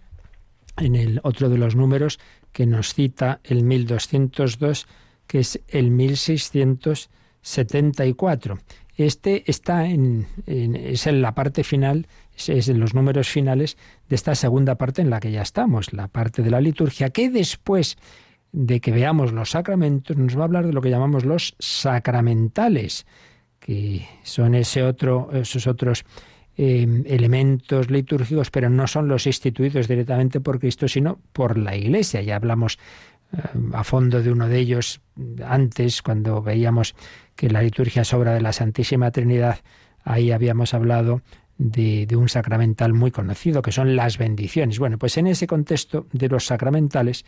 en 0.80 0.96
el 0.96 1.20
otro 1.24 1.50
de 1.50 1.58
los 1.58 1.76
números 1.76 2.20
que 2.52 2.66
nos 2.66 2.94
cita 2.94 3.40
el 3.44 3.64
1202, 3.64 4.88
que 5.28 5.40
es 5.40 5.62
el 5.68 5.92
1674. 5.92 8.60
Este 8.96 9.50
está 9.50 9.86
en, 9.86 10.28
es 10.46 11.08
en 11.08 11.22
la 11.22 11.34
parte 11.34 11.64
final, 11.64 12.08
es 12.36 12.68
en 12.68 12.80
los 12.80 12.94
números 12.94 13.30
finales 13.30 13.78
de 14.10 14.16
esta 14.16 14.36
segunda 14.36 14.76
parte 14.76 15.02
en 15.02 15.10
la 15.10 15.22
que 15.22 15.32
ya 15.32 15.42
estamos, 15.42 15.94
la 15.94 16.10
parte 16.10 16.42
de 16.42 16.52
la 16.52 16.60
liturgia, 16.60 17.10
que 17.10 17.30
después 17.30 17.98
de 18.52 18.82
que 18.82 18.92
veamos 18.92 19.32
los 19.32 19.52
sacramentos 19.52 20.18
nos 20.18 20.38
va 20.38 20.42
a 20.42 20.46
hablar 20.46 20.66
de 20.66 20.74
lo 20.74 20.82
que 20.82 20.90
llamamos 20.90 21.24
los 21.24 21.56
sacramentales, 21.60 23.06
que 23.60 24.06
son 24.24 24.56
ese 24.56 24.84
otro, 24.84 25.30
esos 25.32 25.68
otros 25.68 26.04
Em, 26.62 27.06
elementos 27.08 27.90
litúrgicos, 27.90 28.52
pero 28.52 28.70
no 28.70 28.86
son 28.86 29.08
los 29.08 29.26
instituidos 29.26 29.88
directamente 29.88 30.42
por 30.42 30.60
Cristo, 30.60 30.90
sino 30.90 31.18
por 31.32 31.58
la 31.58 31.74
Iglesia. 31.78 32.22
Ya 32.22 32.36
hablamos 32.36 32.78
em, 33.32 33.74
a 33.74 33.86
fondo 33.86 34.22
de 34.22 34.30
uno 34.30 34.50
de 34.50 34.60
ellos 34.60 35.00
antes, 35.48 36.02
cuando 36.02 36.42
veíamos 36.42 36.96
que 37.38 37.50
la 37.50 37.62
liturgia 37.62 38.02
es 38.02 38.14
obra 38.14 38.34
de 38.34 38.42
la 38.42 38.52
Santísima 38.52 39.10
Trinidad. 39.12 39.60
Ahí 40.04 40.32
habíamos 40.34 40.74
hablado 40.74 41.22
de, 41.58 42.06
de, 42.06 42.18
un 42.18 42.28
sacramental 42.28 42.92
muy 42.92 43.12
conocido, 43.12 43.62
que 43.62 43.72
son 43.72 43.96
las 43.96 44.18
bendiciones. 44.18 44.80
Bueno, 44.80 44.98
pues 44.98 45.18
en 45.18 45.28
ese 45.28 45.48
contexto 45.48 46.08
de 46.12 46.28
los 46.28 46.46
sacramentales 46.48 47.24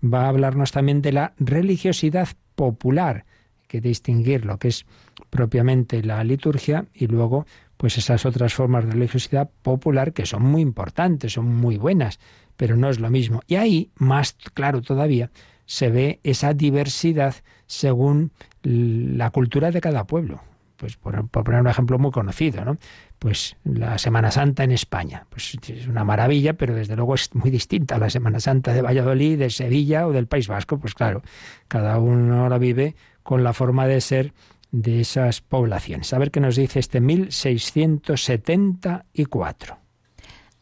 va 0.00 0.26
a 0.26 0.28
hablarnos 0.28 0.70
también 0.70 1.02
de 1.02 1.10
la 1.10 1.34
religiosidad 1.40 2.28
popular, 2.54 3.24
que 3.66 3.80
distinguir 3.80 4.46
lo 4.46 4.58
que 4.60 4.68
es 4.68 4.86
propiamente 5.28 6.04
la 6.04 6.22
liturgia 6.22 6.86
y 6.94 7.08
luego 7.08 7.46
pues 7.76 7.98
esas 7.98 8.24
otras 8.24 8.54
formas 8.54 8.84
de 8.84 8.92
religiosidad 8.92 9.50
popular 9.62 10.12
que 10.12 10.26
son 10.26 10.42
muy 10.42 10.62
importantes, 10.62 11.32
son 11.32 11.54
muy 11.54 11.76
buenas, 11.76 12.18
pero 12.56 12.76
no 12.76 12.88
es 12.88 13.00
lo 13.00 13.10
mismo. 13.10 13.42
Y 13.46 13.56
ahí, 13.56 13.90
más 13.96 14.36
claro 14.54 14.80
todavía, 14.82 15.30
se 15.66 15.90
ve 15.90 16.20
esa 16.22 16.54
diversidad 16.54 17.34
según 17.66 18.32
la 18.62 19.30
cultura 19.30 19.70
de 19.70 19.80
cada 19.80 20.06
pueblo. 20.06 20.42
pues 20.76 20.96
por, 20.96 21.28
poner 21.28 21.60
un 21.60 21.68
ejemplo 21.68 21.98
muy 21.98 22.10
conocido, 22.10 22.64
¿no? 22.64 22.76
Pues 23.18 23.56
la 23.64 23.96
Semana 23.98 24.30
Santa 24.30 24.62
en 24.62 24.72
España, 24.72 25.26
pues 25.30 25.56
es 25.68 25.86
una 25.86 26.04
maravilla, 26.04 26.52
pero 26.54 26.74
desde 26.74 26.96
luego 26.96 27.14
es 27.14 27.34
muy 27.34 27.50
distinta 27.50 27.96
a 27.96 27.98
la 27.98 28.10
Semana 28.10 28.40
Santa 28.40 28.74
de 28.74 28.82
Valladolid, 28.82 29.38
de 29.38 29.50
Sevilla 29.50 30.06
o 30.06 30.12
del 30.12 30.26
País 30.26 30.48
Vasco, 30.48 30.78
pues 30.78 30.94
claro, 30.94 31.22
cada 31.66 31.98
uno 31.98 32.48
la 32.48 32.58
vive 32.58 32.94
con 33.22 33.42
la 33.42 33.54
forma 33.54 33.86
de 33.86 34.00
ser 34.00 34.34
de 34.70 35.00
esas 35.00 35.40
poblaciones. 35.40 36.12
A 36.12 36.18
ver 36.18 36.30
qué 36.30 36.40
nos 36.40 36.56
dice 36.56 36.80
este 36.80 37.00
1674. 37.00 39.78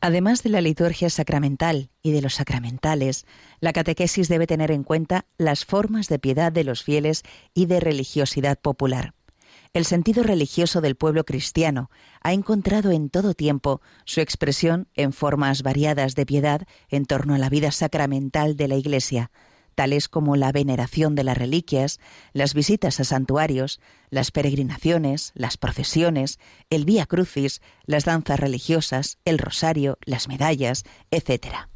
Además 0.01 0.43
de 0.43 0.51
la 0.51 0.61
liturgia 0.61 1.09
sacramental 1.09 1.89
y 2.03 2.11
de 2.13 2.21
los 2.21 2.35
sacramentales, 2.35 3.25
la 3.61 3.73
catequesis 3.73 4.29
debe 4.29 4.47
tener 4.47 4.71
en 4.71 4.85
cuenta 4.85 5.25
las 5.39 5.65
formas 5.65 6.09
de 6.09 6.19
piedad 6.19 6.53
de 6.53 6.63
los 6.63 6.83
fieles 6.83 7.23
y 7.55 7.65
de 7.65 7.81
religiosidad 7.81 8.59
popular. 8.59 9.15
El 9.73 9.87
sentido 9.87 10.23
religioso 10.23 10.83
del 10.83 10.95
pueblo 10.95 11.25
cristiano 11.25 11.91
ha 12.23 12.33
encontrado 12.33 12.93
en 12.93 13.09
todo 13.09 13.35
tiempo 13.35 13.81
su 14.05 14.21
expresión 14.21 14.87
en 14.95 15.13
formas 15.13 15.63
variadas 15.63 16.15
de 16.15 16.27
piedad 16.27 16.63
en 16.91 17.07
torno 17.07 17.35
a 17.35 17.39
la 17.39 17.49
vida 17.49 17.73
sacramental 17.73 18.57
de 18.57 18.69
la 18.69 18.77
Iglesia, 18.77 19.33
tales 19.75 20.09
como 20.09 20.37
la 20.37 20.53
veneración 20.53 21.15
de 21.15 21.25
las 21.25 21.37
reliquias, 21.37 22.01
las 22.33 22.55
visitas 22.55 23.01
a 23.01 23.05
santuarios, 23.05 23.81
las 24.11 24.31
peregrinaciones, 24.31 25.33
las 25.35 25.57
procesiones, 25.57 26.39
el 26.71 26.85
vía 26.85 27.07
crucis, 27.07 27.61
las 27.85 28.05
danzas 28.05 28.41
religiosas, 28.41 29.19
el 29.25 29.39
rosario, 29.39 29.99
las 30.05 30.29
medallas, 30.29 30.85
etc. 31.11 31.69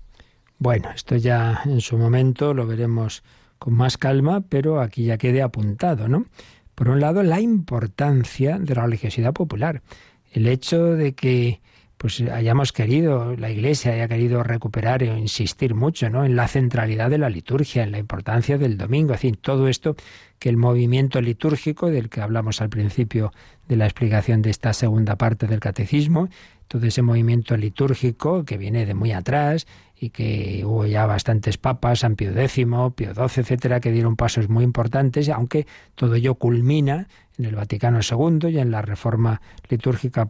Bueno, 0.58 0.90
esto 0.94 1.16
ya 1.16 1.62
en 1.64 1.80
su 1.80 1.98
momento 1.98 2.54
lo 2.54 2.66
veremos 2.66 3.22
con 3.58 3.74
más 3.74 3.96
calma, 3.96 4.40
pero 4.48 4.80
aquí 4.80 5.04
ya 5.04 5.18
quede 5.18 5.42
apuntado, 5.42 6.08
¿no? 6.08 6.26
Por 6.74 6.88
un 6.88 7.00
lado, 7.00 7.22
la 7.22 7.40
importancia 7.40 8.58
de 8.58 8.74
la 8.74 8.84
religiosidad 8.84 9.32
popular. 9.32 9.82
El 10.30 10.46
hecho 10.46 10.84
de 10.92 11.14
que 11.14 11.60
pues 11.98 12.20
hayamos 12.20 12.72
querido, 12.72 13.34
la 13.36 13.50
Iglesia 13.50 13.92
haya 13.92 14.06
querido 14.06 14.44
recuperar 14.44 15.02
e 15.02 15.18
insistir 15.18 15.74
mucho 15.74 16.08
¿no? 16.08 16.24
en 16.24 16.36
la 16.36 16.46
centralidad 16.46 17.10
de 17.10 17.18
la 17.18 17.28
liturgia, 17.28 17.82
en 17.82 17.90
la 17.90 17.98
importancia 17.98 18.56
del 18.56 18.78
domingo, 18.78 19.12
en 19.14 19.18
fin, 19.18 19.38
todo 19.40 19.66
esto 19.66 19.96
que 20.38 20.48
el 20.48 20.56
movimiento 20.56 21.20
litúrgico 21.20 21.90
del 21.90 22.08
que 22.08 22.20
hablamos 22.20 22.60
al 22.60 22.68
principio 22.68 23.32
de 23.66 23.76
la 23.76 23.84
explicación 23.84 24.42
de 24.42 24.50
esta 24.50 24.72
segunda 24.72 25.16
parte 25.16 25.48
del 25.48 25.58
catecismo, 25.58 26.28
todo 26.68 26.86
ese 26.86 27.02
movimiento 27.02 27.56
litúrgico 27.56 28.44
que 28.44 28.58
viene 28.58 28.86
de 28.86 28.94
muy 28.94 29.10
atrás 29.10 29.66
y 30.00 30.10
que 30.10 30.62
hubo 30.64 30.86
ya 30.86 31.06
bastantes 31.06 31.58
papas, 31.58 32.00
San 32.00 32.14
Pío 32.14 32.30
X, 32.30 32.66
Pío 32.94 33.14
XII, 33.14 33.42
etcétera, 33.42 33.80
que 33.80 33.90
dieron 33.90 34.16
pasos 34.16 34.48
muy 34.48 34.64
importantes, 34.64 35.28
aunque 35.28 35.66
todo 35.94 36.14
ello 36.14 36.36
culmina 36.36 37.08
en 37.36 37.46
el 37.46 37.56
Vaticano 37.56 38.00
II 38.00 38.50
y 38.50 38.58
en 38.58 38.70
la 38.70 38.82
reforma 38.82 39.40
litúrgica 39.68 40.26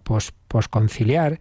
posconciliar, 0.48 1.40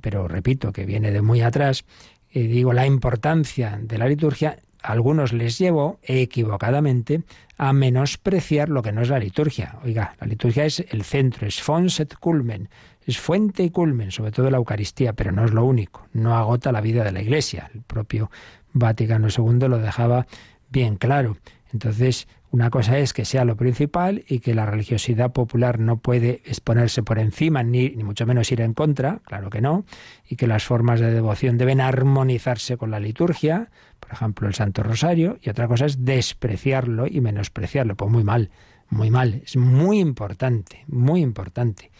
pero 0.00 0.28
repito 0.28 0.72
que 0.72 0.84
viene 0.84 1.10
de 1.10 1.22
muy 1.22 1.40
atrás, 1.42 1.84
eh, 2.30 2.42
digo, 2.42 2.72
la 2.72 2.86
importancia 2.86 3.78
de 3.82 3.98
la 3.98 4.06
liturgia, 4.06 4.58
a 4.82 4.92
algunos 4.92 5.32
les 5.32 5.58
llevó 5.58 6.00
equivocadamente 6.02 7.22
a 7.56 7.72
menospreciar 7.72 8.68
lo 8.68 8.82
que 8.82 8.92
no 8.92 9.02
es 9.02 9.10
la 9.10 9.18
liturgia. 9.18 9.78
Oiga, 9.84 10.16
la 10.20 10.26
liturgia 10.26 10.64
es 10.64 10.84
el 10.90 11.04
centro, 11.04 11.46
es 11.46 11.62
fons 11.62 12.00
et 12.00 12.16
culmen, 12.18 12.68
es 13.06 13.18
fuente 13.18 13.62
y 13.62 13.70
culmen, 13.70 14.10
sobre 14.10 14.30
todo 14.30 14.50
la 14.50 14.58
Eucaristía, 14.58 15.12
pero 15.12 15.32
no 15.32 15.44
es 15.44 15.52
lo 15.52 15.64
único, 15.64 16.06
no 16.12 16.36
agota 16.36 16.72
la 16.72 16.80
vida 16.80 17.04
de 17.04 17.12
la 17.12 17.22
Iglesia. 17.22 17.70
El 17.74 17.82
propio 17.82 18.30
Vaticano 18.72 19.28
II 19.28 19.68
lo 19.68 19.78
dejaba 19.78 20.26
bien 20.70 20.96
claro. 20.96 21.36
Entonces, 21.72 22.28
una 22.50 22.68
cosa 22.68 22.98
es 22.98 23.14
que 23.14 23.24
sea 23.24 23.46
lo 23.46 23.56
principal 23.56 24.24
y 24.28 24.40
que 24.40 24.54
la 24.54 24.66
religiosidad 24.66 25.32
popular 25.32 25.78
no 25.78 25.96
puede 25.96 26.42
exponerse 26.44 27.02
por 27.02 27.18
encima, 27.18 27.62
ni, 27.62 27.90
ni, 27.90 28.04
mucho 28.04 28.26
menos 28.26 28.52
ir 28.52 28.60
en 28.60 28.74
contra, 28.74 29.20
claro 29.24 29.48
que 29.48 29.62
no, 29.62 29.86
y 30.28 30.36
que 30.36 30.46
las 30.46 30.64
formas 30.64 31.00
de 31.00 31.10
devoción 31.10 31.56
deben 31.56 31.80
armonizarse 31.80 32.76
con 32.76 32.90
la 32.90 33.00
liturgia, 33.00 33.70
por 34.00 34.12
ejemplo 34.12 34.48
el 34.48 34.54
Santo 34.54 34.82
Rosario, 34.82 35.38
y 35.42 35.48
otra 35.48 35.66
cosa 35.66 35.86
es 35.86 36.04
despreciarlo 36.04 37.06
y 37.06 37.22
menospreciarlo. 37.22 37.96
Pues 37.96 38.10
muy 38.10 38.22
mal, 38.22 38.50
muy 38.90 39.10
mal. 39.10 39.40
Es 39.46 39.56
muy 39.56 39.98
importante, 39.98 40.84
muy 40.88 41.22
importante 41.22 41.90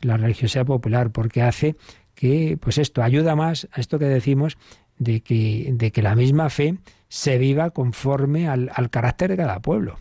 la 0.00 0.16
religiosidad 0.16 0.66
popular, 0.66 1.10
porque 1.10 1.42
hace 1.42 1.76
que, 2.14 2.58
pues 2.60 2.78
esto, 2.78 3.02
ayuda 3.02 3.36
más 3.36 3.68
a 3.72 3.80
esto 3.80 3.98
que 3.98 4.06
decimos 4.06 4.58
de 4.98 5.20
que, 5.20 5.70
de 5.72 5.92
que 5.92 6.02
la 6.02 6.14
misma 6.14 6.50
fe 6.50 6.76
se 7.08 7.38
viva 7.38 7.70
conforme 7.70 8.48
al, 8.48 8.90
carácter 8.90 9.30
de 9.30 9.36
cada 9.36 9.60
pueblo. 9.60 9.98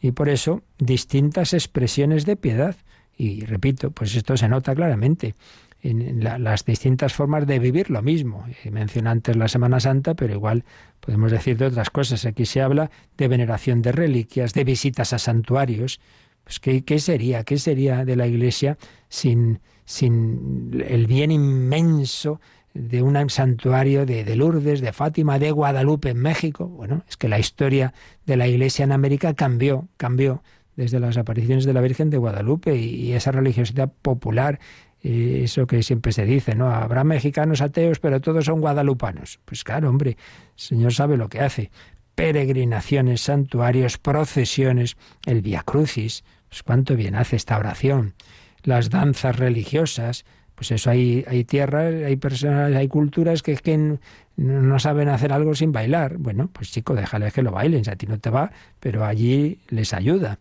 Y 0.00 0.12
por 0.12 0.28
eso 0.28 0.62
distintas 0.78 1.52
expresiones 1.52 2.24
de 2.26 2.36
piedad. 2.36 2.76
Y 3.16 3.44
repito, 3.44 3.90
pues 3.90 4.14
esto 4.14 4.36
se 4.36 4.48
nota 4.48 4.74
claramente 4.74 5.34
en 5.82 6.22
las 6.22 6.64
distintas 6.64 7.14
formas 7.14 7.46
de 7.46 7.58
vivir 7.58 7.90
lo 7.90 8.02
mismo. 8.02 8.44
Mencioné 8.70 9.10
antes 9.10 9.36
la 9.36 9.48
Semana 9.48 9.80
Santa, 9.80 10.14
pero 10.14 10.34
igual 10.34 10.64
podemos 11.00 11.30
decir 11.30 11.56
de 11.56 11.66
otras 11.66 11.90
cosas. 11.90 12.24
Aquí 12.26 12.46
se 12.46 12.60
habla 12.60 12.90
de 13.16 13.28
veneración 13.28 13.82
de 13.82 13.92
reliquias, 13.92 14.52
de 14.52 14.64
visitas 14.64 15.12
a 15.12 15.18
santuarios. 15.18 16.00
Pues 16.46 16.60
¿qué, 16.60 16.84
qué 16.84 17.00
sería? 17.00 17.44
¿Qué 17.44 17.58
sería 17.58 18.06
de 18.06 18.16
la 18.16 18.26
Iglesia 18.26 18.78
sin, 19.08 19.60
sin 19.84 20.82
el 20.88 21.06
bien 21.06 21.30
inmenso 21.30 22.40
de 22.76 23.02
un 23.02 23.30
santuario 23.30 24.06
de, 24.06 24.36
Lourdes, 24.36 24.80
de 24.80 24.92
Fátima, 24.92 25.38
de 25.38 25.50
Guadalupe 25.50 26.10
en 26.10 26.18
México. 26.18 26.66
Bueno, 26.68 27.04
es 27.08 27.16
que 27.16 27.28
la 27.28 27.38
historia 27.38 27.94
de 28.26 28.36
la 28.36 28.46
Iglesia 28.46 28.84
en 28.84 28.92
América 28.92 29.34
cambió, 29.34 29.88
cambió 29.96 30.42
desde 30.76 31.00
las 31.00 31.16
apariciones 31.16 31.64
de 31.64 31.72
la 31.72 31.80
Virgen 31.80 32.10
de 32.10 32.18
Guadalupe 32.18 32.76
y, 32.76 33.12
esa 33.12 33.32
religiosidad 33.32 33.90
popular, 34.02 34.60
eh, 35.02 35.40
eso 35.44 35.66
que 35.66 35.82
siempre 35.82 36.12
se 36.12 36.26
dice, 36.26 36.54
¿no? 36.54 36.70
Habrá 36.70 37.02
mexicanos 37.02 37.62
ateos, 37.62 37.98
pero 37.98 38.20
todos 38.20 38.44
son 38.44 38.60
guadalupanos. 38.60 39.40
Pues 39.44 39.64
claro, 39.64 39.88
hombre, 39.88 40.10
el 40.10 40.16
Señor 40.54 40.92
sabe 40.92 41.16
lo 41.16 41.28
que 41.28 41.40
hace. 41.40 41.70
Peregrinaciones, 42.14 43.22
santuarios, 43.22 43.98
procesiones, 43.98 44.96
el 45.24 45.40
Via 45.40 45.62
Crucis. 45.62 46.24
Pues 46.56 46.62
cuánto 46.62 46.96
bien 46.96 47.16
hace 47.16 47.36
esta 47.36 47.58
oración. 47.58 48.14
Las 48.62 48.88
danzas 48.88 49.36
religiosas, 49.36 50.24
pues 50.54 50.70
eso 50.70 50.88
hay, 50.88 51.22
hay 51.28 51.44
tierras, 51.44 51.92
hay 52.02 52.16
personas, 52.16 52.74
hay 52.74 52.88
culturas 52.88 53.42
que 53.42 53.56
que 53.56 53.98
no 54.36 54.78
saben 54.78 55.10
hacer 55.10 55.34
algo 55.34 55.54
sin 55.54 55.70
bailar. 55.70 56.16
Bueno, 56.16 56.48
pues 56.50 56.72
chico, 56.72 56.94
déjales 56.94 57.34
que 57.34 57.42
lo 57.42 57.50
bailen, 57.52 57.84
si 57.84 57.90
a 57.90 57.96
ti 57.96 58.06
no 58.06 58.18
te 58.18 58.30
va, 58.30 58.52
pero 58.80 59.04
allí 59.04 59.60
les 59.68 59.92
ayuda. 59.92 60.38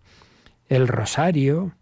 El 0.70 0.88
rosario, 0.88 1.74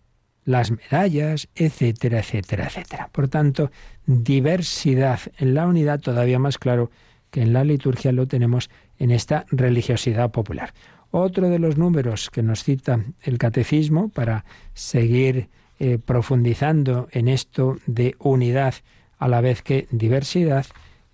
las 0.45 0.71
medallas, 0.71 1.47
etcétera, 1.53 2.17
etcétera, 2.17 2.65
etcétera. 2.65 3.09
Por 3.11 3.27
tanto, 3.27 3.69
diversidad 4.07 5.19
en 5.37 5.53
la 5.53 5.67
unidad 5.67 5.99
todavía 5.99 6.39
más 6.39 6.57
claro 6.57 6.89
que 7.29 7.43
en 7.43 7.53
la 7.53 7.63
liturgia 7.63 8.11
lo 8.11 8.27
tenemos 8.27 8.71
en 8.97 9.11
esta 9.11 9.45
religiosidad 9.51 10.31
popular. 10.31 10.73
Otro 11.15 11.47
de 11.47 11.59
los 11.59 11.77
números 11.77 12.31
que 12.31 12.41
nos 12.41 12.63
cita 12.63 12.99
el 13.21 13.37
catecismo 13.37 14.09
para 14.09 14.45
seguir 14.73 15.47
eh, 15.79 15.99
profundizando 16.03 17.07
en 17.11 17.27
esto 17.27 17.77
de 17.85 18.15
unidad 18.17 18.73
a 19.19 19.27
la 19.27 19.39
vez 19.39 19.61
que 19.61 19.87
diversidad, 19.91 20.65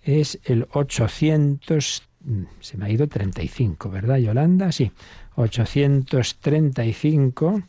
es 0.02 0.38
el 0.44 0.66
800, 0.72 2.02
mm, 2.24 2.44
se 2.60 2.78
me 2.78 2.86
ha 2.86 2.88
ido 2.88 3.08
35, 3.08 3.90
¿verdad, 3.90 4.16
Yolanda? 4.16 4.72
Sí, 4.72 4.90
835, 5.34 7.62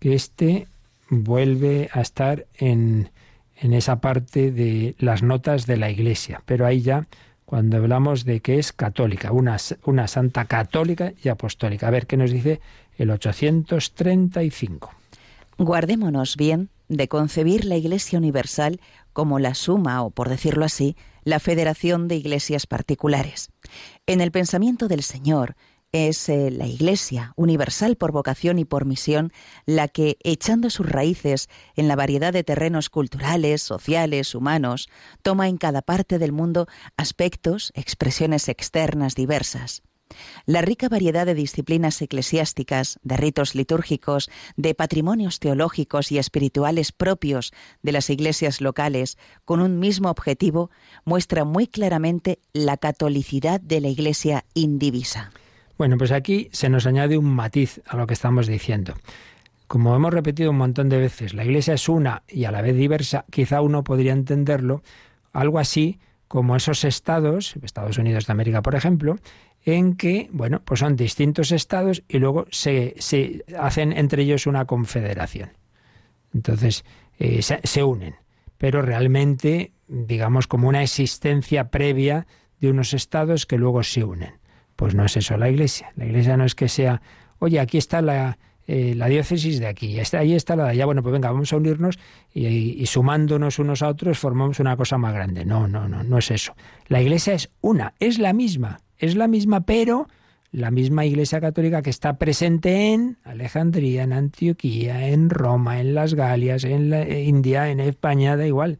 que 0.00 0.14
este 0.14 0.66
vuelve 1.10 1.88
a 1.92 2.00
estar 2.00 2.44
en, 2.54 3.10
en 3.54 3.72
esa 3.72 4.00
parte 4.00 4.50
de 4.50 4.96
las 4.98 5.22
notas 5.22 5.64
de 5.66 5.76
la 5.76 5.90
Iglesia, 5.90 6.42
pero 6.44 6.66
ahí 6.66 6.80
ya 6.80 7.06
cuando 7.46 7.76
hablamos 7.78 8.24
de 8.24 8.40
que 8.40 8.58
es 8.58 8.72
católica, 8.72 9.32
una, 9.32 9.56
una 9.84 10.08
santa 10.08 10.44
católica 10.44 11.12
y 11.22 11.28
apostólica. 11.28 11.86
A 11.86 11.90
ver 11.90 12.06
qué 12.06 12.16
nos 12.16 12.32
dice 12.32 12.60
el 12.98 13.10
835. 13.10 14.90
Guardémonos 15.56 16.36
bien 16.36 16.68
de 16.88 17.08
concebir 17.08 17.64
la 17.64 17.76
Iglesia 17.76 18.18
Universal 18.18 18.80
como 19.12 19.38
la 19.38 19.54
suma, 19.54 20.02
o 20.02 20.10
por 20.10 20.28
decirlo 20.28 20.64
así, 20.64 20.96
la 21.24 21.40
federación 21.40 22.08
de 22.08 22.16
iglesias 22.16 22.66
particulares. 22.66 23.50
En 24.06 24.20
el 24.20 24.30
pensamiento 24.30 24.88
del 24.88 25.02
Señor, 25.02 25.56
es 25.96 26.28
eh, 26.28 26.50
la 26.50 26.66
Iglesia, 26.66 27.32
universal 27.36 27.96
por 27.96 28.12
vocación 28.12 28.58
y 28.58 28.64
por 28.64 28.84
misión, 28.84 29.32
la 29.64 29.88
que, 29.88 30.18
echando 30.22 30.70
sus 30.70 30.88
raíces 30.88 31.48
en 31.74 31.88
la 31.88 31.96
variedad 31.96 32.32
de 32.32 32.44
terrenos 32.44 32.90
culturales, 32.90 33.62
sociales, 33.62 34.34
humanos, 34.34 34.88
toma 35.22 35.48
en 35.48 35.56
cada 35.56 35.82
parte 35.82 36.18
del 36.18 36.32
mundo 36.32 36.66
aspectos, 36.96 37.72
expresiones 37.74 38.48
externas 38.48 39.14
diversas. 39.14 39.82
La 40.44 40.62
rica 40.62 40.88
variedad 40.88 41.26
de 41.26 41.34
disciplinas 41.34 42.00
eclesiásticas, 42.00 43.00
de 43.02 43.16
ritos 43.16 43.54
litúrgicos, 43.54 44.30
de 44.56 44.74
patrimonios 44.74 45.40
teológicos 45.40 46.12
y 46.12 46.18
espirituales 46.18 46.92
propios 46.92 47.52
de 47.82 47.92
las 47.92 48.08
iglesias 48.10 48.60
locales, 48.60 49.18
con 49.44 49.60
un 49.60 49.78
mismo 49.80 50.08
objetivo, 50.10 50.70
muestra 51.04 51.44
muy 51.44 51.66
claramente 51.66 52.38
la 52.52 52.76
catolicidad 52.76 53.60
de 53.60 53.80
la 53.80 53.88
Iglesia 53.88 54.44
indivisa. 54.54 55.32
Bueno, 55.78 55.98
pues 55.98 56.10
aquí 56.10 56.48
se 56.52 56.70
nos 56.70 56.86
añade 56.86 57.18
un 57.18 57.26
matiz 57.26 57.82
a 57.86 57.96
lo 57.96 58.06
que 58.06 58.14
estamos 58.14 58.46
diciendo. 58.46 58.94
como 59.66 59.96
hemos 59.96 60.14
repetido 60.14 60.52
un 60.52 60.58
montón 60.58 60.88
de 60.88 60.98
veces, 60.98 61.34
la 61.34 61.44
Iglesia 61.44 61.74
es 61.74 61.88
una 61.88 62.22
y 62.28 62.44
a 62.44 62.52
la 62.52 62.62
vez 62.62 62.76
diversa, 62.76 63.24
quizá 63.30 63.60
uno 63.60 63.82
podría 63.82 64.12
entenderlo 64.12 64.82
algo 65.32 65.58
así 65.58 65.98
como 66.28 66.54
esos 66.54 66.84
estados, 66.84 67.56
Estados 67.62 67.98
Unidos 67.98 68.26
de 68.26 68.32
América, 68.32 68.62
por 68.62 68.76
ejemplo, 68.76 69.16
en 69.64 69.96
que, 69.96 70.28
bueno, 70.32 70.62
pues 70.64 70.80
son 70.80 70.94
distintos 70.94 71.50
estados 71.50 72.04
y 72.08 72.18
luego 72.18 72.46
se, 72.50 72.94
se 72.98 73.44
hacen 73.58 73.92
entre 73.92 74.22
ellos 74.22 74.46
una 74.46 74.66
confederación. 74.66 75.50
Entonces, 76.32 76.84
eh, 77.18 77.42
se, 77.42 77.60
se 77.64 77.82
unen, 77.82 78.14
pero 78.58 78.82
realmente, 78.82 79.72
digamos, 79.88 80.46
como 80.46 80.68
una 80.68 80.84
existencia 80.84 81.70
previa 81.70 82.28
de 82.60 82.70
unos 82.70 82.94
estados 82.94 83.46
que 83.46 83.58
luego 83.58 83.82
se 83.82 84.04
unen. 84.04 84.45
Pues 84.76 84.94
no 84.94 85.04
es 85.04 85.16
eso 85.16 85.36
la 85.36 85.48
Iglesia. 85.48 85.92
La 85.96 86.04
Iglesia 86.04 86.36
no 86.36 86.44
es 86.44 86.54
que 86.54 86.68
sea, 86.68 87.00
oye, 87.38 87.58
aquí 87.58 87.78
está 87.78 88.02
la, 88.02 88.38
eh, 88.66 88.94
la 88.94 89.06
diócesis 89.06 89.58
de 89.60 89.66
aquí, 89.66 89.98
está, 89.98 90.18
ahí 90.18 90.34
está 90.34 90.56
la 90.56 90.64
de 90.64 90.70
allá, 90.70 90.86
bueno, 90.86 91.02
pues 91.02 91.12
venga, 91.12 91.30
vamos 91.30 91.52
a 91.52 91.56
unirnos 91.56 91.98
y, 92.34 92.46
y, 92.46 92.86
sumándonos 92.86 93.58
unos 93.58 93.82
a 93.82 93.88
otros 93.88 94.18
formamos 94.18 94.60
una 94.60 94.76
cosa 94.76 94.98
más 94.98 95.14
grande. 95.14 95.44
No, 95.44 95.66
no, 95.66 95.88
no, 95.88 96.02
no 96.02 96.18
es 96.18 96.30
eso. 96.30 96.54
La 96.88 97.00
Iglesia 97.00 97.34
es 97.34 97.50
una, 97.60 97.94
es 98.00 98.18
la 98.18 98.32
misma, 98.32 98.80
es 98.98 99.16
la 99.16 99.28
misma, 99.28 99.60
pero 99.62 100.08
la 100.52 100.70
misma 100.70 101.04
Iglesia 101.04 101.40
Católica 101.40 101.82
que 101.82 101.90
está 101.90 102.18
presente 102.18 102.92
en 102.92 103.18
Alejandría, 103.24 104.02
en 104.02 104.12
Antioquía, 104.12 105.08
en 105.08 105.30
Roma, 105.30 105.80
en 105.80 105.94
las 105.94 106.14
Galias, 106.14 106.64
en 106.64 106.90
la 106.90 107.08
India, 107.08 107.70
en 107.70 107.78
España, 107.78 108.36
da 108.36 108.46
igual. 108.46 108.78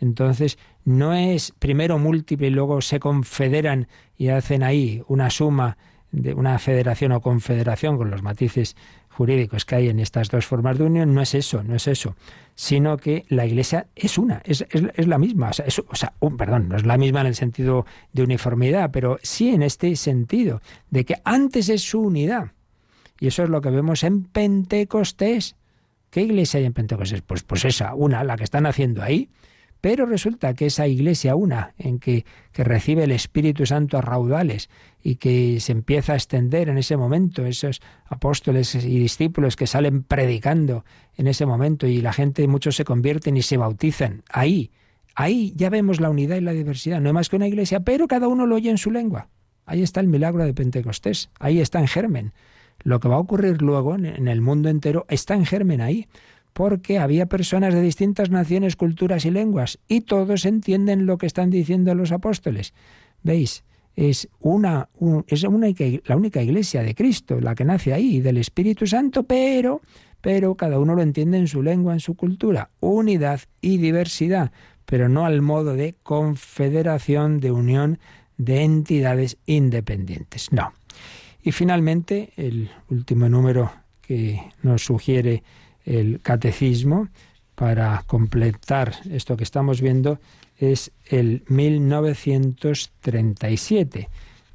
Entonces, 0.00 0.58
no 0.84 1.14
es 1.14 1.52
primero 1.58 1.98
múltiple 1.98 2.48
y 2.48 2.50
luego 2.50 2.80
se 2.80 3.00
confederan 3.00 3.88
y 4.16 4.28
hacen 4.28 4.62
ahí 4.62 5.02
una 5.08 5.30
suma 5.30 5.76
de 6.10 6.34
una 6.34 6.58
federación 6.58 7.12
o 7.12 7.20
confederación 7.20 7.96
con 7.96 8.10
los 8.10 8.22
matices 8.22 8.76
jurídicos 9.08 9.64
que 9.64 9.74
hay 9.74 9.88
en 9.88 9.98
estas 9.98 10.28
dos 10.28 10.46
formas 10.46 10.78
de 10.78 10.84
unión, 10.84 11.14
no 11.14 11.20
es 11.20 11.34
eso, 11.34 11.62
no 11.62 11.74
es 11.74 11.86
eso, 11.86 12.16
sino 12.54 12.96
que 12.96 13.24
la 13.28 13.46
Iglesia 13.46 13.86
es 13.94 14.18
una, 14.18 14.42
es, 14.44 14.64
es, 14.70 15.06
la 15.06 15.18
misma, 15.18 15.50
o 15.50 15.52
sea, 15.52 15.66
es, 15.66 15.80
un, 16.20 16.36
perdón, 16.36 16.68
no 16.68 16.76
es 16.76 16.86
la 16.86 16.96
misma 16.96 17.20
en 17.20 17.26
el 17.28 17.34
sentido 17.34 17.86
de 18.12 18.22
uniformidad, 18.22 18.90
pero 18.90 19.18
sí 19.22 19.50
en 19.50 19.62
este 19.62 19.94
sentido, 19.96 20.62
de 20.90 21.04
que 21.04 21.16
antes 21.24 21.68
es 21.68 21.82
su 21.82 22.00
unidad. 22.00 22.52
Y 23.20 23.28
eso 23.28 23.44
es 23.44 23.50
lo 23.50 23.60
que 23.60 23.70
vemos 23.70 24.02
en 24.02 24.24
Pentecostés. 24.24 25.54
¿Qué 26.10 26.22
iglesia 26.22 26.58
hay 26.58 26.66
en 26.66 26.72
Pentecostés? 26.72 27.22
Pues, 27.22 27.44
pues 27.44 27.64
esa, 27.64 27.94
una, 27.94 28.24
la 28.24 28.36
que 28.36 28.44
están 28.44 28.66
haciendo 28.66 29.02
ahí. 29.02 29.28
Pero 29.82 30.06
resulta 30.06 30.54
que 30.54 30.66
esa 30.66 30.86
iglesia, 30.86 31.34
una, 31.34 31.74
en 31.76 31.98
que, 31.98 32.24
que 32.52 32.62
recibe 32.62 33.02
el 33.02 33.10
Espíritu 33.10 33.66
Santo 33.66 33.98
a 33.98 34.00
raudales 34.00 34.70
y 35.02 35.16
que 35.16 35.58
se 35.58 35.72
empieza 35.72 36.12
a 36.12 36.14
extender 36.14 36.68
en 36.68 36.78
ese 36.78 36.96
momento, 36.96 37.44
esos 37.44 37.82
apóstoles 38.06 38.76
y 38.76 39.00
discípulos 39.00 39.56
que 39.56 39.66
salen 39.66 40.04
predicando 40.04 40.84
en 41.16 41.26
ese 41.26 41.46
momento 41.46 41.88
y 41.88 42.00
la 42.00 42.12
gente, 42.12 42.46
muchos 42.46 42.76
se 42.76 42.84
convierten 42.84 43.36
y 43.36 43.42
se 43.42 43.56
bautizan. 43.56 44.22
Ahí, 44.30 44.70
ahí 45.16 45.52
ya 45.56 45.68
vemos 45.68 46.00
la 46.00 46.10
unidad 46.10 46.36
y 46.36 46.42
la 46.42 46.52
diversidad. 46.52 47.00
No 47.00 47.08
hay 47.08 47.14
más 47.14 47.28
que 47.28 47.34
una 47.34 47.48
iglesia, 47.48 47.80
pero 47.80 48.06
cada 48.06 48.28
uno 48.28 48.46
lo 48.46 48.54
oye 48.54 48.70
en 48.70 48.78
su 48.78 48.92
lengua. 48.92 49.30
Ahí 49.66 49.82
está 49.82 49.98
el 49.98 50.06
milagro 50.06 50.44
de 50.44 50.54
Pentecostés, 50.54 51.28
ahí 51.40 51.60
está 51.60 51.80
en 51.80 51.88
germen. 51.88 52.32
Lo 52.84 53.00
que 53.00 53.08
va 53.08 53.16
a 53.16 53.18
ocurrir 53.18 53.60
luego 53.60 53.96
en 53.96 54.28
el 54.28 54.40
mundo 54.42 54.68
entero 54.68 55.06
está 55.08 55.34
en 55.34 55.44
germen 55.44 55.80
ahí 55.80 56.06
porque 56.52 56.98
había 56.98 57.26
personas 57.26 57.74
de 57.74 57.80
distintas 57.80 58.30
naciones, 58.30 58.76
culturas 58.76 59.24
y 59.24 59.30
lenguas, 59.30 59.78
y 59.88 60.02
todos 60.02 60.44
entienden 60.44 61.06
lo 61.06 61.18
que 61.18 61.26
están 61.26 61.50
diciendo 61.50 61.94
los 61.94 62.12
apóstoles. 62.12 62.74
¿Veis? 63.22 63.64
Es, 63.94 64.28
una, 64.40 64.88
es 65.26 65.44
una, 65.44 65.68
la 66.04 66.16
única 66.16 66.42
iglesia 66.42 66.82
de 66.82 66.94
Cristo, 66.94 67.40
la 67.40 67.54
que 67.54 67.64
nace 67.64 67.92
ahí, 67.92 68.20
del 68.20 68.38
Espíritu 68.38 68.86
Santo, 68.86 69.24
pero, 69.24 69.82
pero 70.22 70.54
cada 70.54 70.78
uno 70.78 70.94
lo 70.94 71.02
entiende 71.02 71.36
en 71.36 71.46
su 71.46 71.62
lengua, 71.62 71.92
en 71.92 72.00
su 72.00 72.14
cultura. 72.14 72.70
Unidad 72.80 73.40
y 73.60 73.76
diversidad, 73.76 74.50
pero 74.86 75.10
no 75.10 75.26
al 75.26 75.42
modo 75.42 75.74
de 75.74 75.94
confederación, 76.02 77.40
de 77.40 77.50
unión 77.50 77.98
de 78.38 78.62
entidades 78.62 79.36
independientes. 79.46 80.52
No. 80.52 80.72
Y 81.42 81.52
finalmente, 81.52 82.32
el 82.36 82.70
último 82.88 83.28
número 83.28 83.72
que 84.00 84.40
nos 84.62 84.84
sugiere 84.84 85.42
el 85.84 86.20
catecismo 86.20 87.08
para 87.54 88.02
completar 88.06 88.94
esto 89.10 89.36
que 89.36 89.44
estamos 89.44 89.80
viendo 89.80 90.18
es 90.58 90.90
el 91.06 91.44
1937. 91.48 94.08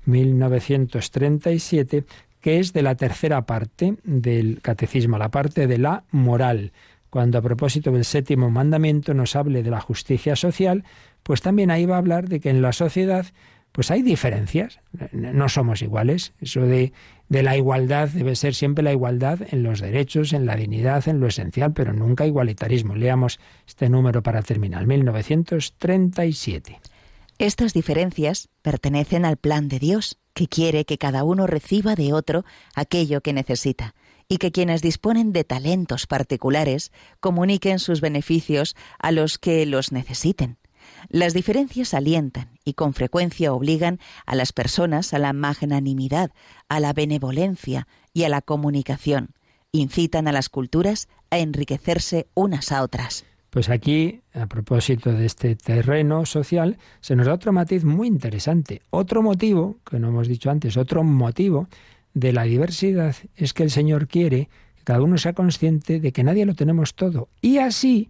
1937, 0.06 2.04
que 2.42 2.60
es 2.60 2.74
de 2.74 2.82
la 2.82 2.96
tercera 2.96 3.46
parte 3.46 3.96
del 4.04 4.60
catecismo, 4.62 5.18
la 5.18 5.30
parte 5.30 5.68
de 5.68 5.78
la 5.78 6.04
moral. 6.12 6.74
Cuando 7.10 7.38
a 7.38 7.42
propósito 7.42 7.92
del 7.92 8.06
séptimo 8.06 8.50
mandamiento 8.50 9.14
nos 9.14 9.36
hable 9.36 9.64
de 9.64 9.72
la 9.72 9.82
justicia 9.82 10.36
social, 10.36 10.84
pues 11.24 11.42
también 11.42 11.72
ahí 11.72 11.86
va 11.86 11.96
a 11.96 12.00
hablar 12.00 12.30
de 12.30 12.40
que 12.40 12.50
en 12.50 12.62
la 12.62 12.74
sociedad 12.74 13.26
pues 13.72 13.92
hay 13.92 14.02
diferencias, 14.02 14.80
no 15.12 15.50
somos 15.50 15.84
iguales. 15.84 16.34
Eso 16.42 16.62
de, 16.62 16.94
de, 17.30 17.44
la 17.44 17.58
igualdad 17.58 18.10
debe 18.10 18.36
ser 18.36 18.56
siempre 18.56 18.84
la 18.84 18.92
igualdad 18.92 19.40
en 19.50 19.64
los 19.64 19.80
derechos, 19.80 20.34
en 20.34 20.46
la 20.46 20.56
dignidad, 20.56 21.08
en 21.08 21.20
lo 21.20 21.28
esencial, 21.28 21.74
pero 21.74 21.94
nunca 21.94 22.26
igualitarismo. 22.26 22.96
Leamos 22.96 23.40
este 23.68 23.90
número 23.90 24.24
para 24.24 24.42
terminar, 24.42 24.88
1937. 24.88 26.80
Estas 27.40 27.74
diferencias 27.74 28.50
pertenecen 28.62 29.24
al 29.26 29.38
plan 29.38 29.68
de 29.70 29.80
Dios, 29.80 30.18
que 30.34 30.48
quiere 30.48 30.86
que 30.86 30.98
cada 30.98 31.24
uno 31.24 31.48
reciba 31.48 31.96
de 31.96 32.14
otro 32.14 32.46
aquello 32.76 33.22
que 33.22 33.34
necesita 33.34 33.96
y 34.30 34.38
que 34.38 34.52
quienes 34.52 34.82
disponen 34.82 35.32
de 35.32 35.44
talentos 35.44 36.06
particulares 36.06 36.92
comuniquen 37.20 37.80
sus 37.80 38.02
beneficios 38.02 38.76
a 39.00 39.12
los 39.12 39.38
que 39.38 39.66
los 39.66 39.92
necesiten. 39.92 40.58
Las 41.10 41.34
diferencias 41.34 41.94
alientan 41.94 42.50
y 42.64 42.74
con 42.74 42.94
frecuencia 42.94 43.54
obligan 43.54 44.00
a 44.26 44.36
las 44.36 44.54
personas 44.54 45.14
a 45.14 45.20
la 45.20 45.34
magnanimidad, 45.34 46.32
a 46.70 46.80
la 46.80 46.94
benevolencia 46.94 47.88
y 48.14 48.24
a 48.24 48.30
la 48.30 48.42
comunicación. 48.42 49.30
Incitan 49.72 50.28
a 50.28 50.32
las 50.32 50.50
culturas 50.50 51.08
a 51.30 51.40
enriquecerse 51.40 52.28
unas 52.34 52.72
a 52.72 52.84
otras. 52.84 53.26
Pues 53.50 53.70
aquí, 53.70 54.22
a 54.34 54.46
propósito 54.48 55.12
de 55.12 55.26
este 55.26 55.56
terreno 55.56 56.26
social, 56.26 56.78
se 57.02 57.16
nos 57.16 57.28
da 57.28 57.34
otro 57.34 57.54
matiz 57.54 57.84
muy 57.86 58.08
interesante. 58.08 58.82
Otro 58.90 59.22
motivo, 59.24 59.78
que 59.90 60.00
no 60.00 60.10
hemos 60.10 60.28
dicho 60.28 60.52
antes, 60.52 60.78
otro 60.78 61.04
motivo 61.04 61.68
de 62.14 62.34
la 62.34 62.44
diversidad 62.44 63.16
es 63.36 63.54
que 63.54 63.64
el 63.64 63.72
Señor 63.72 64.08
quiere 64.08 64.50
que 64.76 64.84
cada 64.84 65.02
uno 65.02 65.18
sea 65.18 65.34
consciente 65.34 66.00
de 66.00 66.12
que 66.12 66.24
nadie 66.24 66.46
lo 66.46 66.56
tenemos 66.56 66.94
todo. 66.94 67.30
Y 67.42 67.60
así 67.60 68.10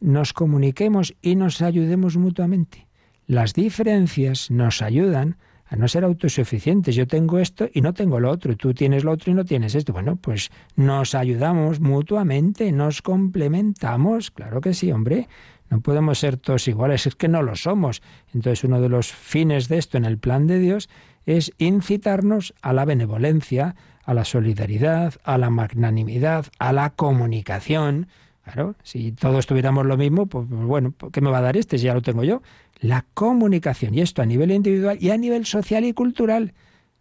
nos 0.00 0.32
comuniquemos 0.32 1.14
y 1.22 1.36
nos 1.36 1.62
ayudemos 1.62 2.16
mutuamente. 2.16 2.86
Las 3.26 3.54
diferencias 3.54 4.50
nos 4.50 4.82
ayudan 4.82 5.36
a 5.66 5.76
no 5.76 5.86
ser 5.86 6.04
autosuficientes. 6.04 6.94
Yo 6.94 7.06
tengo 7.06 7.38
esto 7.38 7.68
y 7.72 7.82
no 7.82 7.92
tengo 7.92 8.20
lo 8.20 8.30
otro, 8.30 8.56
tú 8.56 8.72
tienes 8.72 9.04
lo 9.04 9.12
otro 9.12 9.30
y 9.30 9.34
no 9.34 9.44
tienes 9.44 9.74
esto. 9.74 9.92
Bueno, 9.92 10.16
pues 10.16 10.50
nos 10.76 11.14
ayudamos 11.14 11.80
mutuamente, 11.80 12.72
nos 12.72 13.02
complementamos. 13.02 14.30
Claro 14.30 14.60
que 14.60 14.74
sí, 14.74 14.90
hombre. 14.90 15.28
No 15.70 15.80
podemos 15.82 16.18
ser 16.18 16.38
todos 16.38 16.66
iguales, 16.66 17.06
es 17.06 17.14
que 17.14 17.28
no 17.28 17.42
lo 17.42 17.54
somos. 17.54 18.02
Entonces 18.32 18.64
uno 18.64 18.80
de 18.80 18.88
los 18.88 19.12
fines 19.12 19.68
de 19.68 19.76
esto 19.76 19.98
en 19.98 20.06
el 20.06 20.18
plan 20.18 20.46
de 20.46 20.58
Dios 20.58 20.88
es 21.26 21.52
incitarnos 21.58 22.54
a 22.62 22.72
la 22.72 22.86
benevolencia, 22.86 23.76
a 24.02 24.14
la 24.14 24.24
solidaridad, 24.24 25.14
a 25.24 25.36
la 25.36 25.50
magnanimidad, 25.50 26.46
a 26.58 26.72
la 26.72 26.90
comunicación. 26.90 28.08
Claro, 28.52 28.74
si 28.82 29.12
todos 29.12 29.46
tuviéramos 29.46 29.84
lo 29.84 29.96
mismo, 29.96 30.26
pues, 30.26 30.46
pues 30.48 30.62
bueno, 30.62 30.94
¿qué 31.12 31.20
me 31.20 31.30
va 31.30 31.38
a 31.38 31.42
dar 31.42 31.56
este 31.56 31.78
si 31.78 31.84
ya 31.84 31.94
lo 31.94 32.02
tengo 32.02 32.24
yo? 32.24 32.42
La 32.80 33.04
comunicación, 33.14 33.94
y 33.94 34.00
esto 34.00 34.22
a 34.22 34.26
nivel 34.26 34.52
individual 34.52 34.96
y 35.00 35.10
a 35.10 35.16
nivel 35.16 35.44
social 35.44 35.84
y 35.84 35.92
cultural. 35.92 36.54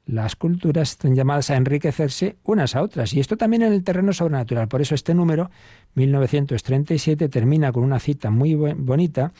Las 0.06 0.36
culturas 0.36 0.92
están 0.92 1.16
llamadas 1.16 1.50
a 1.50 1.58
enriquecerse 1.58 2.38
unas 2.44 2.76
a 2.76 2.82
otras, 2.82 3.14
y 3.14 3.20
esto 3.20 3.38
también 3.38 3.64
en 3.64 3.74
el 3.74 3.84
terreno 3.84 4.14
sobrenatural. 4.14 4.68
Por 4.68 4.82
eso 4.82 4.96
este 4.96 5.14
número, 5.14 5.50
1937, 5.96 7.30
termina 7.30 7.72
con 7.72 7.84
una 7.84 8.00
cita 8.00 8.30
muy 8.30 8.56
bonita 8.56 9.34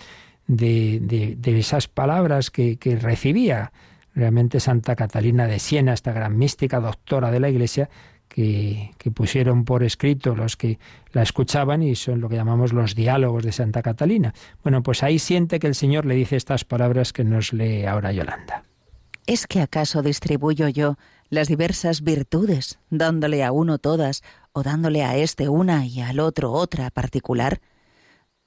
de, 0.48 1.00
de, 1.38 1.60
esas 1.60 1.88
palabras 1.88 2.52
que 2.52 3.00
recibía 3.02 3.72
realmente 4.18 4.60
Santa 4.60 4.96
Catalina 4.96 5.48
de 5.48 5.60
Siena, 5.60 5.94
esta 5.94 6.12
gran 6.12 6.38
mística 6.38 6.80
doctora 6.80 7.32
de 7.32 7.40
la 7.40 7.50
Iglesia, 7.50 7.90
que, 8.38 8.92
que, 9.00 9.10
pusieron 9.10 9.66
por 9.66 9.82
escrito 9.82 10.36
los 10.36 10.58
que 10.58 10.78
la 11.12 11.24
escuchaban 11.24 11.82
y 11.82 11.96
son 11.96 12.22
lo 12.22 12.30
que 12.30 12.36
llamamos 12.36 12.72
los 12.72 12.94
diálogos 12.94 13.44
de 13.44 13.52
Santa 13.52 13.82
Catalina. 13.82 14.36
Bueno, 14.62 14.84
pues 14.84 15.02
ahí 15.02 15.18
siente 15.18 15.58
que 15.58 15.66
el 15.66 15.74
Señor 15.74 16.06
le 16.06 16.14
dice 16.14 16.36
estas 16.36 16.64
palabras 16.64 17.14
que 17.14 17.24
nos 17.24 17.52
lee 17.52 17.86
ahora 17.86 18.12
Yolanda. 18.12 18.64
¿Es 19.26 19.48
que 19.48 19.60
acaso 19.60 20.04
distribuyo 20.04 20.68
yo 20.68 20.98
las 21.30 21.48
diversas 21.48 22.04
virtudes, 22.04 22.78
dándole 22.92 23.44
a 23.44 23.52
uno 23.52 23.80
todas 23.80 24.22
o 24.52 24.62
dándole 24.62 25.04
a 25.04 25.18
este 25.18 25.50
una 25.50 25.88
y 25.88 26.02
al 26.02 26.20
otro 26.20 26.52
otra 26.52 26.92
particular? 26.92 27.60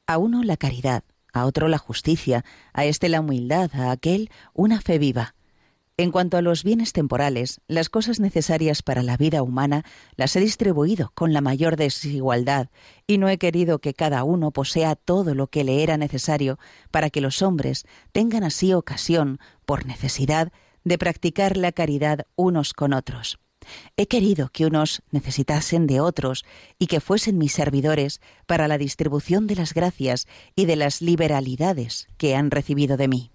A 0.06 0.18
uno 0.18 0.44
la 0.44 0.56
caridad, 0.56 1.02
a 1.32 1.46
otro 1.46 1.66
la 1.66 1.78
justicia, 1.78 2.44
a 2.72 2.84
este 2.84 3.08
la 3.08 3.22
humildad, 3.22 3.72
a 3.74 3.90
aquel 3.90 4.30
una 4.54 4.80
fe 4.80 5.00
viva 5.00 5.34
En 6.00 6.12
cuanto 6.12 6.38
a 6.38 6.40
los 6.40 6.64
bienes 6.64 6.94
temporales, 6.94 7.60
las 7.68 7.90
cosas 7.90 8.20
necesarias 8.20 8.80
para 8.80 9.02
la 9.02 9.18
vida 9.18 9.42
humana 9.42 9.84
las 10.16 10.34
he 10.34 10.40
distribuido 10.40 11.12
con 11.14 11.34
la 11.34 11.42
mayor 11.42 11.76
desigualdad 11.76 12.70
y 13.06 13.18
no 13.18 13.28
he 13.28 13.36
querido 13.36 13.80
que 13.80 13.92
cada 13.92 14.24
uno 14.24 14.50
posea 14.50 14.96
todo 14.96 15.34
lo 15.34 15.48
que 15.48 15.62
le 15.62 15.82
era 15.82 15.98
necesario 15.98 16.58
para 16.90 17.10
que 17.10 17.20
los 17.20 17.42
hombres 17.42 17.84
tengan 18.12 18.44
así 18.44 18.72
ocasión, 18.72 19.40
por 19.66 19.84
necesidad, 19.84 20.52
de 20.84 20.96
practicar 20.96 21.58
la 21.58 21.70
caridad 21.70 22.20
unos 22.34 22.72
con 22.72 22.94
otros. 22.94 23.38
He 23.98 24.06
querido 24.06 24.48
que 24.48 24.64
unos 24.64 25.02
necesitasen 25.10 25.86
de 25.86 26.00
otros 26.00 26.46
y 26.78 26.86
que 26.86 27.00
fuesen 27.00 27.36
mis 27.36 27.52
servidores 27.52 28.22
para 28.46 28.68
la 28.68 28.78
distribución 28.78 29.46
de 29.46 29.56
las 29.56 29.74
gracias 29.74 30.26
y 30.56 30.64
de 30.64 30.76
las 30.76 31.02
liberalidades 31.02 32.08
que 32.16 32.36
han 32.36 32.50
recibido 32.50 32.96
de 32.96 33.08
mí. 33.08 33.32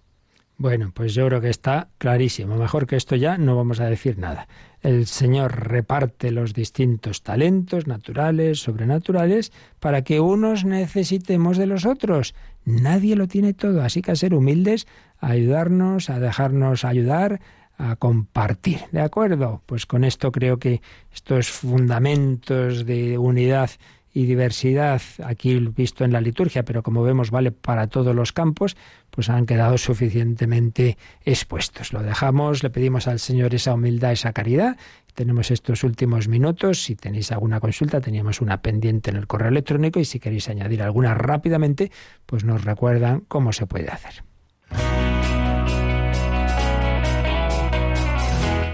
Bueno, 0.58 0.92
pues 0.94 1.14
yo 1.14 1.28
creo 1.28 1.42
que 1.42 1.50
está 1.50 1.90
clarísimo. 1.98 2.56
Mejor 2.56 2.88
que 2.88 2.96
esto 2.96 3.18
ya 3.18 3.38
no 3.38 3.58
vamos 3.58 3.82
a 3.82 3.90
decir 3.90 4.18
nada. 4.18 4.48
El 4.82 5.06
Señor 5.06 5.68
reparte 5.68 6.32
los 6.32 6.54
distintos 6.54 7.24
talentos 7.24 7.88
naturales, 7.88 8.60
sobrenaturales, 8.60 9.52
para 9.82 10.04
que 10.04 10.22
unos 10.22 10.64
necesitemos 10.64 11.58
de 11.58 11.66
los 11.66 11.86
otros. 11.86 12.36
Nadie 12.64 13.18
lo 13.18 13.28
tiene 13.28 13.54
todo, 13.54 13.82
así 13.82 14.02
que 14.02 14.12
a 14.12 14.16
ser 14.16 14.34
humildes, 14.34 14.88
a 15.20 15.32
ayudarnos, 15.32 16.10
a 16.10 16.20
dejarnos 16.20 16.86
ayudar, 16.86 17.42
a 17.78 17.98
compartir. 17.98 18.80
¿De 18.94 19.02
acuerdo? 19.02 19.62
Pues 19.66 19.86
con 19.86 20.06
esto 20.06 20.32
creo 20.32 20.58
que 20.58 20.82
estos 21.14 21.50
fundamentos 21.50 22.86
de 22.86 23.18
unidad 23.18 23.72
y 24.16 24.26
diversidad, 24.26 25.02
aquí 25.26 25.60
visto 25.60 26.06
en 26.06 26.14
la 26.14 26.22
liturgia, 26.22 26.64
pero 26.64 26.84
como 26.84 27.04
vemos 27.04 27.32
vale 27.32 27.52
para 27.52 27.88
todos 27.88 28.16
los 28.16 28.32
campos, 28.32 28.78
pues 29.10 29.30
han 29.30 29.46
quedado 29.46 29.78
suficientemente 29.78 30.98
expuestos. 31.26 31.92
Lo 31.92 32.02
dejamos, 32.02 32.64
le 32.64 32.70
pedimos 32.70 33.10
al 33.10 33.20
Señor 33.20 33.54
esa 33.54 33.74
humildad, 33.74 34.14
esa 34.14 34.32
caridad. 34.32 34.78
Tenemos 35.16 35.52
estos 35.52 35.84
últimos 35.84 36.30
minutos. 36.30 36.82
Si 36.82 36.96
tenéis 36.96 37.34
alguna 37.34 37.60
consulta, 37.60 38.00
teníamos 38.00 38.40
una 38.40 38.62
pendiente 38.62 39.10
en 39.10 39.18
el 39.18 39.28
correo 39.28 39.50
electrónico 39.50 40.00
y 40.00 40.06
si 40.06 40.22
queréis 40.22 40.48
añadir 40.48 40.82
alguna 40.82 41.14
rápidamente, 41.14 41.92
pues 42.26 42.46
nos 42.46 42.64
recuerdan 42.64 43.26
cómo 43.28 43.52
se 43.52 43.68
puede 43.68 43.90
hacer. 43.90 44.24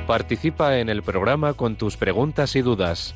Participa 0.05 0.77
en 0.77 0.89
el 0.89 1.01
programa 1.01 1.53
con 1.53 1.77
tus 1.77 1.97
preguntas 1.97 2.55
y 2.55 2.61
dudas. 2.61 3.15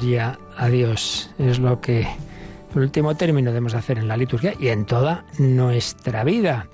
Gloria 0.00 0.38
a 0.56 0.68
Dios 0.70 1.30
es 1.38 1.58
lo 1.58 1.82
que, 1.82 2.08
último 2.74 3.16
término, 3.16 3.50
debemos 3.50 3.74
hacer 3.74 3.98
en 3.98 4.08
la 4.08 4.16
liturgia 4.16 4.54
y 4.58 4.68
en 4.68 4.86
toda 4.86 5.26
nuestra 5.38 6.24
vida. 6.24 6.68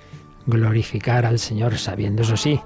Glorificar 0.47 1.27
al 1.27 1.41
Señor 1.41 1.77
sabiendo, 1.77 2.23
eso 2.23 2.37
sí, 2.37 2.61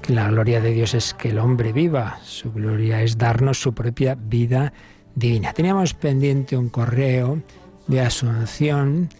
que 0.00 0.14
la 0.14 0.30
gloria 0.30 0.62
de 0.62 0.70
Dios 0.70 0.94
es 0.94 1.12
que 1.12 1.28
el 1.28 1.38
hombre 1.38 1.74
viva. 1.74 2.20
Su 2.24 2.50
gloria 2.50 3.02
es 3.02 3.18
darnos 3.18 3.60
su 3.60 3.74
propia 3.74 4.14
vida 4.14 4.72
divina. 5.14 5.52
Teníamos 5.52 5.92
pendiente 5.92 6.56
un 6.56 6.70
correo 6.70 7.42
de 7.86 8.00
Asunción. 8.00 9.10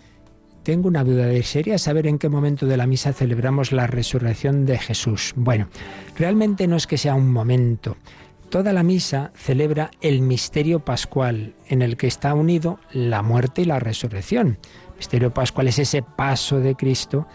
Tengo 0.62 0.88
una 0.88 1.04
duda 1.04 1.26
de 1.26 1.42
sería 1.42 1.76
saber 1.76 2.06
en 2.06 2.18
qué 2.18 2.30
momento 2.30 2.64
de 2.64 2.78
la 2.78 2.86
misa 2.86 3.12
celebramos 3.12 3.72
la 3.72 3.86
resurrección 3.86 4.64
de 4.64 4.78
Jesús. 4.78 5.34
Bueno, 5.36 5.68
realmente 6.16 6.66
no 6.66 6.76
es 6.76 6.86
que 6.86 6.96
sea 6.96 7.14
un 7.14 7.30
momento. 7.30 7.98
Toda 8.50 8.72
la 8.72 8.82
misa 8.82 9.30
celebra 9.34 9.90
el 10.00 10.22
misterio 10.22 10.80
pascual, 10.80 11.54
en 11.66 11.82
el 11.82 11.98
que 11.98 12.06
está 12.06 12.32
unido 12.32 12.78
la 12.92 13.22
muerte 13.22 13.60
y 13.60 13.64
la 13.66 13.78
resurrección. 13.78 14.58
El 14.92 14.96
misterio 14.96 15.34
pascual 15.34 15.68
es 15.68 15.78
ese 15.78 16.02
paso 16.02 16.58
de 16.58 16.74
Cristo 16.74 17.26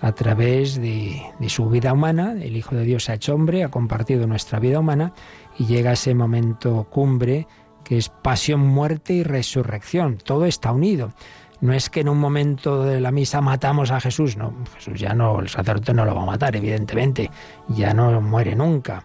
a 0.00 0.12
través 0.12 0.80
de, 0.80 1.20
su 1.48 1.68
vida 1.68 1.92
humana. 1.92 2.32
El 2.32 2.56
Hijo 2.56 2.74
de 2.74 2.84
Dios 2.84 3.10
ha 3.10 3.14
hecho 3.14 3.34
hombre, 3.34 3.64
ha 3.64 3.68
compartido 3.68 4.26
nuestra 4.26 4.60
vida 4.60 4.78
humana 4.78 5.12
y 5.58 5.66
llega 5.66 5.92
ese 5.92 6.14
momento 6.14 6.86
cumbre 6.90 7.46
que 7.84 7.98
es 7.98 8.08
pasión, 8.08 8.60
muerte 8.60 9.12
y 9.12 9.24
resurrección. 9.24 10.16
Todo 10.16 10.46
está 10.46 10.72
unido. 10.72 11.12
No 11.60 11.74
es 11.74 11.90
que 11.90 12.00
en 12.00 12.08
un 12.08 12.18
momento 12.18 12.82
de 12.82 13.00
la 13.00 13.12
misa 13.12 13.42
matamos 13.42 13.90
a 13.90 14.00
Jesús, 14.00 14.38
no, 14.38 14.54
Jesús 14.74 14.98
ya 14.98 15.14
no, 15.14 15.38
el 15.38 15.48
sacerdote 15.48 15.92
no 15.92 16.04
lo 16.04 16.14
va 16.14 16.22
a 16.22 16.26
matar, 16.26 16.56
evidentemente, 16.56 17.30
ya 17.68 17.92
no 17.92 18.20
muere 18.20 18.56
nunca. 18.56 19.04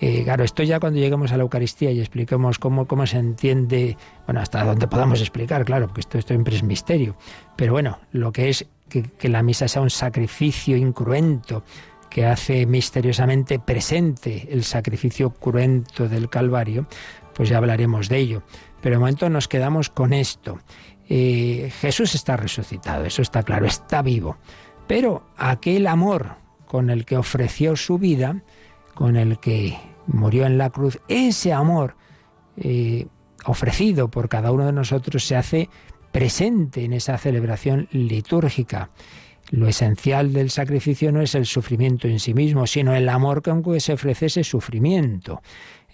Eh, 0.00 0.22
claro, 0.24 0.44
esto 0.44 0.62
ya 0.62 0.78
cuando 0.78 1.00
lleguemos 1.00 1.32
a 1.32 1.36
la 1.36 1.42
Eucaristía 1.42 1.90
y 1.90 2.00
expliquemos 2.00 2.58
cómo, 2.58 2.86
cómo 2.86 3.06
se 3.06 3.18
entiende, 3.18 3.96
bueno, 4.26 4.40
hasta 4.40 4.64
donde 4.64 4.86
podamos 4.86 5.20
explicar, 5.20 5.64
claro, 5.64 5.88
porque 5.88 6.00
esto, 6.00 6.18
esto 6.18 6.34
siempre 6.34 6.54
es 6.54 6.62
misterio. 6.62 7.16
Pero 7.56 7.72
bueno, 7.72 7.98
lo 8.12 8.30
que 8.30 8.48
es 8.48 8.66
que, 8.88 9.28
la 9.28 9.42
misa 9.42 9.68
sea 9.68 9.82
un 9.82 9.90
sacrificio 9.90 10.76
incruento, 10.76 11.64
que 12.10 12.24
hace 12.24 12.64
misteriosamente 12.64 13.58
presente 13.58 14.48
el 14.50 14.64
sacrificio 14.64 15.30
cruento 15.30 16.08
del 16.08 16.30
Calvario, 16.30 16.86
pues 17.34 17.50
ya 17.50 17.58
hablaremos 17.58 18.08
de 18.08 18.18
ello. 18.18 18.42
Pero 18.80 18.94
de 18.94 18.98
momento 19.00 19.28
nos 19.28 19.46
quedamos 19.46 19.90
con 19.90 20.12
esto. 20.12 20.58
Eh, 21.08 21.70
Jesús 21.80 22.14
está 22.14 22.36
resucitado, 22.36 23.04
eso 23.04 23.20
está 23.20 23.42
claro, 23.42 23.66
está 23.66 24.00
vivo. 24.00 24.38
Pero 24.86 25.26
aquel 25.36 25.86
amor 25.86 26.36
con 26.66 26.88
el 26.88 27.04
que 27.04 27.16
ofreció 27.16 27.76
su 27.76 27.98
vida, 27.98 28.42
con 28.98 29.14
el 29.14 29.38
que 29.38 29.78
murió 30.08 30.44
en 30.44 30.58
la 30.58 30.70
cruz, 30.70 30.98
ese 31.06 31.52
amor 31.52 31.94
eh, 32.56 33.06
ofrecido 33.44 34.10
por 34.10 34.28
cada 34.28 34.50
uno 34.50 34.66
de 34.66 34.72
nosotros 34.72 35.24
se 35.24 35.36
hace 35.36 35.70
presente 36.10 36.84
en 36.84 36.92
esa 36.92 37.16
celebración 37.16 37.86
litúrgica. 37.92 38.90
lo 39.50 39.68
esencial 39.68 40.32
del 40.32 40.50
sacrificio 40.50 41.12
no 41.12 41.22
es 41.22 41.36
el 41.36 41.46
sufrimiento 41.46 42.08
en 42.08 42.18
sí 42.18 42.34
mismo, 42.34 42.66
sino 42.66 42.92
el 42.92 43.08
amor 43.08 43.40
con 43.40 43.62
que 43.62 43.78
se 43.78 43.92
ofrece 43.92 44.26
ese 44.26 44.42
sufrimiento. 44.42 45.42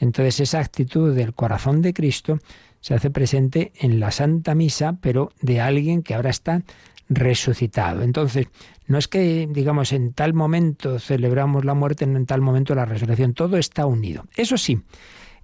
Entonces 0.00 0.40
esa 0.40 0.60
actitud 0.60 1.14
del 1.14 1.34
corazón 1.34 1.82
de 1.82 1.92
Cristo 1.92 2.38
se 2.80 2.94
hace 2.94 3.10
presente 3.10 3.72
en 3.80 4.00
la 4.00 4.12
Santa 4.12 4.54
Misa, 4.54 4.96
pero 5.02 5.30
de 5.42 5.60
alguien 5.60 6.02
que 6.02 6.14
ahora 6.14 6.30
está 6.30 6.62
resucitado. 7.08 8.02
Entonces, 8.02 8.48
no 8.86 8.98
es 8.98 9.08
que, 9.08 9.48
digamos, 9.50 9.92
en 9.92 10.12
tal 10.12 10.34
momento 10.34 10.98
celebramos 10.98 11.64
la 11.64 11.74
muerte, 11.74 12.04
en 12.04 12.26
tal 12.26 12.40
momento 12.40 12.74
la 12.74 12.84
resurrección, 12.84 13.34
todo 13.34 13.56
está 13.56 13.86
unido. 13.86 14.24
Eso 14.36 14.56
sí, 14.56 14.82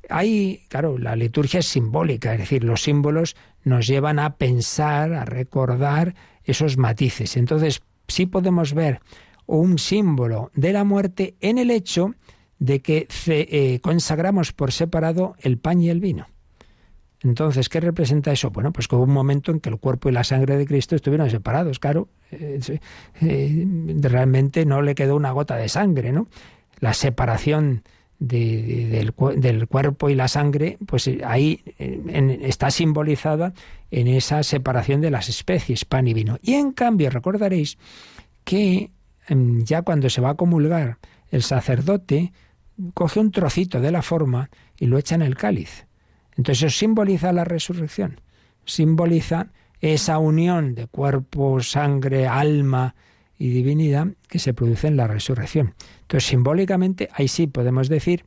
hay, 0.08 0.64
claro, 0.68 0.98
la 0.98 1.16
liturgia 1.16 1.61
es 1.61 1.66
simbólica, 1.66 2.32
es 2.32 2.40
decir, 2.40 2.64
los 2.64 2.82
símbolos 2.82 3.36
nos 3.64 3.86
llevan 3.86 4.18
a 4.18 4.36
pensar, 4.36 5.12
a 5.12 5.24
recordar 5.24 6.14
esos 6.44 6.76
matices. 6.76 7.36
Entonces, 7.36 7.82
sí 8.08 8.26
podemos 8.26 8.74
ver 8.74 9.00
un 9.46 9.78
símbolo 9.78 10.50
de 10.54 10.72
la 10.72 10.84
muerte 10.84 11.36
en 11.40 11.58
el 11.58 11.70
hecho 11.70 12.14
de 12.58 12.80
que 12.80 13.08
eh, 13.26 13.80
consagramos 13.82 14.52
por 14.52 14.72
separado 14.72 15.34
el 15.40 15.58
pan 15.58 15.80
y 15.80 15.88
el 15.90 16.00
vino. 16.00 16.26
Entonces, 17.22 17.68
¿qué 17.68 17.80
representa 17.80 18.32
eso? 18.32 18.50
Bueno, 18.50 18.72
pues 18.72 18.88
que 18.88 18.96
hubo 18.96 19.04
un 19.04 19.12
momento 19.12 19.52
en 19.52 19.60
que 19.60 19.68
el 19.68 19.78
cuerpo 19.78 20.08
y 20.08 20.12
la 20.12 20.24
sangre 20.24 20.56
de 20.56 20.66
Cristo 20.66 20.96
estuvieron 20.96 21.28
separados, 21.28 21.78
claro. 21.78 22.08
Eh, 22.30 22.60
eh, 23.20 23.66
realmente 24.00 24.64
no 24.64 24.80
le 24.80 24.94
quedó 24.94 25.16
una 25.16 25.30
gota 25.32 25.56
de 25.56 25.68
sangre, 25.68 26.12
¿no? 26.12 26.28
La 26.78 26.94
separación 26.94 27.82
del, 28.18 29.12
cuerpo 29.12 30.08
y 30.08 30.14
la 30.14 30.28
sangre, 30.28 30.78
pues 30.86 31.10
ahí 31.24 31.62
está 31.78 32.70
simbolizada 32.70 33.52
en 33.90 34.08
esa 34.08 34.42
separación 34.42 35.00
de 35.00 35.10
las 35.10 35.28
especies, 35.28 35.84
pan 35.84 36.06
y 36.06 36.14
vino. 36.14 36.38
Y 36.42 36.54
en 36.54 36.72
cambio, 36.72 37.10
recordaréis 37.10 37.76
que 38.44 38.90
em, 39.26 39.64
ya 39.64 39.82
cuando 39.82 40.08
se 40.08 40.20
va 40.20 40.30
a 40.30 40.34
comulgar, 40.34 40.98
el 41.30 41.42
sacerdote 41.42 42.32
coge 42.94 43.20
un 43.20 43.30
trocito 43.30 43.80
de 43.80 43.90
la 43.90 44.02
forma 44.02 44.50
y 44.78 44.86
lo 44.86 44.98
echa 44.98 45.14
en 45.14 45.22
el 45.22 45.36
cáliz. 45.36 45.86
Entonces 46.36 46.64
eso 46.64 46.78
simboliza 46.78 47.32
la 47.32 47.44
resurrección, 47.44 48.20
simboliza 48.64 49.48
esa 49.80 50.18
unión 50.18 50.74
de 50.74 50.86
cuerpo, 50.86 51.60
sangre, 51.60 52.26
alma 52.26 52.94
y 53.38 53.48
divinidad 53.48 54.08
que 54.28 54.38
se 54.38 54.54
produce 54.54 54.88
en 54.88 54.96
la 54.96 55.06
resurrección. 55.06 55.74
Entonces 56.02 56.28
simbólicamente 56.28 57.08
ahí 57.14 57.28
sí 57.28 57.46
podemos 57.46 57.88
decir 57.88 58.24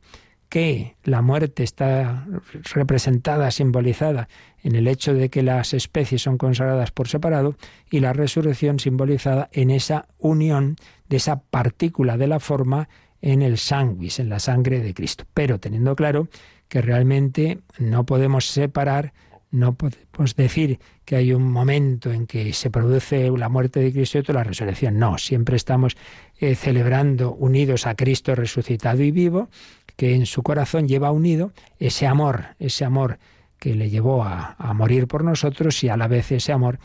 que 0.48 0.96
la 1.02 1.22
muerte 1.22 1.64
está 1.64 2.26
representada, 2.74 3.50
simbolizada 3.50 4.28
en 4.62 4.76
el 4.76 4.86
hecho 4.86 5.14
de 5.14 5.28
que 5.28 5.42
las 5.42 5.74
especies 5.74 6.22
son 6.22 6.38
consagradas 6.38 6.90
por 6.90 7.08
separado 7.08 7.56
y 7.90 8.00
la 8.00 8.12
resurrección 8.12 8.78
simbolizada 8.78 9.48
en 9.52 9.70
esa 9.70 10.06
unión 10.18 10.76
de 11.08 11.16
esa 11.16 11.40
partícula 11.40 12.16
de 12.16 12.28
la 12.28 12.40
forma 12.40 12.88
en 13.20 13.42
el 13.42 13.58
sanguis, 13.58 14.20
en 14.20 14.28
la 14.28 14.38
sangre 14.38 14.80
de 14.80 14.94
Cristo. 14.94 15.24
Pero 15.34 15.58
teniendo 15.58 15.96
claro 15.96 16.28
que 16.74 16.82
realmente 16.82 17.60
no 17.78 18.04
podemos 18.04 18.48
separar, 18.48 19.12
no 19.52 19.76
podemos 19.76 20.34
decir 20.34 20.80
que 21.04 21.14
hay 21.14 21.32
un 21.32 21.52
momento 21.52 22.10
en 22.10 22.26
que 22.26 22.52
se 22.52 22.68
produce 22.68 23.30
la 23.30 23.48
muerte 23.48 23.78
de 23.78 23.92
Cristo 23.92 24.18
y 24.18 24.22
otra 24.22 24.34
la 24.34 24.42
resurrección. 24.42 24.98
No, 24.98 25.16
siempre 25.16 25.54
estamos 25.54 25.96
eh, 26.40 26.56
celebrando 26.56 27.32
unidos 27.32 27.86
a 27.86 27.94
Cristo 27.94 28.34
resucitado 28.34 29.04
y 29.04 29.12
vivo, 29.12 29.50
que 29.94 30.16
en 30.16 30.26
su 30.26 30.42
corazón 30.42 30.88
lleva 30.88 31.12
unido 31.12 31.52
ese 31.78 32.08
amor, 32.08 32.56
ese 32.58 32.84
amor 32.84 33.20
que 33.60 33.76
le 33.76 33.88
llevó 33.88 34.24
a, 34.24 34.56
a 34.58 34.74
morir 34.74 35.06
por 35.06 35.22
nosotros 35.22 35.84
y 35.84 35.90
a 35.90 35.96
la 35.96 36.08
vez 36.08 36.32
ese 36.32 36.50
amor 36.50 36.80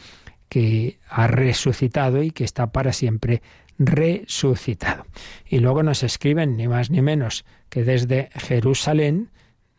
que 0.49 0.99
ha 1.09 1.25
resucitado 1.25 2.21
y 2.21 2.29
que 2.29 2.43
está 2.43 2.71
para 2.71 2.93
siempre 2.93 3.41
resucitado. 3.79 5.07
Y 5.47 5.57
luego 5.57 5.81
nos 5.81 6.03
escriben 6.03 6.57
ni 6.57 6.67
más 6.67 6.91
ni 6.91 7.01
menos 7.01 7.43
que 7.69 7.83
desde 7.83 8.29
Jerusalén, 8.35 9.31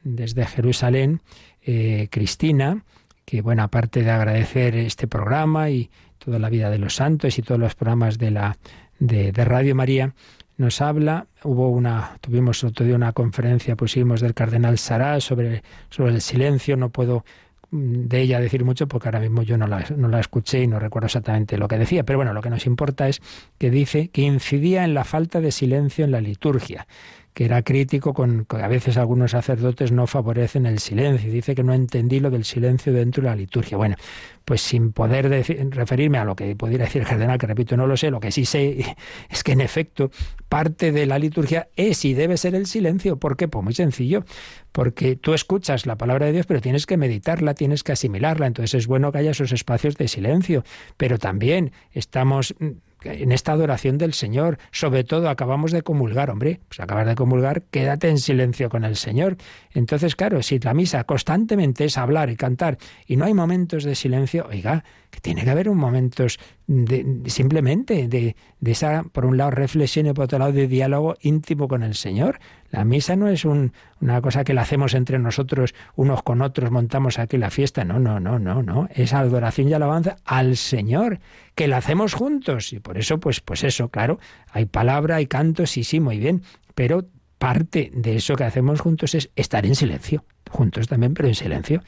desde 0.03 0.47
Jerusalén, 0.47 1.21
eh, 1.63 2.09
Cristina, 2.11 2.85
que 3.25 3.43
bueno, 3.43 3.63
aparte 3.63 4.03
de 4.03 4.11
agradecer 4.11 4.75
este 4.77 5.07
programa 5.07 5.71
y 5.71 5.91
toda 6.19 6.39
la 6.39 6.51
vida 6.51 6.71
de 6.71 6.79
los 6.79 6.97
santos 6.97 7.39
y 7.39 7.43
todos 7.43 7.61
los 7.61 7.75
programas 7.75 8.19
de 8.19 8.31
la 8.31 8.57
de, 8.99 9.33
Radio 9.33 9.75
María, 9.75 10.15
nos 10.59 10.81
habla, 10.83 11.27
hubo 11.43 11.71
una, 11.71 12.19
tuvimos 12.21 12.63
otro 12.65 12.85
día 12.85 12.95
una 12.95 13.13
conferencia, 13.13 13.77
pusimos 13.77 14.21
del 14.21 14.35
cardenal 14.35 14.77
Sará 14.79 15.21
sobre, 15.21 15.63
sobre 15.89 16.13
el 16.13 16.21
silencio, 16.21 16.77
no 16.77 16.91
puedo 16.91 17.25
de 17.71 18.21
ella 18.21 18.41
decir 18.41 18.65
mucho 18.65 18.89
porque 18.89 19.09
ahora 19.09 19.21
mismo 19.21 19.43
yo 19.43 19.57
no 19.57 19.67
la, 19.67 19.85
no 19.97 20.09
la 20.09 20.19
escuché 20.19 20.63
y 20.63 20.67
no 20.67 20.81
recuerdo 20.81 21.07
exactamente 21.07 21.57
lo 21.57 21.69
que 21.69 21.79
decía. 21.79 22.03
Pero 22.05 22.19
bueno, 22.19 22.33
lo 22.33 22.43
que 22.43 22.51
nos 22.51 22.67
importa 22.67 23.09
es 23.09 23.23
que 23.59 23.71
dice 23.71 24.09
que 24.09 24.23
incidía 24.23 24.85
en 24.85 24.93
la 24.93 25.05
falta 25.05 25.41
de 25.41 25.53
silencio 25.53 26.05
en 26.05 26.11
la 26.11 26.21
liturgia 26.21 26.87
que 27.35 27.45
era 27.45 27.63
crítico 27.63 28.13
con 28.13 28.45
que 28.45 28.57
a 28.57 28.69
veces 28.69 28.97
algunos 28.97 29.33
sacerdotes 29.33 29.93
no 29.93 30.07
favorecen 30.07 30.67
el 30.67 30.79
silencio. 30.79 31.31
Dice 31.31 31.55
que 31.55 31.63
no 31.63 31.73
entendí 31.73 32.21
lo 32.21 32.31
del 32.31 32.45
silencio 32.45 32.93
dentro 32.93 33.23
de 33.23 33.29
la 33.29 33.37
liturgia. 33.37 33.77
Bueno, 33.77 33.97
pues 34.45 34.63
sin 34.63 34.93
poder 34.93 35.29
referirme 35.71 36.19
a 36.19 36.25
lo 36.25 36.35
que 36.35 36.57
pudiera 36.57 36.85
decir 36.85 37.03
el 37.03 37.09
cardenal, 37.09 37.39
que 37.39 37.47
repito, 37.47 37.77
no 37.77 37.87
lo 37.87 37.97
sé, 37.97 38.11
lo 38.11 38.21
que 38.21 38.33
sí 38.33 38.45
sé 38.45 38.97
es 39.31 39.45
que 39.45 39.53
en 39.53 39.61
efecto 39.61 40.11
parte 40.49 40.91
de 40.91 41.07
la 41.07 41.19
liturgia 41.19 41.69
es 41.77 42.05
y 42.05 42.15
debe 42.15 42.37
ser 42.37 42.55
el 42.55 42.67
silencio. 42.67 43.17
¿Por 43.17 43.37
qué? 43.37 43.47
Pues 43.47 43.65
muy 43.65 43.75
sencillo, 43.75 44.25
porque 44.73 45.15
tú 45.17 45.35
escuchas 45.35 45.87
la 45.87 45.97
palabra 45.97 46.27
de 46.27 46.33
Dios, 46.33 46.47
pero 46.47 46.61
tienes 46.61 46.87
que 46.87 46.97
meditarla, 46.97 47.55
tienes 47.55 47.85
que 47.85 47.93
asimilarla, 47.93 48.47
entonces 48.47 48.75
es 48.75 48.87
bueno 48.87 49.13
que 49.13 49.19
haya 49.19 49.31
esos 49.31 49.53
espacios 49.53 49.97
de 49.97 50.09
silencio, 50.09 50.65
pero 50.97 51.19
también 51.19 51.73
estamos 51.93 52.55
en 53.03 53.33
esta 53.33 53.53
adoración 53.53 53.99
del 53.99 54.13
Señor. 54.13 54.59
Sobre 54.71 55.05
todo 55.05 55.29
acabamos 55.29 55.73
de 55.73 55.83
comulgar, 55.83 56.31
hombre, 56.31 56.61
pues 56.69 56.81
acabas 56.81 57.07
de 57.07 57.15
comulgar, 57.15 57.63
quédate 57.71 58.09
en 58.09 58.19
silencio 58.19 58.69
con 58.69 58.85
el 58.85 58.97
Señor. 58.97 59.37
Entonces, 59.73 60.17
claro, 60.17 60.43
si 60.43 60.59
la 60.59 60.75
misa 60.75 61.05
constantemente 61.05 61.85
es 61.85 61.99
hablar 61.99 62.31
y 62.31 62.37
cantar 62.37 62.79
y 63.07 63.17
no 63.17 63.25
hay 63.25 63.35
momentos 63.35 63.85
de 63.85 63.95
silencio, 63.95 64.47
oiga, 64.51 64.85
que 65.11 65.21
tiene 65.21 65.45
que 65.45 65.51
haber 65.51 65.69
un 65.69 65.79
momentos 65.79 66.39
de, 66.67 67.23
simplemente 67.27 68.07
de, 68.07 68.37
de, 68.61 68.71
esa, 68.71 69.03
por 69.03 69.27
un 69.27 69.37
lado, 69.37 69.51
reflexión 69.51 70.07
y 70.07 70.13
por 70.13 70.25
otro 70.25 70.39
lado, 70.39 70.53
de 70.53 70.69
diálogo 70.69 71.17
íntimo 71.21 71.67
con 71.67 71.83
el 71.83 71.95
Señor. 71.95 72.39
La 72.71 72.85
misa 72.85 73.17
no 73.17 73.29
es 73.29 73.45
una 73.45 74.21
cosa 74.23 74.45
que 74.45 74.55
la 74.55 74.63
hacemos 74.63 74.95
entre 74.95 75.19
nosotros, 75.19 75.75
unos 75.97 76.23
con 76.23 76.41
otros, 76.41 76.71
montamos 76.71 77.19
aquí 77.19 77.37
la 77.37 77.51
fiesta. 77.51 77.85
No, 77.85 77.99
no, 77.99 78.21
no, 78.21 78.39
no, 78.39 78.63
no. 78.63 78.89
Es 78.95 79.13
adoración 79.13 79.69
y 79.69 79.73
alabanza 79.73 80.17
al 80.25 80.57
Señor, 80.57 81.19
que 81.55 81.67
la 81.67 81.79
hacemos 81.79 82.15
juntos. 82.15 82.73
Y 82.73 82.81
por 82.81 82.97
eso, 82.97 83.19
pues, 83.19 83.41
pues 83.41 83.65
eso, 83.65 83.89
claro, 83.89 84.21
hay 84.53 84.67
palabra, 84.67 85.17
hay 85.17 85.27
canto, 85.27 85.67
sí, 85.67 85.83
sí, 85.83 85.99
muy 85.99 86.19
bien. 86.19 86.43
Pero 86.75 87.07
parte 87.39 87.91
de 87.95 88.17
eso 88.17 88.37
que 88.37 88.45
hacemos 88.45 88.81
juntos 88.81 89.15
es 89.15 89.31
estar 89.35 89.67
en 89.67 89.75
silencio. 89.75 90.25
Juntos 90.51 90.89
también, 90.89 91.15
pero 91.15 91.29
en 91.29 91.35
silencio. 91.35 91.83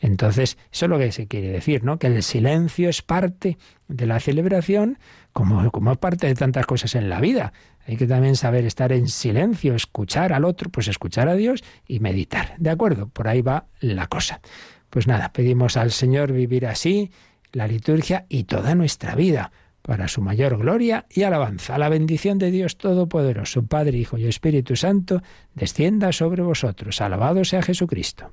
Entonces, 0.00 0.58
eso 0.72 0.86
es 0.86 0.90
lo 0.90 0.98
que 0.98 1.12
se 1.12 1.26
quiere 1.28 1.48
decir, 1.48 1.84
¿no? 1.84 1.98
Que 1.98 2.08
el 2.08 2.22
silencio 2.22 2.88
es 2.88 3.02
parte 3.02 3.56
de 3.88 4.06
la 4.06 4.20
celebración, 4.20 4.98
como, 5.32 5.70
como 5.70 5.94
parte 5.96 6.26
de 6.26 6.34
tantas 6.34 6.66
cosas 6.66 6.94
en 6.94 7.08
la 7.08 7.20
vida. 7.20 7.52
Hay 7.86 7.96
que 7.96 8.06
también 8.06 8.36
saber 8.36 8.64
estar 8.64 8.92
en 8.92 9.08
silencio, 9.08 9.74
escuchar 9.74 10.32
al 10.32 10.44
otro, 10.44 10.70
pues 10.70 10.88
escuchar 10.88 11.28
a 11.28 11.34
Dios 11.34 11.62
y 11.86 12.00
meditar. 12.00 12.54
¿De 12.58 12.70
acuerdo? 12.70 13.08
Por 13.08 13.28
ahí 13.28 13.42
va 13.42 13.66
la 13.80 14.06
cosa. 14.06 14.40
Pues 14.90 15.06
nada, 15.06 15.32
pedimos 15.32 15.76
al 15.76 15.90
Señor 15.90 16.32
vivir 16.32 16.66
así, 16.66 17.10
la 17.52 17.66
liturgia 17.66 18.26
y 18.28 18.44
toda 18.44 18.74
nuestra 18.74 19.14
vida, 19.14 19.52
para 19.82 20.08
su 20.08 20.22
mayor 20.22 20.56
gloria 20.56 21.04
y 21.10 21.24
alabanza. 21.24 21.76
La 21.76 21.90
bendición 21.90 22.38
de 22.38 22.50
Dios 22.50 22.78
Todopoderoso, 22.78 23.66
Padre, 23.66 23.98
Hijo 23.98 24.16
y 24.16 24.26
Espíritu 24.26 24.76
Santo, 24.76 25.20
descienda 25.54 26.12
sobre 26.12 26.42
vosotros. 26.42 27.02
Alabado 27.02 27.44
sea 27.44 27.62
Jesucristo. 27.62 28.32